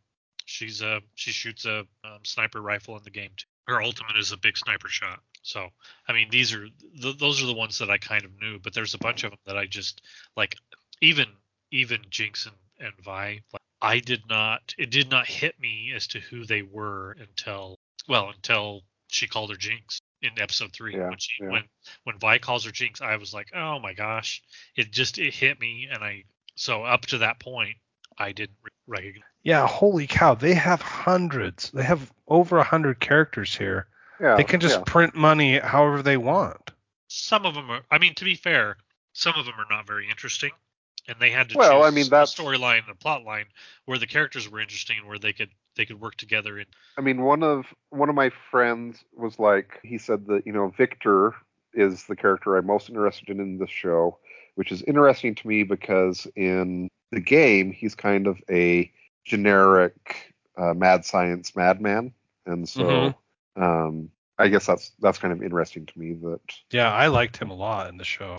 She's 0.46 0.82
uh 0.82 1.00
she 1.14 1.30
shoots 1.32 1.64
a 1.66 1.80
um, 2.04 2.20
sniper 2.24 2.60
rifle 2.60 2.96
in 2.96 3.02
the 3.04 3.10
game 3.10 3.30
too. 3.36 3.46
Her 3.66 3.82
ultimate 3.82 4.16
is 4.18 4.32
a 4.32 4.36
big 4.36 4.56
sniper 4.58 4.88
shot. 4.88 5.20
So 5.42 5.68
I 6.08 6.12
mean 6.12 6.28
these 6.30 6.52
are 6.54 6.66
th- 7.00 7.18
those 7.18 7.42
are 7.42 7.46
the 7.46 7.54
ones 7.54 7.78
that 7.78 7.90
I 7.90 7.98
kind 7.98 8.24
of 8.24 8.30
knew, 8.40 8.58
but 8.58 8.74
there's 8.74 8.94
a 8.94 8.98
bunch 8.98 9.24
of 9.24 9.30
them 9.30 9.38
that 9.46 9.56
I 9.56 9.66
just 9.66 10.02
like. 10.36 10.56
Even 11.00 11.26
even 11.70 12.00
Jinx 12.08 12.46
and 12.46 12.54
and 12.78 12.92
Vi, 13.02 13.40
like, 13.52 13.62
I 13.80 13.98
did 13.98 14.22
not. 14.28 14.74
It 14.78 14.90
did 14.90 15.10
not 15.10 15.26
hit 15.26 15.58
me 15.60 15.92
as 15.94 16.06
to 16.08 16.20
who 16.20 16.44
they 16.44 16.62
were 16.62 17.16
until 17.20 17.78
well 18.08 18.30
until 18.30 18.82
she 19.08 19.28
called 19.28 19.50
her 19.50 19.56
Jinx 19.56 20.00
in 20.22 20.30
episode 20.38 20.72
three. 20.72 20.96
Yeah, 20.96 21.08
when 21.08 21.18
she 21.18 21.32
yeah. 21.40 21.50
when 21.50 21.62
when 22.04 22.18
Vi 22.18 22.38
calls 22.38 22.64
her 22.64 22.70
Jinx, 22.70 23.00
I 23.00 23.16
was 23.16 23.34
like, 23.34 23.48
oh 23.54 23.78
my 23.78 23.94
gosh, 23.94 24.42
it 24.76 24.90
just 24.90 25.18
it 25.18 25.34
hit 25.34 25.60
me, 25.60 25.88
and 25.90 26.02
I 26.02 26.24
so 26.56 26.84
up 26.84 27.02
to 27.06 27.18
that 27.18 27.40
point 27.40 27.76
I 28.18 28.32
didn't 28.32 28.56
recognize. 28.86 29.22
Yeah, 29.42 29.66
holy 29.66 30.06
cow! 30.06 30.34
They 30.34 30.54
have 30.54 30.80
hundreds. 30.80 31.70
They 31.70 31.84
have 31.84 32.12
over 32.26 32.58
a 32.58 32.64
hundred 32.64 33.00
characters 33.00 33.54
here. 33.54 33.86
Yeah. 34.20 34.36
they 34.36 34.44
can 34.44 34.60
just 34.60 34.78
yeah. 34.78 34.84
print 34.86 35.14
money 35.14 35.58
however 35.58 36.02
they 36.02 36.16
want. 36.16 36.70
Some 37.08 37.44
of 37.44 37.54
them 37.54 37.70
are. 37.70 37.82
I 37.90 37.98
mean, 37.98 38.14
to 38.14 38.24
be 38.24 38.36
fair, 38.36 38.76
some 39.12 39.34
of 39.36 39.44
them 39.44 39.54
are 39.58 39.66
not 39.68 39.86
very 39.86 40.08
interesting, 40.08 40.52
and 41.08 41.16
they 41.20 41.30
had 41.30 41.48
to 41.50 41.56
Well, 41.56 41.82
choose 41.82 41.86
I 41.86 41.90
mean, 41.90 42.06
a 42.06 42.24
storyline 42.24 42.80
and 42.80 42.90
a 42.90 42.94
plot 42.94 43.24
line 43.24 43.46
where 43.84 43.98
the 43.98 44.06
characters 44.06 44.48
were 44.48 44.60
interesting 44.60 44.98
and 44.98 45.06
where 45.06 45.18
they 45.18 45.32
could 45.32 45.50
they 45.76 45.86
could 45.86 46.00
work 46.00 46.16
together 46.16 46.58
and 46.58 46.68
I 46.96 47.00
mean, 47.00 47.22
one 47.22 47.42
of 47.42 47.66
one 47.90 48.08
of 48.08 48.14
my 48.14 48.30
friends 48.50 49.04
was 49.16 49.38
like, 49.38 49.80
he 49.82 49.98
said 49.98 50.26
that 50.26 50.46
you 50.46 50.52
know 50.52 50.68
Viktor 50.68 51.34
is 51.72 52.04
the 52.04 52.16
character 52.16 52.56
I'm 52.56 52.66
most 52.66 52.88
interested 52.88 53.30
in 53.30 53.40
in 53.40 53.58
this 53.58 53.70
show, 53.70 54.18
which 54.54 54.70
is 54.70 54.82
interesting 54.82 55.34
to 55.34 55.48
me 55.48 55.64
because 55.64 56.26
in 56.36 56.88
the 57.10 57.20
game 57.20 57.72
he's 57.72 57.94
kind 57.94 58.26
of 58.26 58.40
a 58.48 58.92
generic 59.24 60.32
uh, 60.56 60.74
mad 60.74 61.04
science 61.04 61.56
madman, 61.56 62.12
and 62.46 62.68
so 62.68 62.84
Mhm. 62.84 63.14
um, 63.56 64.10
I 64.38 64.48
guess 64.48 64.66
that's 64.66 64.92
that's 65.00 65.18
kind 65.18 65.32
of 65.32 65.42
interesting 65.42 65.86
to 65.86 65.98
me. 65.98 66.12
That 66.12 66.40
Yeah, 66.70 66.92
I 66.92 67.08
liked 67.08 67.36
him 67.36 67.50
a 67.50 67.54
lot 67.54 67.88
in 67.88 67.96
the 67.96 68.04
show. 68.04 68.36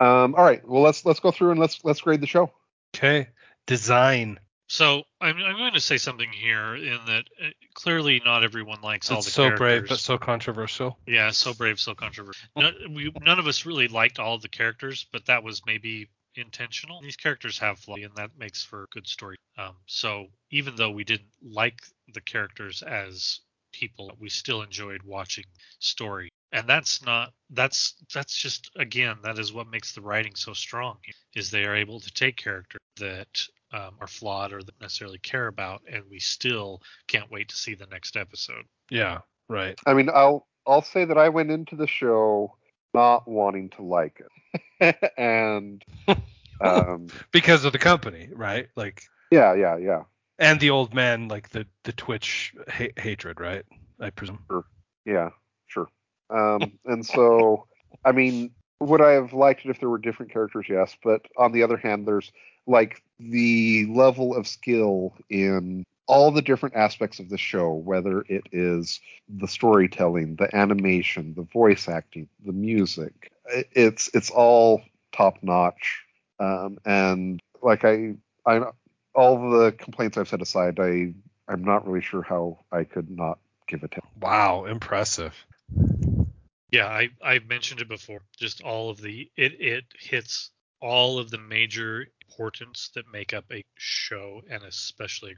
Um, 0.00 0.34
all 0.34 0.44
right, 0.44 0.66
well 0.66 0.82
let's 0.82 1.04
let's 1.04 1.20
go 1.20 1.30
through 1.30 1.50
and 1.52 1.60
let's 1.60 1.84
let's 1.84 2.00
grade 2.00 2.20
the 2.20 2.26
show. 2.26 2.50
Okay, 2.94 3.28
design. 3.66 4.38
So 4.68 5.02
I'm, 5.20 5.36
I'm 5.38 5.56
going 5.56 5.72
to 5.74 5.80
say 5.80 5.96
something 5.98 6.30
here 6.30 6.76
in 6.76 6.98
that 7.06 7.24
uh, 7.44 7.48
clearly 7.74 8.22
not 8.24 8.44
everyone 8.44 8.80
likes 8.82 9.10
all 9.10 9.16
It's 9.18 9.26
the 9.26 9.32
so 9.32 9.42
characters. 9.48 9.58
brave 9.58 9.88
but 9.88 9.98
so 9.98 10.16
controversial. 10.16 10.96
yeah, 11.08 11.30
so 11.30 11.52
brave, 11.52 11.80
so 11.80 11.92
controversial. 11.92 12.48
None, 12.56 12.74
we, 12.94 13.12
none 13.20 13.40
of 13.40 13.48
us 13.48 13.66
really 13.66 13.88
liked 13.88 14.20
all 14.20 14.38
the 14.38 14.48
characters, 14.48 15.06
but 15.12 15.26
that 15.26 15.42
was 15.42 15.62
maybe 15.66 16.08
intentional. 16.36 17.00
These 17.02 17.16
characters 17.16 17.58
have 17.58 17.80
flaws, 17.80 17.98
and 18.04 18.14
that 18.14 18.30
makes 18.38 18.62
for 18.62 18.84
a 18.84 18.86
good 18.92 19.08
story. 19.08 19.36
Um, 19.58 19.74
so 19.86 20.26
even 20.52 20.76
though 20.76 20.90
we 20.92 21.02
didn't 21.02 21.30
like 21.42 21.80
the 22.14 22.20
characters 22.20 22.82
as 22.82 23.40
people, 23.72 24.12
we 24.20 24.28
still 24.28 24.62
enjoyed 24.62 25.02
watching 25.02 25.44
story. 25.80 26.29
And 26.52 26.68
that's 26.68 27.04
not 27.04 27.32
that's 27.50 27.94
that's 28.12 28.36
just 28.36 28.70
again 28.76 29.16
that 29.22 29.38
is 29.38 29.52
what 29.52 29.70
makes 29.70 29.92
the 29.92 30.00
writing 30.00 30.34
so 30.34 30.52
strong 30.52 30.98
is 31.34 31.50
they 31.50 31.64
are 31.64 31.76
able 31.76 32.00
to 32.00 32.10
take 32.12 32.36
characters 32.36 32.80
that 32.98 33.46
um, 33.72 33.94
are 34.00 34.06
flawed 34.06 34.52
or 34.52 34.62
that 34.62 34.80
necessarily 34.80 35.18
care 35.18 35.46
about, 35.46 35.82
and 35.90 36.02
we 36.10 36.18
still 36.18 36.82
can't 37.06 37.30
wait 37.30 37.48
to 37.48 37.56
see 37.56 37.74
the 37.74 37.86
next 37.86 38.16
episode. 38.16 38.64
Yeah, 38.90 39.18
right. 39.48 39.78
I 39.86 39.94
mean, 39.94 40.10
I'll 40.12 40.46
I'll 40.66 40.82
say 40.82 41.04
that 41.04 41.18
I 41.18 41.28
went 41.28 41.50
into 41.50 41.76
the 41.76 41.86
show 41.86 42.56
not 42.94 43.28
wanting 43.28 43.70
to 43.70 43.82
like 43.82 44.20
it, 44.80 45.12
and 45.16 45.84
um, 46.60 47.06
Because 47.30 47.64
of 47.64 47.72
the 47.72 47.78
company, 47.78 48.28
right? 48.34 48.68
Like, 48.76 49.04
yeah, 49.30 49.54
yeah, 49.54 49.76
yeah, 49.76 50.02
and 50.38 50.58
the 50.58 50.70
old 50.70 50.92
man, 50.94 51.28
like 51.28 51.50
the 51.50 51.66
the 51.84 51.92
Twitch 51.92 52.54
ha- 52.68 52.92
hatred, 52.96 53.40
right? 53.40 53.64
I 54.00 54.10
presume. 54.10 54.44
yeah, 55.04 55.30
sure. 55.30 55.34
Um, 56.30 56.78
and 56.84 57.04
so, 57.04 57.66
I 58.04 58.12
mean, 58.12 58.50
would 58.80 59.00
I 59.00 59.12
have 59.12 59.32
liked 59.32 59.64
it 59.64 59.70
if 59.70 59.80
there 59.80 59.90
were 59.90 59.98
different 59.98 60.32
characters? 60.32 60.66
Yes, 60.68 60.96
but 61.02 61.26
on 61.36 61.52
the 61.52 61.62
other 61.62 61.76
hand, 61.76 62.06
there's 62.06 62.32
like 62.66 63.02
the 63.18 63.86
level 63.90 64.34
of 64.34 64.46
skill 64.46 65.14
in 65.28 65.84
all 66.06 66.32
the 66.32 66.42
different 66.42 66.74
aspects 66.74 67.20
of 67.20 67.28
the 67.28 67.38
show, 67.38 67.72
whether 67.72 68.22
it 68.22 68.42
is 68.52 69.00
the 69.28 69.46
storytelling, 69.46 70.36
the 70.36 70.54
animation, 70.56 71.34
the 71.34 71.42
voice 71.42 71.88
acting, 71.88 72.28
the 72.44 72.52
music, 72.52 73.30
it's 73.72 74.10
it's 74.14 74.30
all 74.30 74.82
top 75.12 75.36
notch. 75.42 76.04
Um, 76.38 76.78
and 76.84 77.40
like 77.62 77.84
I, 77.84 78.14
I, 78.46 78.62
all 79.14 79.50
the 79.50 79.72
complaints 79.72 80.16
I've 80.16 80.28
set 80.28 80.42
aside, 80.42 80.80
I, 80.80 81.12
I'm 81.48 81.62
not 81.64 81.86
really 81.86 82.02
sure 82.02 82.22
how 82.22 82.60
I 82.72 82.84
could 82.84 83.10
not 83.10 83.38
give 83.68 83.82
it 83.82 83.90
10. 83.92 84.00
Wow, 84.20 84.64
impressive. 84.64 85.34
Yeah, 86.70 86.86
I 86.86 87.10
I 87.22 87.40
mentioned 87.40 87.80
it 87.80 87.88
before. 87.88 88.22
Just 88.38 88.62
all 88.62 88.90
of 88.90 89.00
the 89.00 89.30
it 89.36 89.60
it 89.60 89.84
hits 89.98 90.50
all 90.80 91.18
of 91.18 91.30
the 91.30 91.38
major 91.38 92.06
importance 92.28 92.90
that 92.94 93.04
make 93.12 93.34
up 93.34 93.44
a 93.52 93.64
show, 93.76 94.40
and 94.48 94.62
especially 94.62 95.36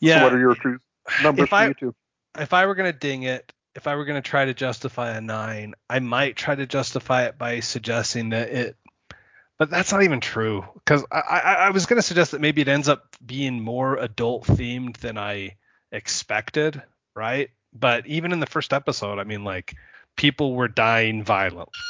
Yeah. 0.00 0.18
So 0.18 0.24
what 0.24 0.32
are 0.34 0.38
your 0.38 0.54
two 0.54 0.78
numbers 1.22 1.44
if 1.44 1.48
for 1.50 1.54
I 1.56 1.66
you 1.68 1.74
two? 1.74 1.94
if 2.38 2.52
I 2.52 2.66
were 2.66 2.74
gonna 2.74 2.92
ding 2.92 3.24
it, 3.24 3.52
if 3.74 3.86
I 3.86 3.96
were 3.96 4.04
gonna 4.04 4.22
try 4.22 4.44
to 4.44 4.54
justify 4.54 5.10
a 5.16 5.20
nine, 5.20 5.74
I 5.90 5.98
might 5.98 6.36
try 6.36 6.54
to 6.54 6.66
justify 6.66 7.24
it 7.24 7.38
by 7.38 7.60
suggesting 7.60 8.30
that 8.30 8.48
it. 8.50 8.76
But 9.58 9.70
that's 9.70 9.92
not 9.92 10.02
even 10.02 10.20
true 10.20 10.64
because 10.74 11.04
I, 11.12 11.20
I 11.20 11.54
I 11.66 11.70
was 11.70 11.86
gonna 11.86 12.02
suggest 12.02 12.32
that 12.32 12.40
maybe 12.40 12.62
it 12.62 12.68
ends 12.68 12.88
up 12.88 13.16
being 13.24 13.60
more 13.60 13.96
adult 13.96 14.44
themed 14.44 14.96
than 14.98 15.18
I 15.18 15.56
expected, 15.92 16.82
right? 17.14 17.50
But 17.72 18.06
even 18.06 18.32
in 18.32 18.40
the 18.40 18.46
first 18.46 18.72
episode, 18.72 19.18
I 19.18 19.24
mean, 19.24 19.44
like 19.44 19.74
people 20.16 20.54
were 20.54 20.68
dying 20.68 21.24
violently. 21.24 21.72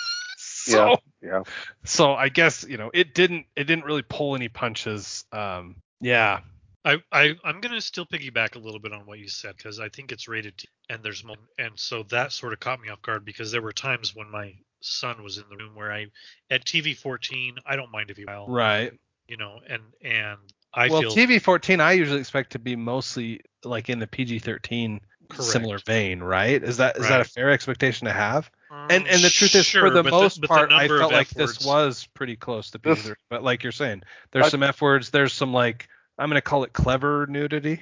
So, 0.65 0.97
Yeah. 1.21 1.43
so 1.85 2.15
I 2.15 2.29
guess 2.29 2.65
you 2.69 2.77
know 2.77 2.89
it 2.95 3.15
didn't 3.15 3.47
it 3.57 3.65
didn't 3.65 3.85
really 3.85 4.05
pull 4.09 4.37
any 4.37 4.49
punches. 4.49 5.25
Um, 5.33 5.75
yeah, 6.01 6.41
I, 6.85 6.99
I 7.11 7.35
I'm 7.45 7.61
gonna 7.61 7.81
still 7.81 8.07
piggyback 8.07 8.57
a 8.57 8.59
little 8.59 8.81
bit 8.81 8.93
on 8.93 9.07
what 9.07 9.19
you 9.19 9.29
said 9.29 9.57
because 9.57 9.79
I 9.79 9.89
think 9.89 10.11
it's 10.13 10.29
rated 10.29 10.59
T, 10.59 10.69
and 10.89 11.03
there's 11.03 11.25
more, 11.25 11.37
and 11.59 11.73
so 11.77 12.03
that 12.05 12.33
sort 12.33 12.53
of 12.53 12.61
caught 12.61 12.81
me 12.81 12.89
off 12.89 13.03
guard 13.03 13.25
because 13.25 13.53
there 13.53 13.63
were 13.63 13.73
times 13.73 14.15
when 14.15 14.31
my 14.31 14.55
son 14.81 15.23
was 15.23 15.39
in 15.39 15.45
the 15.49 15.57
room 15.57 15.75
where 15.75 15.93
I 15.93 16.07
at 16.51 16.65
TV 16.65 16.97
14 16.97 17.57
I 17.65 17.77
don't 17.77 17.93
mind 17.93 18.11
if 18.11 18.19
you 18.19 18.27
while 18.27 18.49
right. 18.49 18.93
you 19.29 19.37
know 19.37 19.61
and 19.69 19.83
and 20.03 20.39
I 20.75 20.89
well, 20.89 21.03
feel 21.03 21.13
TV 21.13 21.41
14 21.41 21.81
I 21.81 21.93
usually 21.93 22.21
expect 22.21 22.53
to 22.53 22.59
be 22.59 22.75
mostly 22.75 23.41
like 23.65 23.89
in 23.89 24.01
the 24.01 24.09
PG 24.09 24.41
13 24.41 25.01
Correct. 25.37 25.51
similar 25.51 25.79
vein, 25.79 26.21
right? 26.21 26.63
Is 26.63 26.77
that 26.79 26.97
is 26.97 27.09
that 27.09 27.21
a 27.21 27.25
fair 27.25 27.51
expectation 27.51 28.07
to 28.07 28.13
have? 28.13 28.51
um, 28.71 28.87
And 28.91 29.07
and 29.09 29.23
the 29.23 29.31
truth 29.31 29.55
is, 29.55 29.67
sure, 29.67 29.83
for 29.83 29.91
the 29.91 30.03
most 30.03 30.41
but 30.41 30.49
part, 30.51 30.73
I 30.73 30.89
felt 30.89 31.13
like 31.13 31.29
F 31.29 31.35
this 31.35 31.65
was 31.65 32.07
pretty 32.15 32.37
close 32.37 32.71
to 32.73 32.79
This- 32.79 33.03
there. 33.05 33.17
But 33.31 33.43
like 33.43 33.63
you're 33.63 33.73
saying, 33.73 34.03
there's 34.31 34.47
I- 34.47 34.51
some 34.51 34.63
F 34.63 34.81
words. 34.83 35.11
There's 35.11 35.33
some 35.33 35.53
like 35.53 35.89
I'm 36.19 36.29
gonna 36.29 36.41
call 36.41 36.65
it 36.65 36.73
clever 36.73 37.27
nudity. 37.29 37.81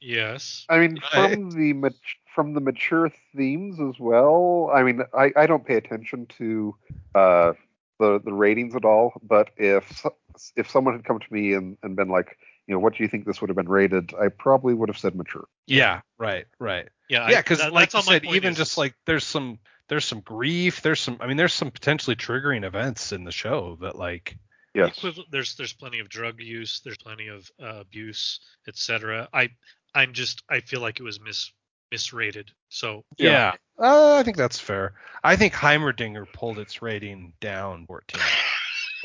Yes. 0.00 0.64
I 0.70 0.78
mean, 0.78 0.98
Right. 1.14 1.32
from 1.34 1.50
the 1.50 1.72
mat- 1.72 1.92
from 2.34 2.52
the 2.54 2.60
mature 2.60 3.10
themes 3.34 3.80
as 3.80 3.98
well. 3.98 4.70
I 4.74 4.82
mean, 4.82 5.00
I, 5.16 5.32
I 5.36 5.46
don't 5.46 5.64
pay 5.66 5.76
attention 5.76 6.26
to 6.38 6.74
uh, 7.14 7.52
the 7.98 8.20
the 8.24 8.32
ratings 8.32 8.76
at 8.76 8.84
all. 8.84 9.14
But 9.22 9.50
if 9.56 10.04
if 10.54 10.70
someone 10.70 10.94
had 10.94 11.04
come 11.04 11.18
to 11.18 11.32
me 11.32 11.54
and, 11.54 11.76
and 11.82 11.96
been 11.96 12.08
like, 12.08 12.36
you 12.66 12.74
know, 12.74 12.78
what 12.80 12.96
do 12.96 13.02
you 13.02 13.08
think 13.08 13.24
this 13.26 13.40
would 13.40 13.48
have 13.50 13.56
been 13.56 13.68
rated? 13.68 14.12
I 14.14 14.28
probably 14.28 14.74
would 14.74 14.88
have 14.88 14.98
said 14.98 15.14
mature. 15.14 15.46
Yeah, 15.66 16.00
right, 16.18 16.46
right. 16.58 16.88
Yeah. 17.08 17.28
Yeah, 17.30 17.40
because 17.40 17.58
that- 17.58 17.72
like 17.72 17.90
that's 17.90 18.06
you 18.06 18.12
said, 18.14 18.24
even 18.24 18.52
is, 18.52 18.56
just 18.58 18.76
like 18.78 18.94
there's 19.06 19.24
some 19.24 19.58
there's 19.88 20.04
some 20.04 20.20
grief, 20.20 20.82
there's 20.82 21.00
some 21.00 21.18
I 21.20 21.26
mean 21.28 21.36
there's 21.36 21.54
some 21.54 21.70
potentially 21.70 22.16
triggering 22.16 22.64
events 22.64 23.12
in 23.12 23.24
the 23.24 23.32
show 23.32 23.78
that 23.82 23.96
like 23.96 24.36
Yes. 24.74 25.00
there's 25.30 25.54
there's 25.54 25.72
plenty 25.72 26.00
of 26.00 26.10
drug 26.10 26.38
use 26.42 26.82
there's 26.84 26.98
plenty 26.98 27.28
of 27.28 27.50
uh, 27.62 27.80
abuse 27.80 28.40
etc 28.68 29.26
i 29.32 29.48
i'm 29.94 30.12
just 30.12 30.42
i 30.50 30.60
feel 30.60 30.82
like 30.82 31.00
it 31.00 31.02
was 31.02 31.18
mis 31.18 31.50
misrated 31.94 32.48
so 32.68 33.02
yeah, 33.16 33.30
Yeah. 33.78 33.82
Uh, 33.82 34.16
I 34.16 34.22
think 34.22 34.36
that's 34.36 34.58
fair. 34.58 34.92
I 35.24 35.36
think 35.36 35.54
Heimerdinger 35.54 36.30
pulled 36.32 36.58
its 36.58 36.82
rating 36.82 37.32
down 37.40 37.86
14. 37.86 38.20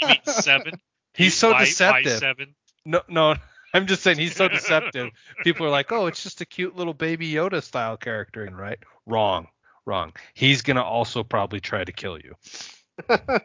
you 0.00 0.06
mean 0.08 0.16
seven 0.24 0.74
He's 1.18 1.34
so 1.34 1.52
deceptive. 1.58 2.18
seven 2.18 2.54
No, 2.86 3.02
no, 3.08 3.34
I'm 3.74 3.86
just 3.86 4.02
saying 4.02 4.18
he's 4.18 4.36
so 4.36 4.48
deceptive. 4.48 5.10
People 5.44 5.66
are 5.66 5.70
like, 5.70 5.92
oh, 5.92 6.06
it's 6.06 6.22
just 6.22 6.40
a 6.40 6.46
cute 6.46 6.76
little 6.76 6.94
baby 6.94 7.30
Yoda 7.30 7.62
style 7.62 7.96
character, 7.98 8.44
and 8.44 8.56
right? 8.56 8.78
Wrong, 9.06 9.48
wrong. 9.84 10.12
He's 10.34 10.62
gonna 10.62 10.82
also 10.82 11.24
probably 11.24 11.60
try 11.60 11.84
to 11.84 11.92
kill 11.92 12.18
you. 12.18 12.34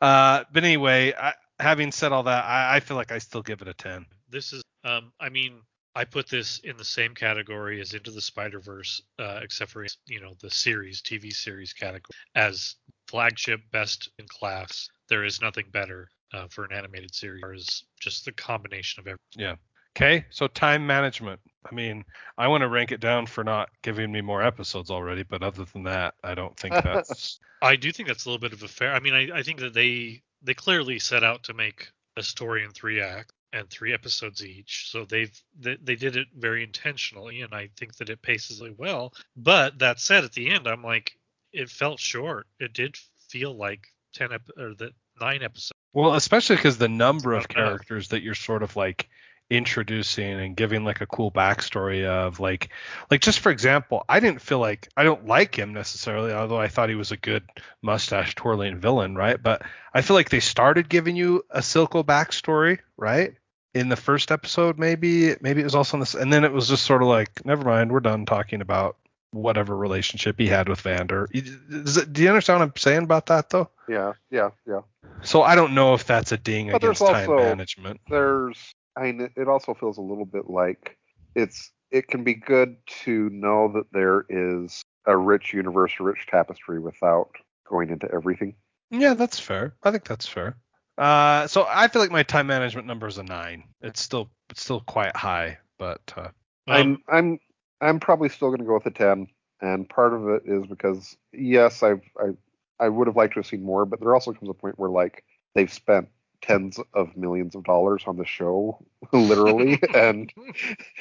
Uh, 0.00 0.44
but 0.52 0.62
anyway, 0.62 1.14
I, 1.18 1.32
having 1.58 1.90
said 1.90 2.12
all 2.12 2.24
that, 2.24 2.44
I, 2.44 2.76
I 2.76 2.80
feel 2.80 2.98
like 2.98 3.12
I 3.12 3.18
still 3.18 3.42
give 3.42 3.62
it 3.62 3.68
a 3.68 3.74
10. 3.74 4.04
this 4.28 4.52
is 4.52 4.62
um 4.84 5.12
i 5.20 5.28
mean 5.28 5.62
i 5.94 6.04
put 6.04 6.28
this 6.28 6.58
in 6.60 6.76
the 6.76 6.84
same 6.84 7.14
category 7.14 7.80
as 7.80 7.94
into 7.94 8.10
the 8.10 8.20
spider 8.20 8.60
verse 8.60 9.02
uh 9.18 9.40
except 9.42 9.70
for 9.70 9.86
you 10.06 10.20
know 10.20 10.34
the 10.40 10.50
series 10.50 11.02
tv 11.02 11.32
series 11.32 11.72
category 11.72 12.14
as 12.34 12.76
flagship 13.08 13.60
best 13.72 14.10
in 14.18 14.26
class 14.28 14.88
there 15.08 15.24
is 15.24 15.40
nothing 15.40 15.66
better 15.70 16.08
uh, 16.32 16.46
for 16.48 16.64
an 16.64 16.72
animated 16.72 17.14
series 17.14 17.42
as 17.54 17.82
just 18.00 18.24
the 18.24 18.32
combination 18.32 19.00
of 19.00 19.06
everything 19.06 19.18
Yeah. 19.36 19.56
Okay, 19.96 20.26
so 20.28 20.46
time 20.46 20.86
management. 20.86 21.40
I 21.70 21.74
mean, 21.74 22.04
I 22.36 22.48
want 22.48 22.60
to 22.60 22.68
rank 22.68 22.92
it 22.92 23.00
down 23.00 23.24
for 23.24 23.42
not 23.42 23.70
giving 23.82 24.12
me 24.12 24.20
more 24.20 24.42
episodes 24.42 24.90
already, 24.90 25.22
but 25.22 25.42
other 25.42 25.64
than 25.64 25.84
that, 25.84 26.14
I 26.22 26.34
don't 26.34 26.54
think 26.58 26.74
that's. 26.84 27.40
I 27.62 27.76
do 27.76 27.90
think 27.90 28.08
that's 28.08 28.26
a 28.26 28.28
little 28.28 28.40
bit 28.40 28.52
of 28.52 28.62
a 28.62 28.68
fair. 28.68 28.92
I 28.92 29.00
mean, 29.00 29.14
I, 29.14 29.38
I 29.38 29.42
think 29.42 29.60
that 29.60 29.72
they 29.72 30.22
they 30.42 30.52
clearly 30.52 30.98
set 30.98 31.24
out 31.24 31.44
to 31.44 31.54
make 31.54 31.88
a 32.16 32.22
story 32.22 32.62
in 32.62 32.72
three 32.72 33.00
acts 33.00 33.32
and 33.54 33.70
three 33.70 33.94
episodes 33.94 34.44
each. 34.44 34.90
So 34.90 35.06
they've 35.06 35.32
they, 35.58 35.78
they 35.82 35.96
did 35.96 36.16
it 36.16 36.28
very 36.36 36.62
intentionally, 36.62 37.40
and 37.40 37.54
I 37.54 37.70
think 37.78 37.96
that 37.96 38.10
it 38.10 38.20
paces 38.20 38.60
really 38.60 38.74
well. 38.76 39.14
But 39.34 39.78
that 39.78 39.98
said, 39.98 40.24
at 40.24 40.32
the 40.32 40.50
end, 40.50 40.66
I'm 40.66 40.82
like, 40.82 41.16
it 41.52 41.70
felt 41.70 42.00
short. 42.00 42.46
It 42.60 42.74
did 42.74 42.96
feel 43.30 43.56
like 43.56 43.86
ten 44.12 44.32
ep- 44.32 44.50
or 44.58 44.74
the 44.74 44.90
nine 45.18 45.42
episodes. 45.42 45.72
Well, 45.92 46.14
especially 46.14 46.56
because 46.56 46.78
the 46.78 46.88
number 46.88 47.32
of 47.32 47.48
characters 47.48 48.08
that 48.08 48.22
you're 48.22 48.34
sort 48.34 48.62
of 48.62 48.76
like 48.76 49.08
introducing 49.48 50.40
and 50.40 50.56
giving 50.56 50.84
like 50.84 51.00
a 51.00 51.06
cool 51.06 51.30
backstory 51.30 52.04
of 52.04 52.40
like 52.40 52.70
like 53.12 53.20
just 53.20 53.38
for 53.38 53.52
example 53.52 54.04
i 54.08 54.18
didn't 54.18 54.40
feel 54.40 54.58
like 54.58 54.88
i 54.96 55.04
don't 55.04 55.26
like 55.26 55.56
him 55.56 55.72
necessarily 55.72 56.32
although 56.32 56.58
i 56.58 56.66
thought 56.66 56.88
he 56.88 56.96
was 56.96 57.12
a 57.12 57.16
good 57.16 57.44
mustache 57.80 58.34
twirling 58.34 58.76
villain 58.76 59.14
right? 59.14 59.40
But 59.40 59.62
i 59.94 60.02
feel 60.02 60.16
like 60.16 60.30
they 60.30 60.40
started 60.40 60.88
giving 60.88 61.14
you 61.14 61.44
a 61.50 61.60
silco 61.60 62.04
backstory 62.04 62.80
right? 62.96 63.34
In 63.72 63.88
the 63.88 63.96
first 63.96 64.32
episode 64.32 64.80
maybe 64.80 65.36
maybe 65.40 65.60
it 65.60 65.64
was 65.64 65.76
also 65.76 65.96
in 65.96 66.00
this 66.00 66.14
and 66.14 66.32
then 66.32 66.42
it 66.44 66.52
was 66.52 66.68
just 66.68 66.82
sort 66.82 67.02
of 67.02 67.08
like 67.08 67.44
never 67.46 67.64
mind 67.64 67.92
we're 67.92 68.00
done 68.00 68.26
talking 68.26 68.60
about 68.60 68.96
whatever 69.32 69.76
relationship 69.76 70.38
he 70.38 70.46
had 70.46 70.68
with 70.68 70.80
vander 70.80 71.28
it- 71.32 72.12
do 72.12 72.22
you 72.22 72.28
understand 72.28 72.60
what 72.60 72.66
i'm 72.66 72.72
saying 72.76 73.02
about 73.02 73.26
that 73.26 73.50
though 73.50 73.68
yeah, 73.88 74.12
yeah, 74.30 74.50
yeah. 74.66 74.80
so 75.22 75.42
i 75.42 75.54
don't 75.54 75.74
know 75.74 75.94
if 75.94 76.06
that's 76.06 76.32
a 76.32 76.36
ding 76.36 76.68
But 76.70 76.82
against 76.82 77.00
time 77.06 77.34
management 77.36 78.00
There's, 78.08 78.74
I 78.96 79.02
mean, 79.02 79.30
it 79.36 79.48
also 79.48 79.74
feels 79.74 79.98
a 79.98 80.02
little 80.02 80.24
bit 80.24 80.48
like 80.48 80.96
it's. 81.34 81.70
It 81.92 82.08
can 82.08 82.24
be 82.24 82.34
good 82.34 82.76
to 83.04 83.28
know 83.30 83.70
that 83.74 83.92
there 83.92 84.24
is 84.28 84.82
a 85.06 85.16
rich 85.16 85.52
universe, 85.52 85.92
a 86.00 86.02
rich 86.02 86.26
tapestry, 86.28 86.80
without 86.80 87.30
going 87.68 87.90
into 87.90 88.10
everything. 88.12 88.56
Yeah, 88.90 89.14
that's 89.14 89.38
fair. 89.38 89.74
I 89.84 89.90
think 89.92 90.04
that's 90.04 90.26
fair. 90.26 90.56
Uh, 90.98 91.46
so 91.46 91.66
I 91.68 91.88
feel 91.88 92.02
like 92.02 92.10
my 92.10 92.22
time 92.24 92.46
management 92.48 92.86
number 92.86 93.06
is 93.06 93.18
a 93.18 93.22
nine. 93.22 93.64
It's 93.82 94.00
still 94.00 94.30
it's 94.50 94.62
still 94.62 94.80
quite 94.80 95.14
high, 95.14 95.58
but 95.78 96.00
uh, 96.16 96.22
Um, 96.22 96.32
I'm 96.68 96.98
I'm 97.08 97.38
I'm 97.80 98.00
probably 98.00 98.28
still 98.28 98.48
going 98.48 98.60
to 98.60 98.66
go 98.66 98.74
with 98.74 98.86
a 98.86 98.90
ten, 98.90 99.28
and 99.60 99.88
part 99.88 100.14
of 100.14 100.28
it 100.28 100.42
is 100.46 100.66
because 100.66 101.16
yes, 101.32 101.82
I've 101.82 102.02
I 102.18 102.30
I 102.78 102.88
would 102.88 103.06
have 103.06 103.16
liked 103.16 103.34
to 103.34 103.40
have 103.40 103.46
seen 103.46 103.62
more, 103.62 103.84
but 103.84 104.00
there 104.00 104.14
also 104.14 104.32
comes 104.32 104.48
a 104.48 104.54
point 104.54 104.78
where 104.78 104.90
like 104.90 105.24
they've 105.54 105.72
spent 105.72 106.08
tens 106.42 106.78
of 106.94 107.16
millions 107.16 107.54
of 107.54 107.64
dollars 107.64 108.04
on 108.06 108.16
the 108.16 108.26
show, 108.26 108.84
literally, 109.12 109.80
and 109.94 110.32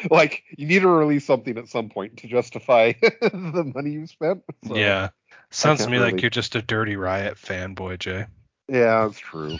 like 0.09 0.43
you 0.57 0.67
need 0.67 0.81
to 0.81 0.87
release 0.87 1.25
something 1.25 1.57
at 1.57 1.67
some 1.67 1.89
point 1.89 2.17
to 2.17 2.27
justify 2.27 2.93
the 3.01 3.71
money 3.73 3.91
you 3.91 4.07
spent. 4.07 4.43
So, 4.67 4.75
yeah, 4.75 5.09
sounds 5.51 5.79
to 5.79 5.83
can't 5.89 5.91
me 5.91 5.99
like 5.99 6.21
you're 6.21 6.29
just 6.29 6.55
a 6.55 6.61
Dirty 6.61 6.95
Riot 6.95 7.35
fanboy, 7.35 7.99
Jay. 7.99 8.25
yeah, 8.67 9.05
that's 9.05 9.19
true. 9.19 9.57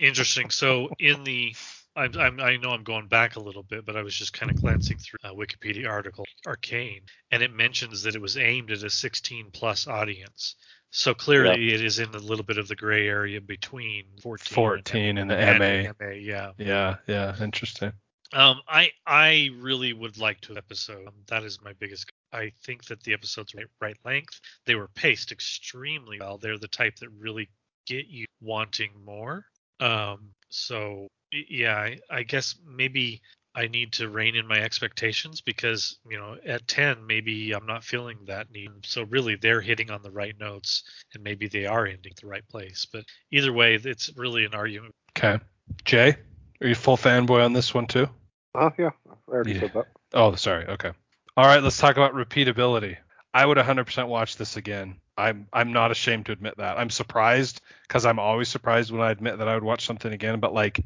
Interesting. 0.00 0.50
So 0.50 0.90
in 0.98 1.24
the 1.24 1.54
I'm, 1.96 2.16
I'm, 2.18 2.40
I 2.40 2.56
know 2.56 2.70
I'm 2.70 2.82
going 2.82 3.08
back 3.08 3.36
a 3.36 3.40
little 3.40 3.62
bit, 3.62 3.84
but 3.86 3.96
I 3.96 4.02
was 4.02 4.14
just 4.14 4.32
kind 4.32 4.50
of 4.50 4.56
glancing 4.56 4.98
through 4.98 5.18
a 5.22 5.34
Wikipedia 5.34 5.88
article, 5.88 6.24
Arcane, 6.46 7.02
and 7.30 7.42
it 7.42 7.52
mentions 7.52 8.02
that 8.02 8.14
it 8.16 8.20
was 8.20 8.36
aimed 8.36 8.70
at 8.70 8.82
a 8.82 8.90
16 8.90 9.50
plus 9.52 9.86
audience. 9.86 10.56
So 10.90 11.14
clearly, 11.14 11.72
it 11.72 11.80
is 11.82 11.98
in 11.98 12.14
a 12.14 12.18
little 12.18 12.44
bit 12.44 12.58
of 12.58 12.68
the 12.68 12.76
gray 12.76 13.08
area 13.08 13.40
between 13.40 14.04
14, 14.22 14.54
14 14.54 15.18
and 15.18 15.30
the 15.30 15.36
and 15.36 15.58
MA. 15.58 15.92
MA. 16.00 16.12
Yeah. 16.12 16.52
Yeah, 16.58 16.96
yeah, 17.06 17.36
interesting. 17.40 17.92
Um, 18.32 18.60
I 18.68 18.90
I 19.06 19.50
really 19.58 19.92
would 19.92 20.18
like 20.18 20.40
to 20.42 20.56
episode. 20.56 21.06
Um, 21.06 21.14
that 21.28 21.44
is 21.44 21.60
my 21.62 21.72
biggest. 21.74 22.10
I 22.32 22.52
think 22.64 22.84
that 22.86 23.02
the 23.02 23.12
episodes 23.12 23.54
right, 23.54 23.66
right 23.80 23.96
length. 24.04 24.40
They 24.66 24.74
were 24.74 24.88
paced 24.88 25.30
extremely 25.32 26.18
well. 26.20 26.38
They're 26.38 26.58
the 26.58 26.68
type 26.68 26.96
that 26.96 27.10
really 27.10 27.48
get 27.86 28.06
you 28.08 28.26
wanting 28.40 28.92
more. 29.04 29.46
Um, 29.80 30.30
so 30.48 31.06
y- 31.06 31.08
yeah, 31.48 31.76
I, 31.76 31.98
I 32.10 32.22
guess 32.22 32.54
maybe 32.66 33.22
I 33.54 33.68
need 33.68 33.92
to 33.94 34.08
rein 34.08 34.34
in 34.34 34.46
my 34.46 34.58
expectations 34.60 35.40
because 35.40 35.98
you 36.08 36.16
know 36.18 36.36
at 36.44 36.66
ten 36.66 37.06
maybe 37.06 37.52
I'm 37.52 37.66
not 37.66 37.84
feeling 37.84 38.18
that 38.26 38.50
need. 38.50 38.70
So 38.84 39.04
really 39.04 39.36
they're 39.36 39.60
hitting 39.60 39.90
on 39.90 40.02
the 40.02 40.10
right 40.10 40.38
notes 40.38 40.82
and 41.14 41.22
maybe 41.22 41.48
they 41.48 41.66
are 41.66 41.86
ending 41.86 42.12
at 42.12 42.16
the 42.20 42.26
right 42.26 42.46
place. 42.48 42.86
But 42.92 43.04
either 43.30 43.52
way, 43.52 43.74
it's 43.74 44.10
really 44.16 44.44
an 44.44 44.54
argument. 44.54 44.94
Okay, 45.16 45.42
Jay, 45.84 46.16
are 46.60 46.66
you 46.66 46.74
full 46.74 46.96
fanboy 46.96 47.44
on 47.44 47.52
this 47.52 47.72
one 47.74 47.86
too? 47.86 48.08
Oh 48.54 48.70
yeah, 48.78 48.90
I 49.08 49.32
already 49.32 49.54
Yeah. 49.54 49.60
said 49.60 49.72
that. 49.74 49.86
Oh, 50.12 50.34
sorry. 50.34 50.66
Okay. 50.66 50.90
All 51.36 51.46
right, 51.46 51.62
let's 51.62 51.78
talk 51.78 51.96
about 51.96 52.14
repeatability. 52.14 52.96
I 53.32 53.44
would 53.44 53.58
100% 53.58 54.06
watch 54.08 54.36
this 54.36 54.56
again. 54.56 55.00
I'm 55.16 55.46
I'm 55.52 55.72
not 55.72 55.90
ashamed 55.90 56.26
to 56.26 56.32
admit 56.32 56.56
that. 56.58 56.78
I'm 56.78 56.90
surprised 56.90 57.60
because 57.86 58.04
I'm 58.04 58.18
always 58.18 58.48
surprised 58.48 58.90
when 58.90 59.00
I 59.00 59.10
admit 59.10 59.38
that 59.38 59.48
I 59.48 59.54
would 59.54 59.64
watch 59.64 59.86
something 59.86 60.12
again. 60.12 60.40
But 60.40 60.52
like, 60.52 60.84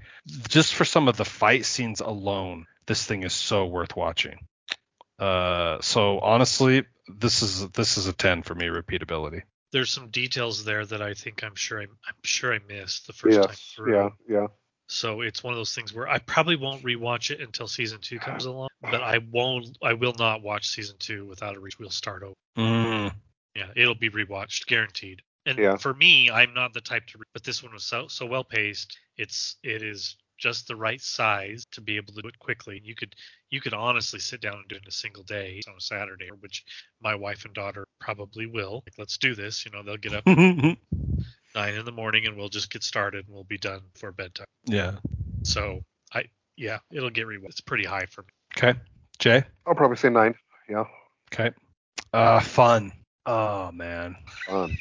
just 0.49 0.75
for 0.75 0.85
some 0.85 1.09
of 1.09 1.17
the 1.17 1.25
fight 1.25 1.65
scenes 1.65 2.01
alone, 2.01 2.67
this 2.87 3.05
thing 3.05 3.23
is 3.23 3.33
so 3.33 3.67
worth 3.67 3.97
watching. 3.97 4.39
Uh, 5.19 5.79
so 5.81 6.19
honestly, 6.21 6.85
this 7.09 7.43
is 7.43 7.69
this 7.71 7.97
is 7.97 8.07
a 8.07 8.13
10 8.13 8.43
for 8.43 8.55
me. 8.55 8.67
Repeatability. 8.67 9.43
There's 9.73 9.91
some 9.91 10.09
details 10.09 10.65
there 10.65 10.85
that 10.87 11.03
I 11.03 11.15
think 11.15 11.43
I'm 11.43 11.55
sure 11.55 11.81
I, 11.81 11.85
I'm 11.85 12.23
sure 12.23 12.55
I 12.55 12.59
missed 12.67 13.07
the 13.07 13.13
first 13.13 13.43
time 13.43 13.57
through. 13.77 13.95
yeah, 13.95 14.09
yeah. 14.29 14.47
So 14.89 15.21
it's 15.21 15.45
one 15.45 15.53
of 15.53 15.59
those 15.59 15.75
things 15.75 15.93
where 15.93 16.09
I 16.09 16.19
probably 16.19 16.57
won't 16.57 16.83
rewatch 16.83 17.31
it 17.31 17.41
until 17.41 17.69
season 17.69 17.99
two 18.01 18.19
comes 18.19 18.47
along, 18.47 18.69
but 18.81 19.03
I 19.03 19.19
won't. 19.31 19.77
I 19.83 19.93
will 19.93 20.15
not 20.19 20.43
watch 20.43 20.69
season 20.69 20.97
two 20.99 21.27
without 21.27 21.57
a 21.57 21.61
re- 21.61 21.71
we'll 21.79 21.91
start 21.91 22.23
over. 22.23 22.35
Mm, 22.57 23.13
Yeah, 23.59 23.71
it'll 23.75 23.95
be 23.97 24.09
rewatched, 24.09 24.67
guaranteed. 24.67 25.21
And 25.47 25.59
Yeah. 25.59 25.77
for 25.77 25.93
me, 25.95 26.31
I'm 26.31 26.55
not 26.55 26.73
the 26.75 26.81
type 26.81 27.07
to. 27.09 27.19
Re- 27.19 27.25
but 27.33 27.43
this 27.43 27.61
one 27.63 27.73
was 27.73 27.83
so 27.85 28.07
so 28.07 28.25
well 28.25 28.45
paced. 28.45 28.97
It's 29.17 29.57
it 29.65 29.83
is 29.83 30.17
just 30.37 30.69
the 30.69 30.77
right 30.77 31.01
size 31.01 31.67
to 31.73 31.81
be 31.81 31.97
able 31.97 32.13
to 32.15 32.23
do 32.23 32.29
it 32.29 32.39
quickly. 32.39 32.81
You 32.85 32.95
could 32.95 33.17
you 33.51 33.61
could 33.61 33.75
honestly 33.75 34.21
sit 34.21 34.41
down 34.41 34.55
and 34.59 34.69
do 34.69 34.77
it 34.77 34.83
in 34.83 34.89
a 34.89 34.93
single 34.93 35.25
day 35.25 35.61
on 35.69 35.75
a 35.77 35.81
Saturday, 35.81 36.29
which 36.39 36.65
my 37.03 37.15
wife 37.17 37.45
and 37.45 37.53
daughter 37.55 37.85
probably 38.01 38.47
will. 38.47 38.85
Like, 38.87 38.95
let's 38.99 39.19
do 39.19 39.35
this. 39.35 39.65
You 39.67 39.73
know, 39.73 39.83
they'll 39.83 39.97
get 39.97 40.15
up 40.15 40.25
nine 41.55 41.75
in 41.75 41.85
the 41.85 41.93
morning 41.93 42.27
and 42.27 42.37
we'll 42.37 42.49
just 42.49 42.71
get 42.71 42.83
started 42.85 43.27
and 43.27 43.35
we'll 43.35 43.45
be 43.45 43.59
done 43.59 43.81
for 43.97 44.13
bedtime. 44.13 44.47
yeah. 44.67 44.93
So 45.43 45.81
I 46.15 46.25
yeah, 46.57 46.79
it'll 46.93 47.11
get 47.11 47.27
rewatched. 47.27 47.49
It's 47.51 47.61
pretty 47.61 47.85
high 47.85 48.07
for 48.07 48.23
me. 48.23 48.29
Okay. 48.57 48.79
Jay. 49.19 49.43
I'll 49.67 49.75
probably 49.75 49.97
say 49.97 50.11
nine. 50.11 50.35
Yeah, 50.69 50.85
Okay. 51.33 51.51
Uh, 52.13 52.41
fun. 52.41 52.93
Oh 53.29 53.71
man. 53.73 54.17
fun. 54.47 54.79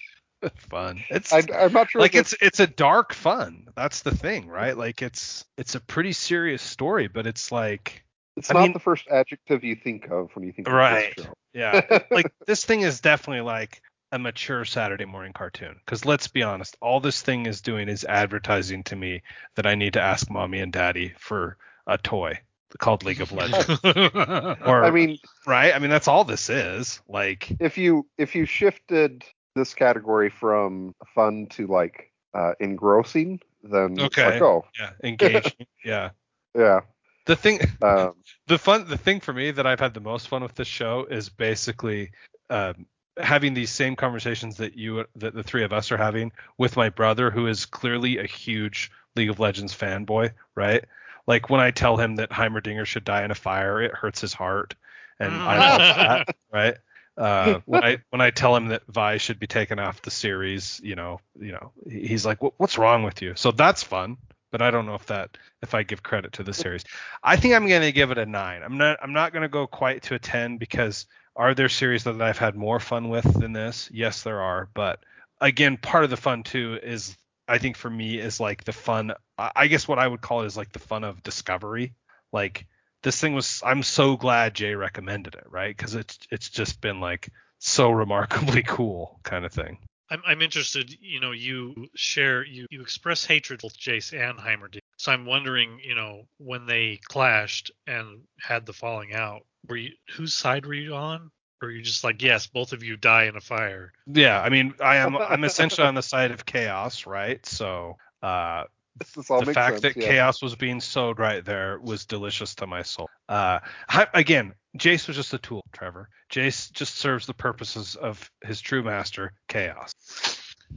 fun. 0.69 1.03
It's 1.09 1.33
I, 1.33 1.43
I'm 1.59 1.73
not 1.73 1.89
sure. 1.91 2.01
like 2.01 2.15
it's 2.15 2.33
it's 2.41 2.59
a 2.59 2.67
dark 2.67 3.13
fun. 3.13 3.67
That's 3.75 4.01
the 4.01 4.15
thing, 4.15 4.47
right? 4.47 4.77
Like 4.77 5.01
it's 5.01 5.43
it's 5.57 5.75
a 5.75 5.79
pretty 5.81 6.13
serious 6.13 6.61
story, 6.61 7.07
but 7.07 7.27
it's 7.27 7.51
like 7.51 8.03
it's 8.37 8.49
I 8.49 8.53
not 8.53 8.63
mean- 8.63 8.73
the 8.73 8.79
first 8.79 9.07
adjective 9.09 9.63
you 9.63 9.75
think 9.75 10.09
of 10.09 10.29
when 10.35 10.45
you 10.45 10.53
think 10.53 10.67
of 10.67 10.73
Right. 10.73 11.13
this 11.15 11.25
show. 11.25 11.33
yeah, 11.53 11.99
like 12.11 12.31
this 12.47 12.63
thing 12.63 12.81
is 12.81 13.01
definitely 13.01 13.41
like 13.41 13.81
a 14.13 14.19
mature 14.19 14.63
Saturday 14.63 15.03
morning 15.05 15.33
cartoon. 15.33 15.75
Because 15.85 16.05
let's 16.05 16.29
be 16.29 16.41
honest, 16.43 16.77
all 16.81 17.01
this 17.01 17.21
thing 17.21 17.45
is 17.45 17.61
doing 17.61 17.89
is 17.89 18.05
advertising 18.05 18.83
to 18.85 18.95
me 18.95 19.21
that 19.55 19.65
I 19.65 19.75
need 19.75 19.93
to 19.93 20.01
ask 20.01 20.29
mommy 20.29 20.59
and 20.59 20.71
daddy 20.71 21.13
for 21.19 21.57
a 21.85 21.97
toy 21.97 22.39
called 22.79 23.03
League 23.03 23.21
of 23.21 23.31
Legends. 23.31 23.79
or 23.83 24.83
I 24.83 24.91
mean, 24.91 25.17
right? 25.45 25.73
I 25.73 25.79
mean 25.79 25.89
that's 25.89 26.07
all 26.07 26.23
this 26.23 26.49
is. 26.49 27.01
Like 27.07 27.55
if 27.59 27.77
you 27.77 28.07
if 28.17 28.35
you 28.35 28.45
shifted 28.45 29.23
this 29.55 29.73
category 29.73 30.29
from 30.29 30.93
fun 31.15 31.47
to 31.51 31.67
like 31.67 32.11
uh, 32.33 32.53
engrossing, 32.59 33.39
then 33.63 33.99
Okay. 33.99 34.25
like, 34.25 34.41
oh 34.41 34.65
yeah, 34.79 34.91
engaging. 35.03 35.65
yeah. 35.85 36.11
yeah. 36.55 36.81
The 37.25 37.35
thing 37.35 37.59
Um, 37.81 38.13
the 38.47 38.57
fun 38.57 38.87
the 38.87 38.97
thing 38.97 39.19
for 39.19 39.33
me 39.33 39.51
that 39.51 39.65
I've 39.67 39.79
had 39.79 39.93
the 39.93 39.99
most 39.99 40.27
fun 40.27 40.43
with 40.43 40.55
this 40.55 40.67
show 40.67 41.05
is 41.09 41.29
basically 41.29 42.11
um, 42.49 42.85
having 43.17 43.53
these 43.53 43.71
same 43.71 43.95
conversations 43.95 44.57
that 44.57 44.77
you 44.77 45.05
that 45.15 45.33
the 45.33 45.43
three 45.43 45.63
of 45.63 45.73
us 45.73 45.91
are 45.91 45.97
having 45.97 46.31
with 46.57 46.77
my 46.77 46.89
brother 46.89 47.31
who 47.31 47.47
is 47.47 47.65
clearly 47.65 48.17
a 48.17 48.25
huge 48.25 48.91
League 49.15 49.29
of 49.29 49.39
Legends 49.39 49.75
fanboy, 49.75 50.31
right? 50.55 50.85
Like 51.27 51.49
when 51.49 51.59
I 51.59 51.71
tell 51.71 51.97
him 51.97 52.15
that 52.15 52.31
Heimerdinger 52.31 52.85
should 52.85 53.03
die 53.03 53.23
in 53.23 53.31
a 53.31 53.35
fire, 53.35 53.81
it 53.81 53.93
hurts 53.93 54.21
his 54.21 54.33
heart, 54.33 54.75
and 55.19 55.33
I 55.33 55.57
love 55.57 55.79
that, 56.25 56.35
right? 56.51 56.77
Uh, 57.17 57.59
when 57.65 57.83
I 57.83 57.97
when 58.09 58.21
I 58.21 58.29
tell 58.29 58.55
him 58.55 58.67
that 58.67 58.83
Vi 58.87 59.17
should 59.17 59.39
be 59.39 59.47
taken 59.47 59.79
off 59.79 60.01
the 60.01 60.11
series, 60.11 60.79
you 60.83 60.95
know, 60.95 61.19
you 61.39 61.51
know, 61.51 61.71
he's 61.89 62.25
like, 62.25 62.37
"What's 62.57 62.77
wrong 62.77 63.03
with 63.03 63.21
you?" 63.21 63.33
So 63.35 63.51
that's 63.51 63.83
fun, 63.83 64.17
but 64.51 64.61
I 64.61 64.71
don't 64.71 64.85
know 64.85 64.95
if 64.95 65.07
that 65.07 65.37
if 65.61 65.73
I 65.73 65.83
give 65.83 66.03
credit 66.03 66.33
to 66.33 66.43
the 66.43 66.53
series. 66.53 66.83
I 67.23 67.35
think 67.35 67.55
I'm 67.55 67.67
going 67.67 67.81
to 67.81 67.91
give 67.91 68.11
it 68.11 68.17
a 68.17 68.25
nine. 68.25 68.61
I'm 68.63 68.77
not. 68.77 68.99
I'm 69.01 69.13
not 69.13 69.33
going 69.33 69.41
to 69.41 69.49
go 69.49 69.67
quite 69.67 70.03
to 70.03 70.15
a 70.15 70.19
ten 70.19 70.57
because 70.57 71.07
are 71.35 71.53
there 71.53 71.69
series 71.69 72.03
that 72.05 72.21
I've 72.21 72.37
had 72.37 72.55
more 72.55 72.79
fun 72.79 73.09
with 73.09 73.25
than 73.39 73.51
this? 73.51 73.89
Yes, 73.91 74.23
there 74.23 74.41
are. 74.41 74.69
But 74.73 75.03
again, 75.41 75.77
part 75.77 76.03
of 76.03 76.09
the 76.09 76.17
fun 76.17 76.43
too 76.43 76.79
is 76.81 77.17
I 77.47 77.57
think 77.57 77.77
for 77.77 77.89
me 77.89 78.19
is 78.19 78.39
like 78.39 78.63
the 78.63 78.73
fun. 78.73 79.13
I 79.37 79.67
guess 79.67 79.87
what 79.87 79.99
I 79.99 80.07
would 80.07 80.21
call 80.21 80.43
it 80.43 80.47
is 80.47 80.57
like 80.57 80.71
the 80.71 80.79
fun 80.79 81.03
of 81.03 81.23
discovery. 81.23 81.93
Like 82.33 82.67
this 83.03 83.19
thing 83.19 83.33
was. 83.33 83.61
I'm 83.65 83.83
so 83.83 84.17
glad 84.17 84.55
Jay 84.55 84.75
recommended 84.75 85.35
it, 85.35 85.45
right? 85.49 85.75
Because 85.75 85.95
it's 85.95 86.17
it's 86.31 86.49
just 86.49 86.81
been 86.81 86.99
like 86.99 87.29
so 87.59 87.89
remarkably 88.03 88.63
cool 88.63 89.19
kind 89.23 89.45
of 89.45 89.53
thing. 89.53 89.77
I'm, 90.09 90.21
I'm 90.25 90.41
interested. 90.41 90.95
You 91.01 91.19
know, 91.19 91.31
you 91.31 91.87
share, 91.95 92.45
you, 92.45 92.65
you 92.69 92.81
express 92.81 93.25
hatred 93.25 93.61
with 93.63 93.77
Jace 93.77 94.13
and 94.13 94.39
Heimerdinger. 94.39 94.79
So 94.97 95.11
I'm 95.11 95.25
wondering, 95.25 95.79
you 95.83 95.95
know, 95.95 96.23
when 96.37 96.65
they 96.65 96.99
clashed 97.09 97.71
and 97.85 98.21
had 98.39 98.65
the 98.65 98.73
falling 98.73 99.13
out, 99.13 99.41
were 99.67 99.75
you 99.75 99.91
whose 100.15 100.33
side 100.33 100.65
were 100.65 100.73
you 100.73 100.95
on? 100.95 101.29
Or 101.61 101.67
were 101.67 101.71
you 101.71 101.81
just 101.81 102.03
like, 102.03 102.21
yes, 102.21 102.47
both 102.47 102.73
of 102.73 102.83
you 102.83 102.97
die 102.97 103.23
in 103.25 103.35
a 103.35 103.41
fire? 103.41 103.91
Yeah, 104.05 104.39
I 104.39 104.49
mean, 104.49 104.73
I 104.79 104.97
am 104.97 105.17
I'm 105.17 105.43
essentially 105.43 105.87
on 105.87 105.95
the 105.95 106.01
side 106.03 106.31
of 106.31 106.45
chaos, 106.45 107.07
right? 107.07 107.43
So 107.45 107.97
uh, 108.21 108.65
this 108.97 109.29
all 109.29 109.41
the 109.41 109.53
fact 109.53 109.81
sense. 109.81 109.95
that 109.95 110.01
yeah. 110.01 110.07
chaos 110.07 110.41
was 110.41 110.55
being 110.55 110.81
sowed 110.81 111.19
right 111.19 111.43
there 111.43 111.79
was 111.79 112.05
delicious 112.05 112.55
to 112.55 112.67
my 112.67 112.83
soul. 112.83 113.09
Uh, 113.27 113.59
hi- 113.89 114.07
again, 114.13 114.53
Jace 114.77 115.07
was 115.07 115.15
just 115.15 115.33
a 115.33 115.37
tool, 115.37 115.63
Trevor. 115.71 116.09
Jace 116.31 116.71
just 116.71 116.95
serves 116.95 117.25
the 117.25 117.33
purposes 117.33 117.95
of 117.95 118.31
his 118.43 118.61
true 118.61 118.83
master, 118.83 119.33
chaos. 119.47 119.93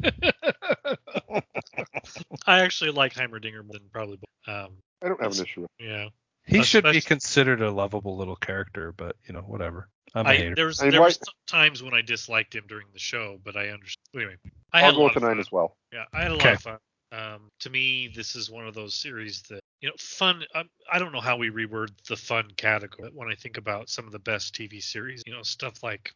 I 2.47 2.61
actually 2.61 2.93
like 2.93 3.15
Heimerdinger 3.15 3.65
more 3.65 3.73
than 3.73 3.89
probably. 3.93 4.19
Um, 4.47 4.79
I 5.03 5.09
don't 5.09 5.21
have 5.23 5.37
an 5.37 5.45
issue 5.45 5.63
with. 5.63 5.71
yeah. 5.79 6.09
He 6.47 6.63
should 6.63 6.85
be 6.85 7.01
considered 7.01 7.63
a 7.63 7.71
lovable 7.71 8.17
little 8.17 8.37
character, 8.37 8.93
but 8.93 9.17
you 9.27 9.35
know, 9.35 9.41
whatever. 9.41 9.89
I'm 10.15 10.27
a 10.27 10.31
I, 10.31 10.37
hater. 10.37 10.55
there 10.55 10.67
was 10.67 10.81
I 10.81 10.85
mean, 10.85 10.91
there 10.93 11.01
why- 11.01 11.07
was 11.09 11.19
times 11.47 11.83
when 11.83 11.95
I 11.95 12.03
disliked 12.03 12.55
him 12.55 12.65
during 12.69 12.87
the 12.93 12.99
show, 12.99 13.39
but 13.45 13.57
I 13.57 13.69
understand. 13.69 13.97
Anyway, 14.15 14.37
I 14.73 14.81
I'll 14.81 14.85
had 14.87 14.95
a 14.95 14.97
go 14.97 15.03
lot 15.03 15.15
with 15.15 15.17
of 15.19 15.23
a 15.23 15.27
nine 15.27 15.35
fun. 15.37 15.41
as 15.41 15.53
well. 15.53 15.77
Yeah, 15.93 16.05
I 16.13 16.23
had 16.23 16.31
a 16.33 16.35
lot 16.37 16.47
of 16.55 16.63
fun. 16.63 16.79
Um, 17.13 17.49
to 17.61 17.71
me, 17.71 18.09
this 18.15 18.37
is 18.37 18.51
one 18.51 18.67
of 18.69 18.75
those 18.75 18.95
series 18.95 19.43
that 19.51 19.61
you 19.81 19.89
know, 19.89 19.95
fun. 19.99 20.45
I, 20.55 20.65
I 20.93 20.99
don't 20.99 21.13
know 21.13 21.21
how 21.21 21.37
we 21.37 21.51
reword 21.51 21.91
the 22.09 22.17
fun 22.17 22.51
category. 22.57 23.09
But 23.09 23.15
when 23.15 23.29
I 23.31 23.35
think 23.35 23.57
about 23.57 23.89
some 23.89 24.07
of 24.07 24.13
the 24.13 24.19
best 24.19 24.55
TV 24.55 24.83
series, 24.83 25.23
you 25.27 25.33
know, 25.33 25.43
stuff 25.43 25.83
like, 25.83 26.13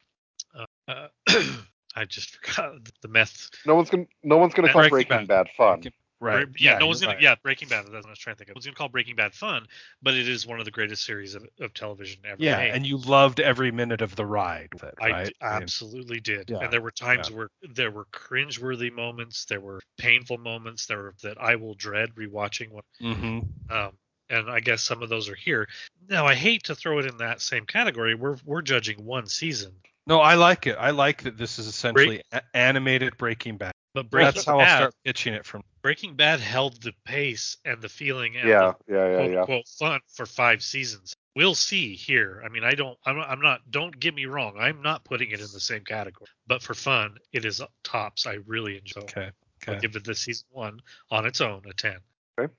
uh, 0.57 0.67
uh, 0.87 1.09
I 1.97 2.05
just 2.05 2.37
forgot 2.37 2.75
the 3.03 3.09
meth. 3.09 3.49
No 3.67 3.75
one's 3.75 3.91
gonna 3.91 4.07
no 4.23 4.37
one's 4.37 4.55
gonna 4.55 4.69
call 4.73 4.83
Breaking 4.83 5.09
Breaking, 5.09 5.27
Bad. 5.27 5.47
Bad. 5.47 5.49
fun. 5.57 5.83
Right. 6.21 6.47
Yeah, 6.59 6.79
no 6.79 6.87
one's 6.87 7.01
gonna. 7.01 7.15
right. 7.15 7.23
Yeah, 7.23 7.35
Breaking 7.43 7.69
Bad. 7.69 7.85
That's 7.85 7.93
what 7.95 8.07
I 8.07 8.11
was 8.11 8.19
trying 8.19 8.37
to 8.37 8.39
think 8.39 8.51
of. 8.51 8.55
No 8.55 8.59
one's 8.59 8.67
gonna 8.67 8.75
call 8.77 8.89
Breaking 8.89 9.17
Bad 9.17 9.35
fun, 9.35 9.67
but 10.03 10.15
it 10.15 10.29
is 10.29 10.47
one 10.47 10.59
of 10.59 10.65
the 10.65 10.71
greatest 10.71 11.05
series 11.05 11.35
of, 11.35 11.47
of 11.61 11.75
television 11.75 12.21
ever 12.25 12.43
Yeah, 12.43 12.57
made. 12.59 12.71
and 12.71 12.87
you 12.87 12.97
loved 12.99 13.41
every 13.41 13.71
minute 13.71 14.01
of 14.01 14.17
the 14.17 14.25
ride 14.27 14.69
with 14.73 14.85
it, 14.85 14.95
I 15.01 15.11
right? 15.11 15.27
d- 15.27 15.35
I 15.41 15.55
mean, 15.55 15.63
absolutely 15.63 16.21
did. 16.21 16.51
Yeah, 16.51 16.59
And 16.61 16.73
there 16.73 16.81
were 16.81 16.91
times 16.91 17.31
where 17.31 17.49
there 17.63 17.91
were 17.91 18.07
cringeworthy 18.13 18.93
moments, 18.93 19.45
there 19.45 19.61
were 19.61 19.81
painful 19.99 20.39
moments, 20.39 20.87
there 20.87 20.99
were 20.99 21.15
that 21.23 21.37
I 21.41 21.57
will 21.57 21.75
dread 21.75 22.11
rewatching 22.15 22.71
one. 22.71 22.83
mhm. 23.01 23.47
Um, 23.71 23.93
and 24.31 24.51
I 24.51 24.61
guess 24.61 24.83
some 24.83 25.03
of 25.03 25.09
those 25.11 25.29
are 25.29 25.35
here. 25.35 25.69
Now 26.09 26.27
I 26.27 26.35
hate 26.35 26.63
to 26.65 26.75
throw 26.75 26.99
it 26.99 27.07
in 27.07 27.19
that 27.19 27.41
same 27.43 27.67
category. 27.67 28.15
We're 28.15 28.37
we're 28.45 28.63
judging 28.63 29.05
one 29.05 29.27
season, 29.27 29.73
No, 30.07 30.21
I 30.21 30.35
like 30.35 30.67
it. 30.67 30.77
I 30.79 30.91
like 30.91 31.23
that 31.25 31.37
this 31.37 31.59
is 31.59 31.67
essentially 31.67 32.23
a- 32.33 32.43
animated 32.55 33.17
Breaking 33.19 33.57
Bad. 33.59 33.73
But 33.95 34.11
Breaking 34.11 34.35
That's 34.35 34.45
how 34.47 34.59
I'll 34.59 34.65
Bad, 34.67 34.77
start 34.77 34.95
pitching 35.05 35.35
it 35.35 35.47
from. 35.47 35.63
Breaking 35.83 36.15
Bad 36.15 36.41
held 36.41 36.83
the 36.83 36.93
pace 37.05 37.57
and 37.65 37.81
the 37.81 37.89
feeling 37.89 38.37
and 38.37 38.49
Yeah, 38.49 38.73
the 38.89 38.95
yeah, 38.95 39.09
yeah, 39.11 39.17
quote 39.17 39.31
yeah. 39.33 39.41
unquote 39.41 39.69
fun 39.69 40.01
for 40.13 40.27
five 40.27 40.63
seasons. 40.63 41.15
We'll 41.37 41.55
see 41.55 41.95
here. 41.95 42.43
I 42.45 42.49
mean, 42.49 42.65
I 42.65 42.75
don't. 42.75 42.97
I'm 43.07 43.17
not, 43.17 43.29
I'm 43.31 43.41
not. 43.41 43.61
Don't 43.71 43.99
get 43.99 44.15
me 44.15 44.27
wrong. 44.27 44.57
I'm 44.59 44.83
not 44.83 45.05
putting 45.05 45.31
it 45.31 45.41
in 45.41 45.47
the 45.53 45.61
same 45.61 45.85
category. 45.85 46.29
But 46.47 46.63
for 46.63 46.75
fun, 46.75 47.17
it 47.33 47.45
is 47.45 47.61
tops. 47.83 48.27
I 48.27 48.39
really 48.47 48.77
enjoy. 48.79 49.01
Okay. 49.03 49.31
I'll 49.67 49.75
Okay. 49.75 49.81
give 49.81 49.97
it 49.97 50.05
the 50.05 50.15
season 50.15 50.47
one 50.51 50.81
on 51.11 51.25
its 51.27 51.41
own 51.41 51.63
a 51.69 51.73
ten. 51.73 51.97
Okay. 52.39 52.53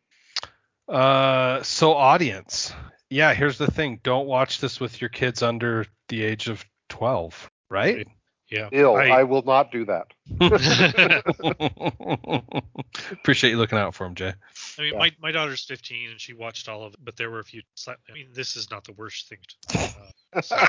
Uh, 0.87 1.61
so 1.63 1.93
audience, 1.93 2.73
yeah. 3.09 3.33
Here's 3.33 3.57
the 3.57 3.69
thing: 3.71 3.99
don't 4.03 4.27
watch 4.27 4.59
this 4.59 4.79
with 4.79 5.01
your 5.01 5.09
kids 5.09 5.41
under 5.43 5.85
the 6.09 6.23
age 6.23 6.47
of 6.47 6.63
12, 6.89 7.49
right? 7.69 8.07
Yeah. 8.49 8.69
Ill. 8.71 8.95
I, 8.95 9.07
I- 9.07 9.23
will 9.23 9.43
not 9.43 9.71
do 9.71 9.85
that. 9.85 10.07
Appreciate 13.11 13.51
you 13.51 13.57
looking 13.57 13.77
out 13.77 13.95
for 13.95 14.05
him, 14.05 14.15
Jay. 14.15 14.33
I 14.77 14.81
mean, 14.81 14.93
Yeah. 14.93 14.99
my, 14.99 15.11
my 15.21 15.31
daughter's 15.31 15.63
15 15.65 16.11
and 16.11 16.21
she 16.21 16.33
watched 16.33 16.69
all 16.69 16.83
of 16.83 16.93
it, 16.93 16.99
but 17.03 17.15
there 17.17 17.29
were 17.29 17.39
a 17.39 17.43
few. 17.43 17.61
I 17.87 17.95
mean, 18.13 18.27
this 18.33 18.55
is 18.55 18.69
not 18.71 18.83
the 18.83 18.93
worst 18.93 19.29
thing. 19.29 19.39
To, 19.69 19.89
uh, 20.35 20.41
so, 20.41 20.57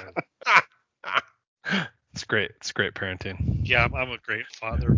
It's 2.12 2.24
great. 2.24 2.50
It's 2.56 2.72
great 2.72 2.94
parenting. 2.94 3.60
yeah, 3.64 3.84
I'm, 3.84 3.94
I'm 3.94 4.10
a 4.10 4.18
great 4.18 4.46
father. 4.54 4.96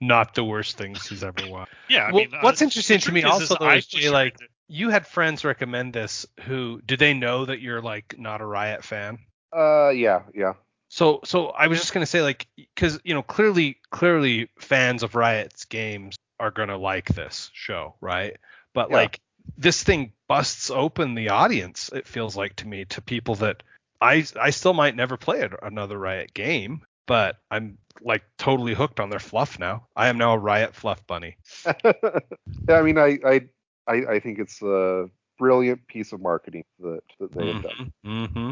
Not 0.00 0.34
the 0.34 0.42
worst 0.42 0.76
things 0.78 1.06
he's 1.06 1.22
ever 1.22 1.46
watched. 1.48 1.72
Yeah. 1.88 2.04
I 2.06 2.12
Well, 2.12 2.24
mean, 2.24 2.32
what's 2.40 2.62
uh, 2.62 2.64
interesting 2.64 2.98
to 3.00 3.12
me 3.12 3.22
also, 3.22 3.54
though, 3.58 3.70
is, 3.70 3.86
Jay, 3.86 4.08
like- 4.10 4.32
into- 4.32 4.46
You 4.68 4.88
had 4.90 5.06
friends 5.06 5.44
recommend 5.44 5.92
this. 5.92 6.26
Who 6.44 6.80
do 6.84 6.96
they 6.96 7.14
know 7.14 7.44
that 7.44 7.60
you're 7.60 7.82
like 7.82 8.16
not 8.18 8.40
a 8.40 8.46
Riot 8.46 8.82
fan? 8.82 9.18
Uh, 9.56 9.90
yeah, 9.90 10.22
yeah. 10.34 10.54
So 10.90 11.20
so 11.24 11.46
I 11.46 11.68
was 11.68 11.78
just 11.78 11.94
gonna 11.94 12.04
say 12.04 12.20
like 12.20 12.46
because 12.56 13.00
you 13.04 13.14
know 13.14 13.22
clearly 13.22 13.78
clearly 13.90 14.50
fans 14.58 15.02
of 15.02 15.14
Riot's 15.14 15.64
games 15.64 16.16
are 16.40 16.50
gonna 16.50 16.76
like 16.76 17.06
this 17.06 17.50
show, 17.54 17.94
right? 18.00 18.36
But 18.74 18.90
Yeah. 18.90 18.96
like 18.96 19.20
this 19.56 19.82
thing 19.82 20.12
busts 20.28 20.68
open 20.70 21.14
the 21.14 21.30
audience. 21.30 21.90
It 21.92 22.08
feels 22.08 22.36
like 22.36 22.56
to 22.56 22.68
me 22.68 22.84
to 22.86 23.00
people 23.00 23.36
that 23.36 23.62
I 24.00 24.24
I 24.38 24.50
still 24.50 24.74
might 24.74 24.96
never 24.96 25.16
play 25.16 25.48
another 25.62 25.96
Riot 25.96 26.34
game, 26.34 26.82
but 27.06 27.36
I'm 27.52 27.78
like 28.00 28.24
totally 28.36 28.74
hooked 28.74 28.98
on 28.98 29.10
their 29.10 29.20
fluff 29.20 29.58
now. 29.60 29.86
I 29.94 30.08
am 30.08 30.18
now 30.18 30.34
a 30.34 30.38
Riot 30.38 30.74
fluff 30.74 31.06
bunny. 31.06 31.36
yeah, 31.84 32.74
I 32.74 32.82
mean, 32.82 32.98
I, 32.98 33.18
I, 33.24 33.40
I, 33.86 33.94
I 34.14 34.20
think 34.20 34.38
it's 34.38 34.62
a 34.62 35.08
brilliant 35.38 35.86
piece 35.86 36.12
of 36.12 36.20
marketing 36.20 36.64
that, 36.80 37.02
that 37.18 37.32
they 37.32 37.46
have 37.46 37.62
done. 37.62 37.92
Mm-hmm. 38.04 38.50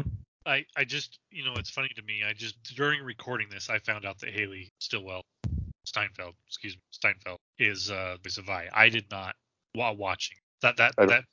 I, 0.49 0.65
I 0.75 0.83
just, 0.83 1.19
you 1.31 1.45
know, 1.45 1.53
it's 1.57 1.69
funny 1.69 1.89
to 1.95 2.01
me. 2.01 2.23
I 2.27 2.33
just, 2.33 2.55
during 2.75 3.03
recording 3.03 3.47
this, 3.49 3.69
I 3.69 3.79
found 3.79 4.05
out 4.05 4.19
that 4.19 4.33
Hailee 4.33 4.69
Stillwell, 4.79 5.21
Steinfeld, 5.85 6.33
excuse 6.47 6.75
me, 6.75 6.81
Steinfeld 6.91 7.37
is, 7.59 7.91
uh, 7.91 8.17
is 8.25 8.37
a 8.37 8.41
Vi. 8.41 8.67
I 8.73 8.89
did 8.89 9.05
not, 9.11 9.35
while 9.73 9.95
watching 9.95 10.37
that, 10.61 10.77
that, 10.77 10.93
that, 10.97 11.23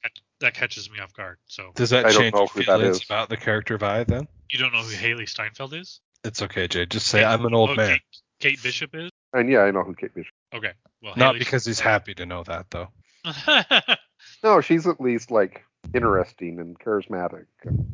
that 0.40 0.54
catches 0.54 0.90
me 0.90 1.00
off 1.00 1.12
guard. 1.14 1.38
So 1.46 1.72
Does 1.74 1.90
that 1.90 2.04
I 2.04 2.12
don't 2.12 2.20
change 2.20 2.34
know 2.34 2.40
your 2.40 2.48
who 2.48 2.62
feelings 2.62 2.96
is. 2.96 3.04
about 3.04 3.28
the 3.28 3.36
character 3.36 3.78
Vi 3.78 4.04
then? 4.04 4.28
you 4.50 4.58
don't 4.58 4.72
know 4.72 4.82
who 4.82 4.94
Hailee 4.94 5.28
Steinfeld 5.28 5.74
is? 5.74 6.00
It's 6.22 6.42
okay, 6.42 6.68
Jay. 6.68 6.86
Just 6.86 7.06
say 7.06 7.20
Kate- 7.20 7.26
I'm 7.26 7.44
an 7.46 7.54
old 7.54 7.70
oh, 7.70 7.74
man. 7.74 7.88
Kate, 7.88 8.02
Kate 8.40 8.62
Bishop 8.62 8.94
is? 8.94 9.10
And 9.32 9.50
yeah, 9.50 9.60
I 9.60 9.70
know 9.70 9.82
who 9.82 9.94
Kate 9.94 10.14
Bishop. 10.14 10.32
Okay. 10.54 10.72
Well, 11.02 11.14
Not 11.16 11.34
Hailee 11.34 11.38
because 11.40 11.64
he's 11.64 11.80
happy 11.80 12.14
to 12.14 12.26
know 12.26 12.44
that 12.44 12.66
though. 12.70 12.88
No, 14.42 14.60
she's 14.60 14.86
at 14.86 15.00
least 15.00 15.30
like 15.30 15.64
interesting 15.94 16.60
and 16.60 16.78
charismatic. 16.78 17.46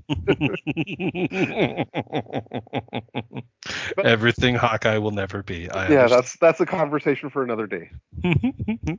Everything 4.04 4.54
Hawkeye 4.54 4.98
will 4.98 5.10
never 5.10 5.42
be. 5.42 5.70
I 5.70 5.88
yeah, 5.88 5.92
understand. 6.02 6.10
that's 6.10 6.36
that's 6.36 6.60
a 6.60 6.66
conversation 6.66 7.30
for 7.30 7.42
another 7.42 7.66
day. 7.66 7.90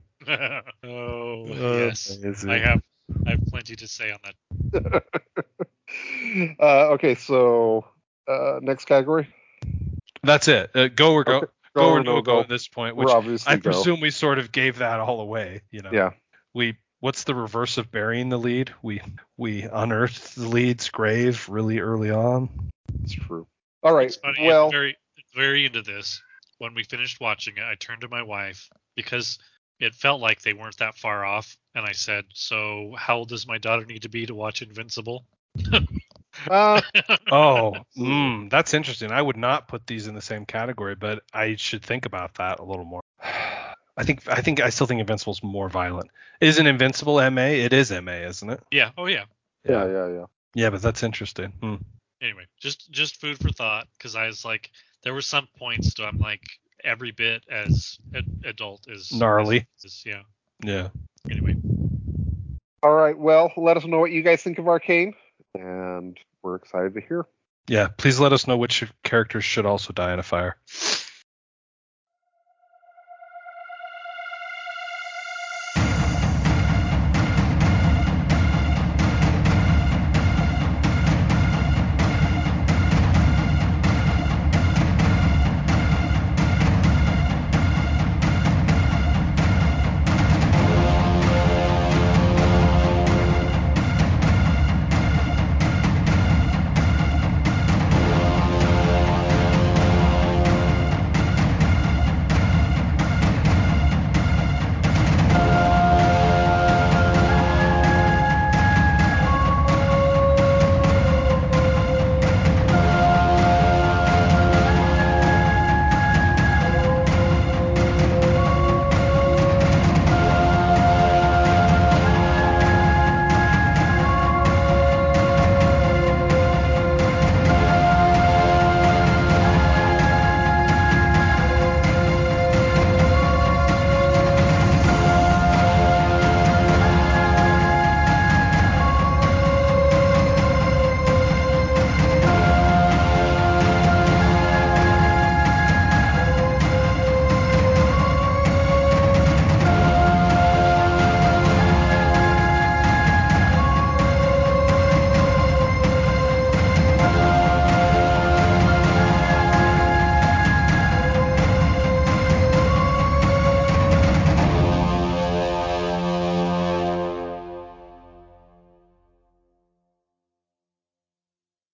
oh 0.83 1.45
yes, 1.47 2.17
amazing. 2.17 2.49
I 2.49 2.57
have 2.59 2.81
I 3.25 3.31
have 3.31 3.45
plenty 3.47 3.75
to 3.75 3.87
say 3.87 4.11
on 4.11 4.19
that. 4.23 5.03
uh, 6.59 6.89
okay, 6.93 7.15
so 7.15 7.85
uh, 8.27 8.59
next 8.61 8.85
category. 8.85 9.27
That's 10.23 10.47
it. 10.47 10.71
Uh, 10.75 10.87
go 10.87 11.13
or 11.13 11.23
go. 11.23 11.37
Okay. 11.37 11.47
Go, 11.75 11.89
or 11.89 11.99
or 11.99 12.03
no 12.03 12.21
go, 12.21 12.39
at 12.39 12.47
this 12.47 12.67
point, 12.67 12.95
which 12.95 13.07
We're 13.07 13.15
obviously 13.15 13.51
I 13.51 13.55
go. 13.55 13.71
presume 13.71 13.99
we 13.99 14.11
sort 14.11 14.37
of 14.37 14.51
gave 14.51 14.77
that 14.77 14.99
all 14.99 15.21
away. 15.21 15.61
You 15.71 15.81
know. 15.81 15.89
Yeah. 15.91 16.11
We 16.53 16.77
what's 17.03 17.25
the 17.25 17.35
reverse 17.35 17.77
of 17.77 17.91
burying 17.91 18.29
the 18.29 18.39
lead? 18.39 18.73
We 18.81 19.01
we 19.35 19.63
unearthed 19.63 20.35
the 20.35 20.47
lead's 20.47 20.89
grave 20.89 21.49
really 21.49 21.79
early 21.79 22.09
on. 22.09 22.71
It's 23.03 23.13
true. 23.13 23.45
All 23.83 23.93
right. 23.93 24.07
It's 24.07 24.15
funny. 24.15 24.47
Well, 24.47 24.67
it's 24.67 24.73
very 24.73 24.97
it's 25.17 25.33
very 25.35 25.65
into 25.65 25.81
this. 25.81 26.21
When 26.59 26.73
we 26.73 26.85
finished 26.85 27.19
watching 27.19 27.57
it, 27.57 27.63
I 27.63 27.75
turned 27.75 28.01
to 28.01 28.07
my 28.07 28.23
wife 28.23 28.69
because 28.95 29.37
it 29.81 29.93
felt 29.93 30.21
like 30.21 30.41
they 30.41 30.53
weren't 30.53 30.77
that 30.77 30.97
far 30.97 31.25
off, 31.25 31.57
and 31.75 31.85
I 31.85 31.91
said, 31.91 32.23
"So, 32.33 32.95
how 32.97 33.17
old 33.17 33.29
does 33.29 33.45
my 33.45 33.57
daughter 33.57 33.85
need 33.85 34.03
to 34.03 34.09
be 34.09 34.25
to 34.25 34.33
watch 34.33 34.61
Invincible?" 34.61 35.25
uh, 36.49 36.81
Oh, 37.31 37.83
mm, 37.97 38.49
that's 38.49 38.73
interesting. 38.73 39.11
I 39.11 39.21
would 39.21 39.35
not 39.35 39.67
put 39.67 39.87
these 39.87 40.07
in 40.07 40.15
the 40.15 40.21
same 40.21 40.45
category, 40.45 40.95
but 40.95 41.23
I 41.33 41.55
should 41.55 41.83
think 41.83 42.05
about 42.05 42.35
that 42.35 42.59
a 42.59 42.63
little 42.63 42.85
more. 42.85 43.02
I 43.97 44.03
think 44.03 44.27
I 44.27 44.41
think 44.41 44.59
I 44.59 44.69
still 44.69 44.87
think 44.87 44.99
Invincible's 44.99 45.43
more 45.43 45.69
violent. 45.69 46.09
Isn't 46.41 46.65
Invincible 46.67 47.15
MA? 47.31 47.41
It 47.41 47.73
is 47.73 47.91
MA, 47.91 48.11
isn't 48.11 48.49
it? 48.49 48.59
yeah. 48.71 48.89
Oh 48.97 49.05
yeah. 49.05 49.25
yeah, 49.67 49.85
yeah, 49.85 50.07
yeah. 50.07 50.25
Yeah, 50.55 50.69
but 50.69 50.81
that's 50.81 51.03
interesting. 51.03 51.53
Hmm. 51.61 51.75
Anyway, 52.21 52.45
just 52.59 52.89
just 52.91 53.19
food 53.21 53.37
for 53.39 53.49
thought 53.51 53.87
because 53.97 54.15
I 54.15 54.27
was 54.27 54.43
like, 54.45 54.71
there 55.03 55.13
were 55.13 55.21
some 55.21 55.47
points 55.57 55.93
to 55.95 56.05
I'm 56.05 56.17
like 56.17 56.41
every 56.83 57.11
bit 57.11 57.43
as 57.49 57.97
ad- 58.15 58.25
adult 58.45 58.87
as 58.89 59.11
Gnarly. 59.11 59.67
as- 59.79 59.85
as- 59.85 60.03
yeah. 60.05 60.21
Yeah. 60.63 60.89
Anyway, 61.29 61.55
All 62.81 62.93
right. 62.93 63.17
Well, 63.17 63.51
let 63.57 63.77
us 63.77 63.85
know 63.85 63.99
what 63.99 64.11
you 64.11 64.21
guys 64.23 64.41
think 64.41 64.57
of 64.59 64.67
Arcane, 64.67 65.13
and 65.55 66.17
we're 66.41 66.55
excited 66.55 66.93
to 66.95 67.01
hear. 67.01 67.25
Yeah. 67.67 67.87
Please 67.97 68.19
let 68.19 68.33
us 68.33 68.47
know 68.47 68.57
which 68.57 68.83
characters 69.03 69.43
should 69.45 69.65
also 69.65 69.93
die 69.93 70.13
in 70.13 70.19
a 70.19 70.23
fire. 70.23 70.57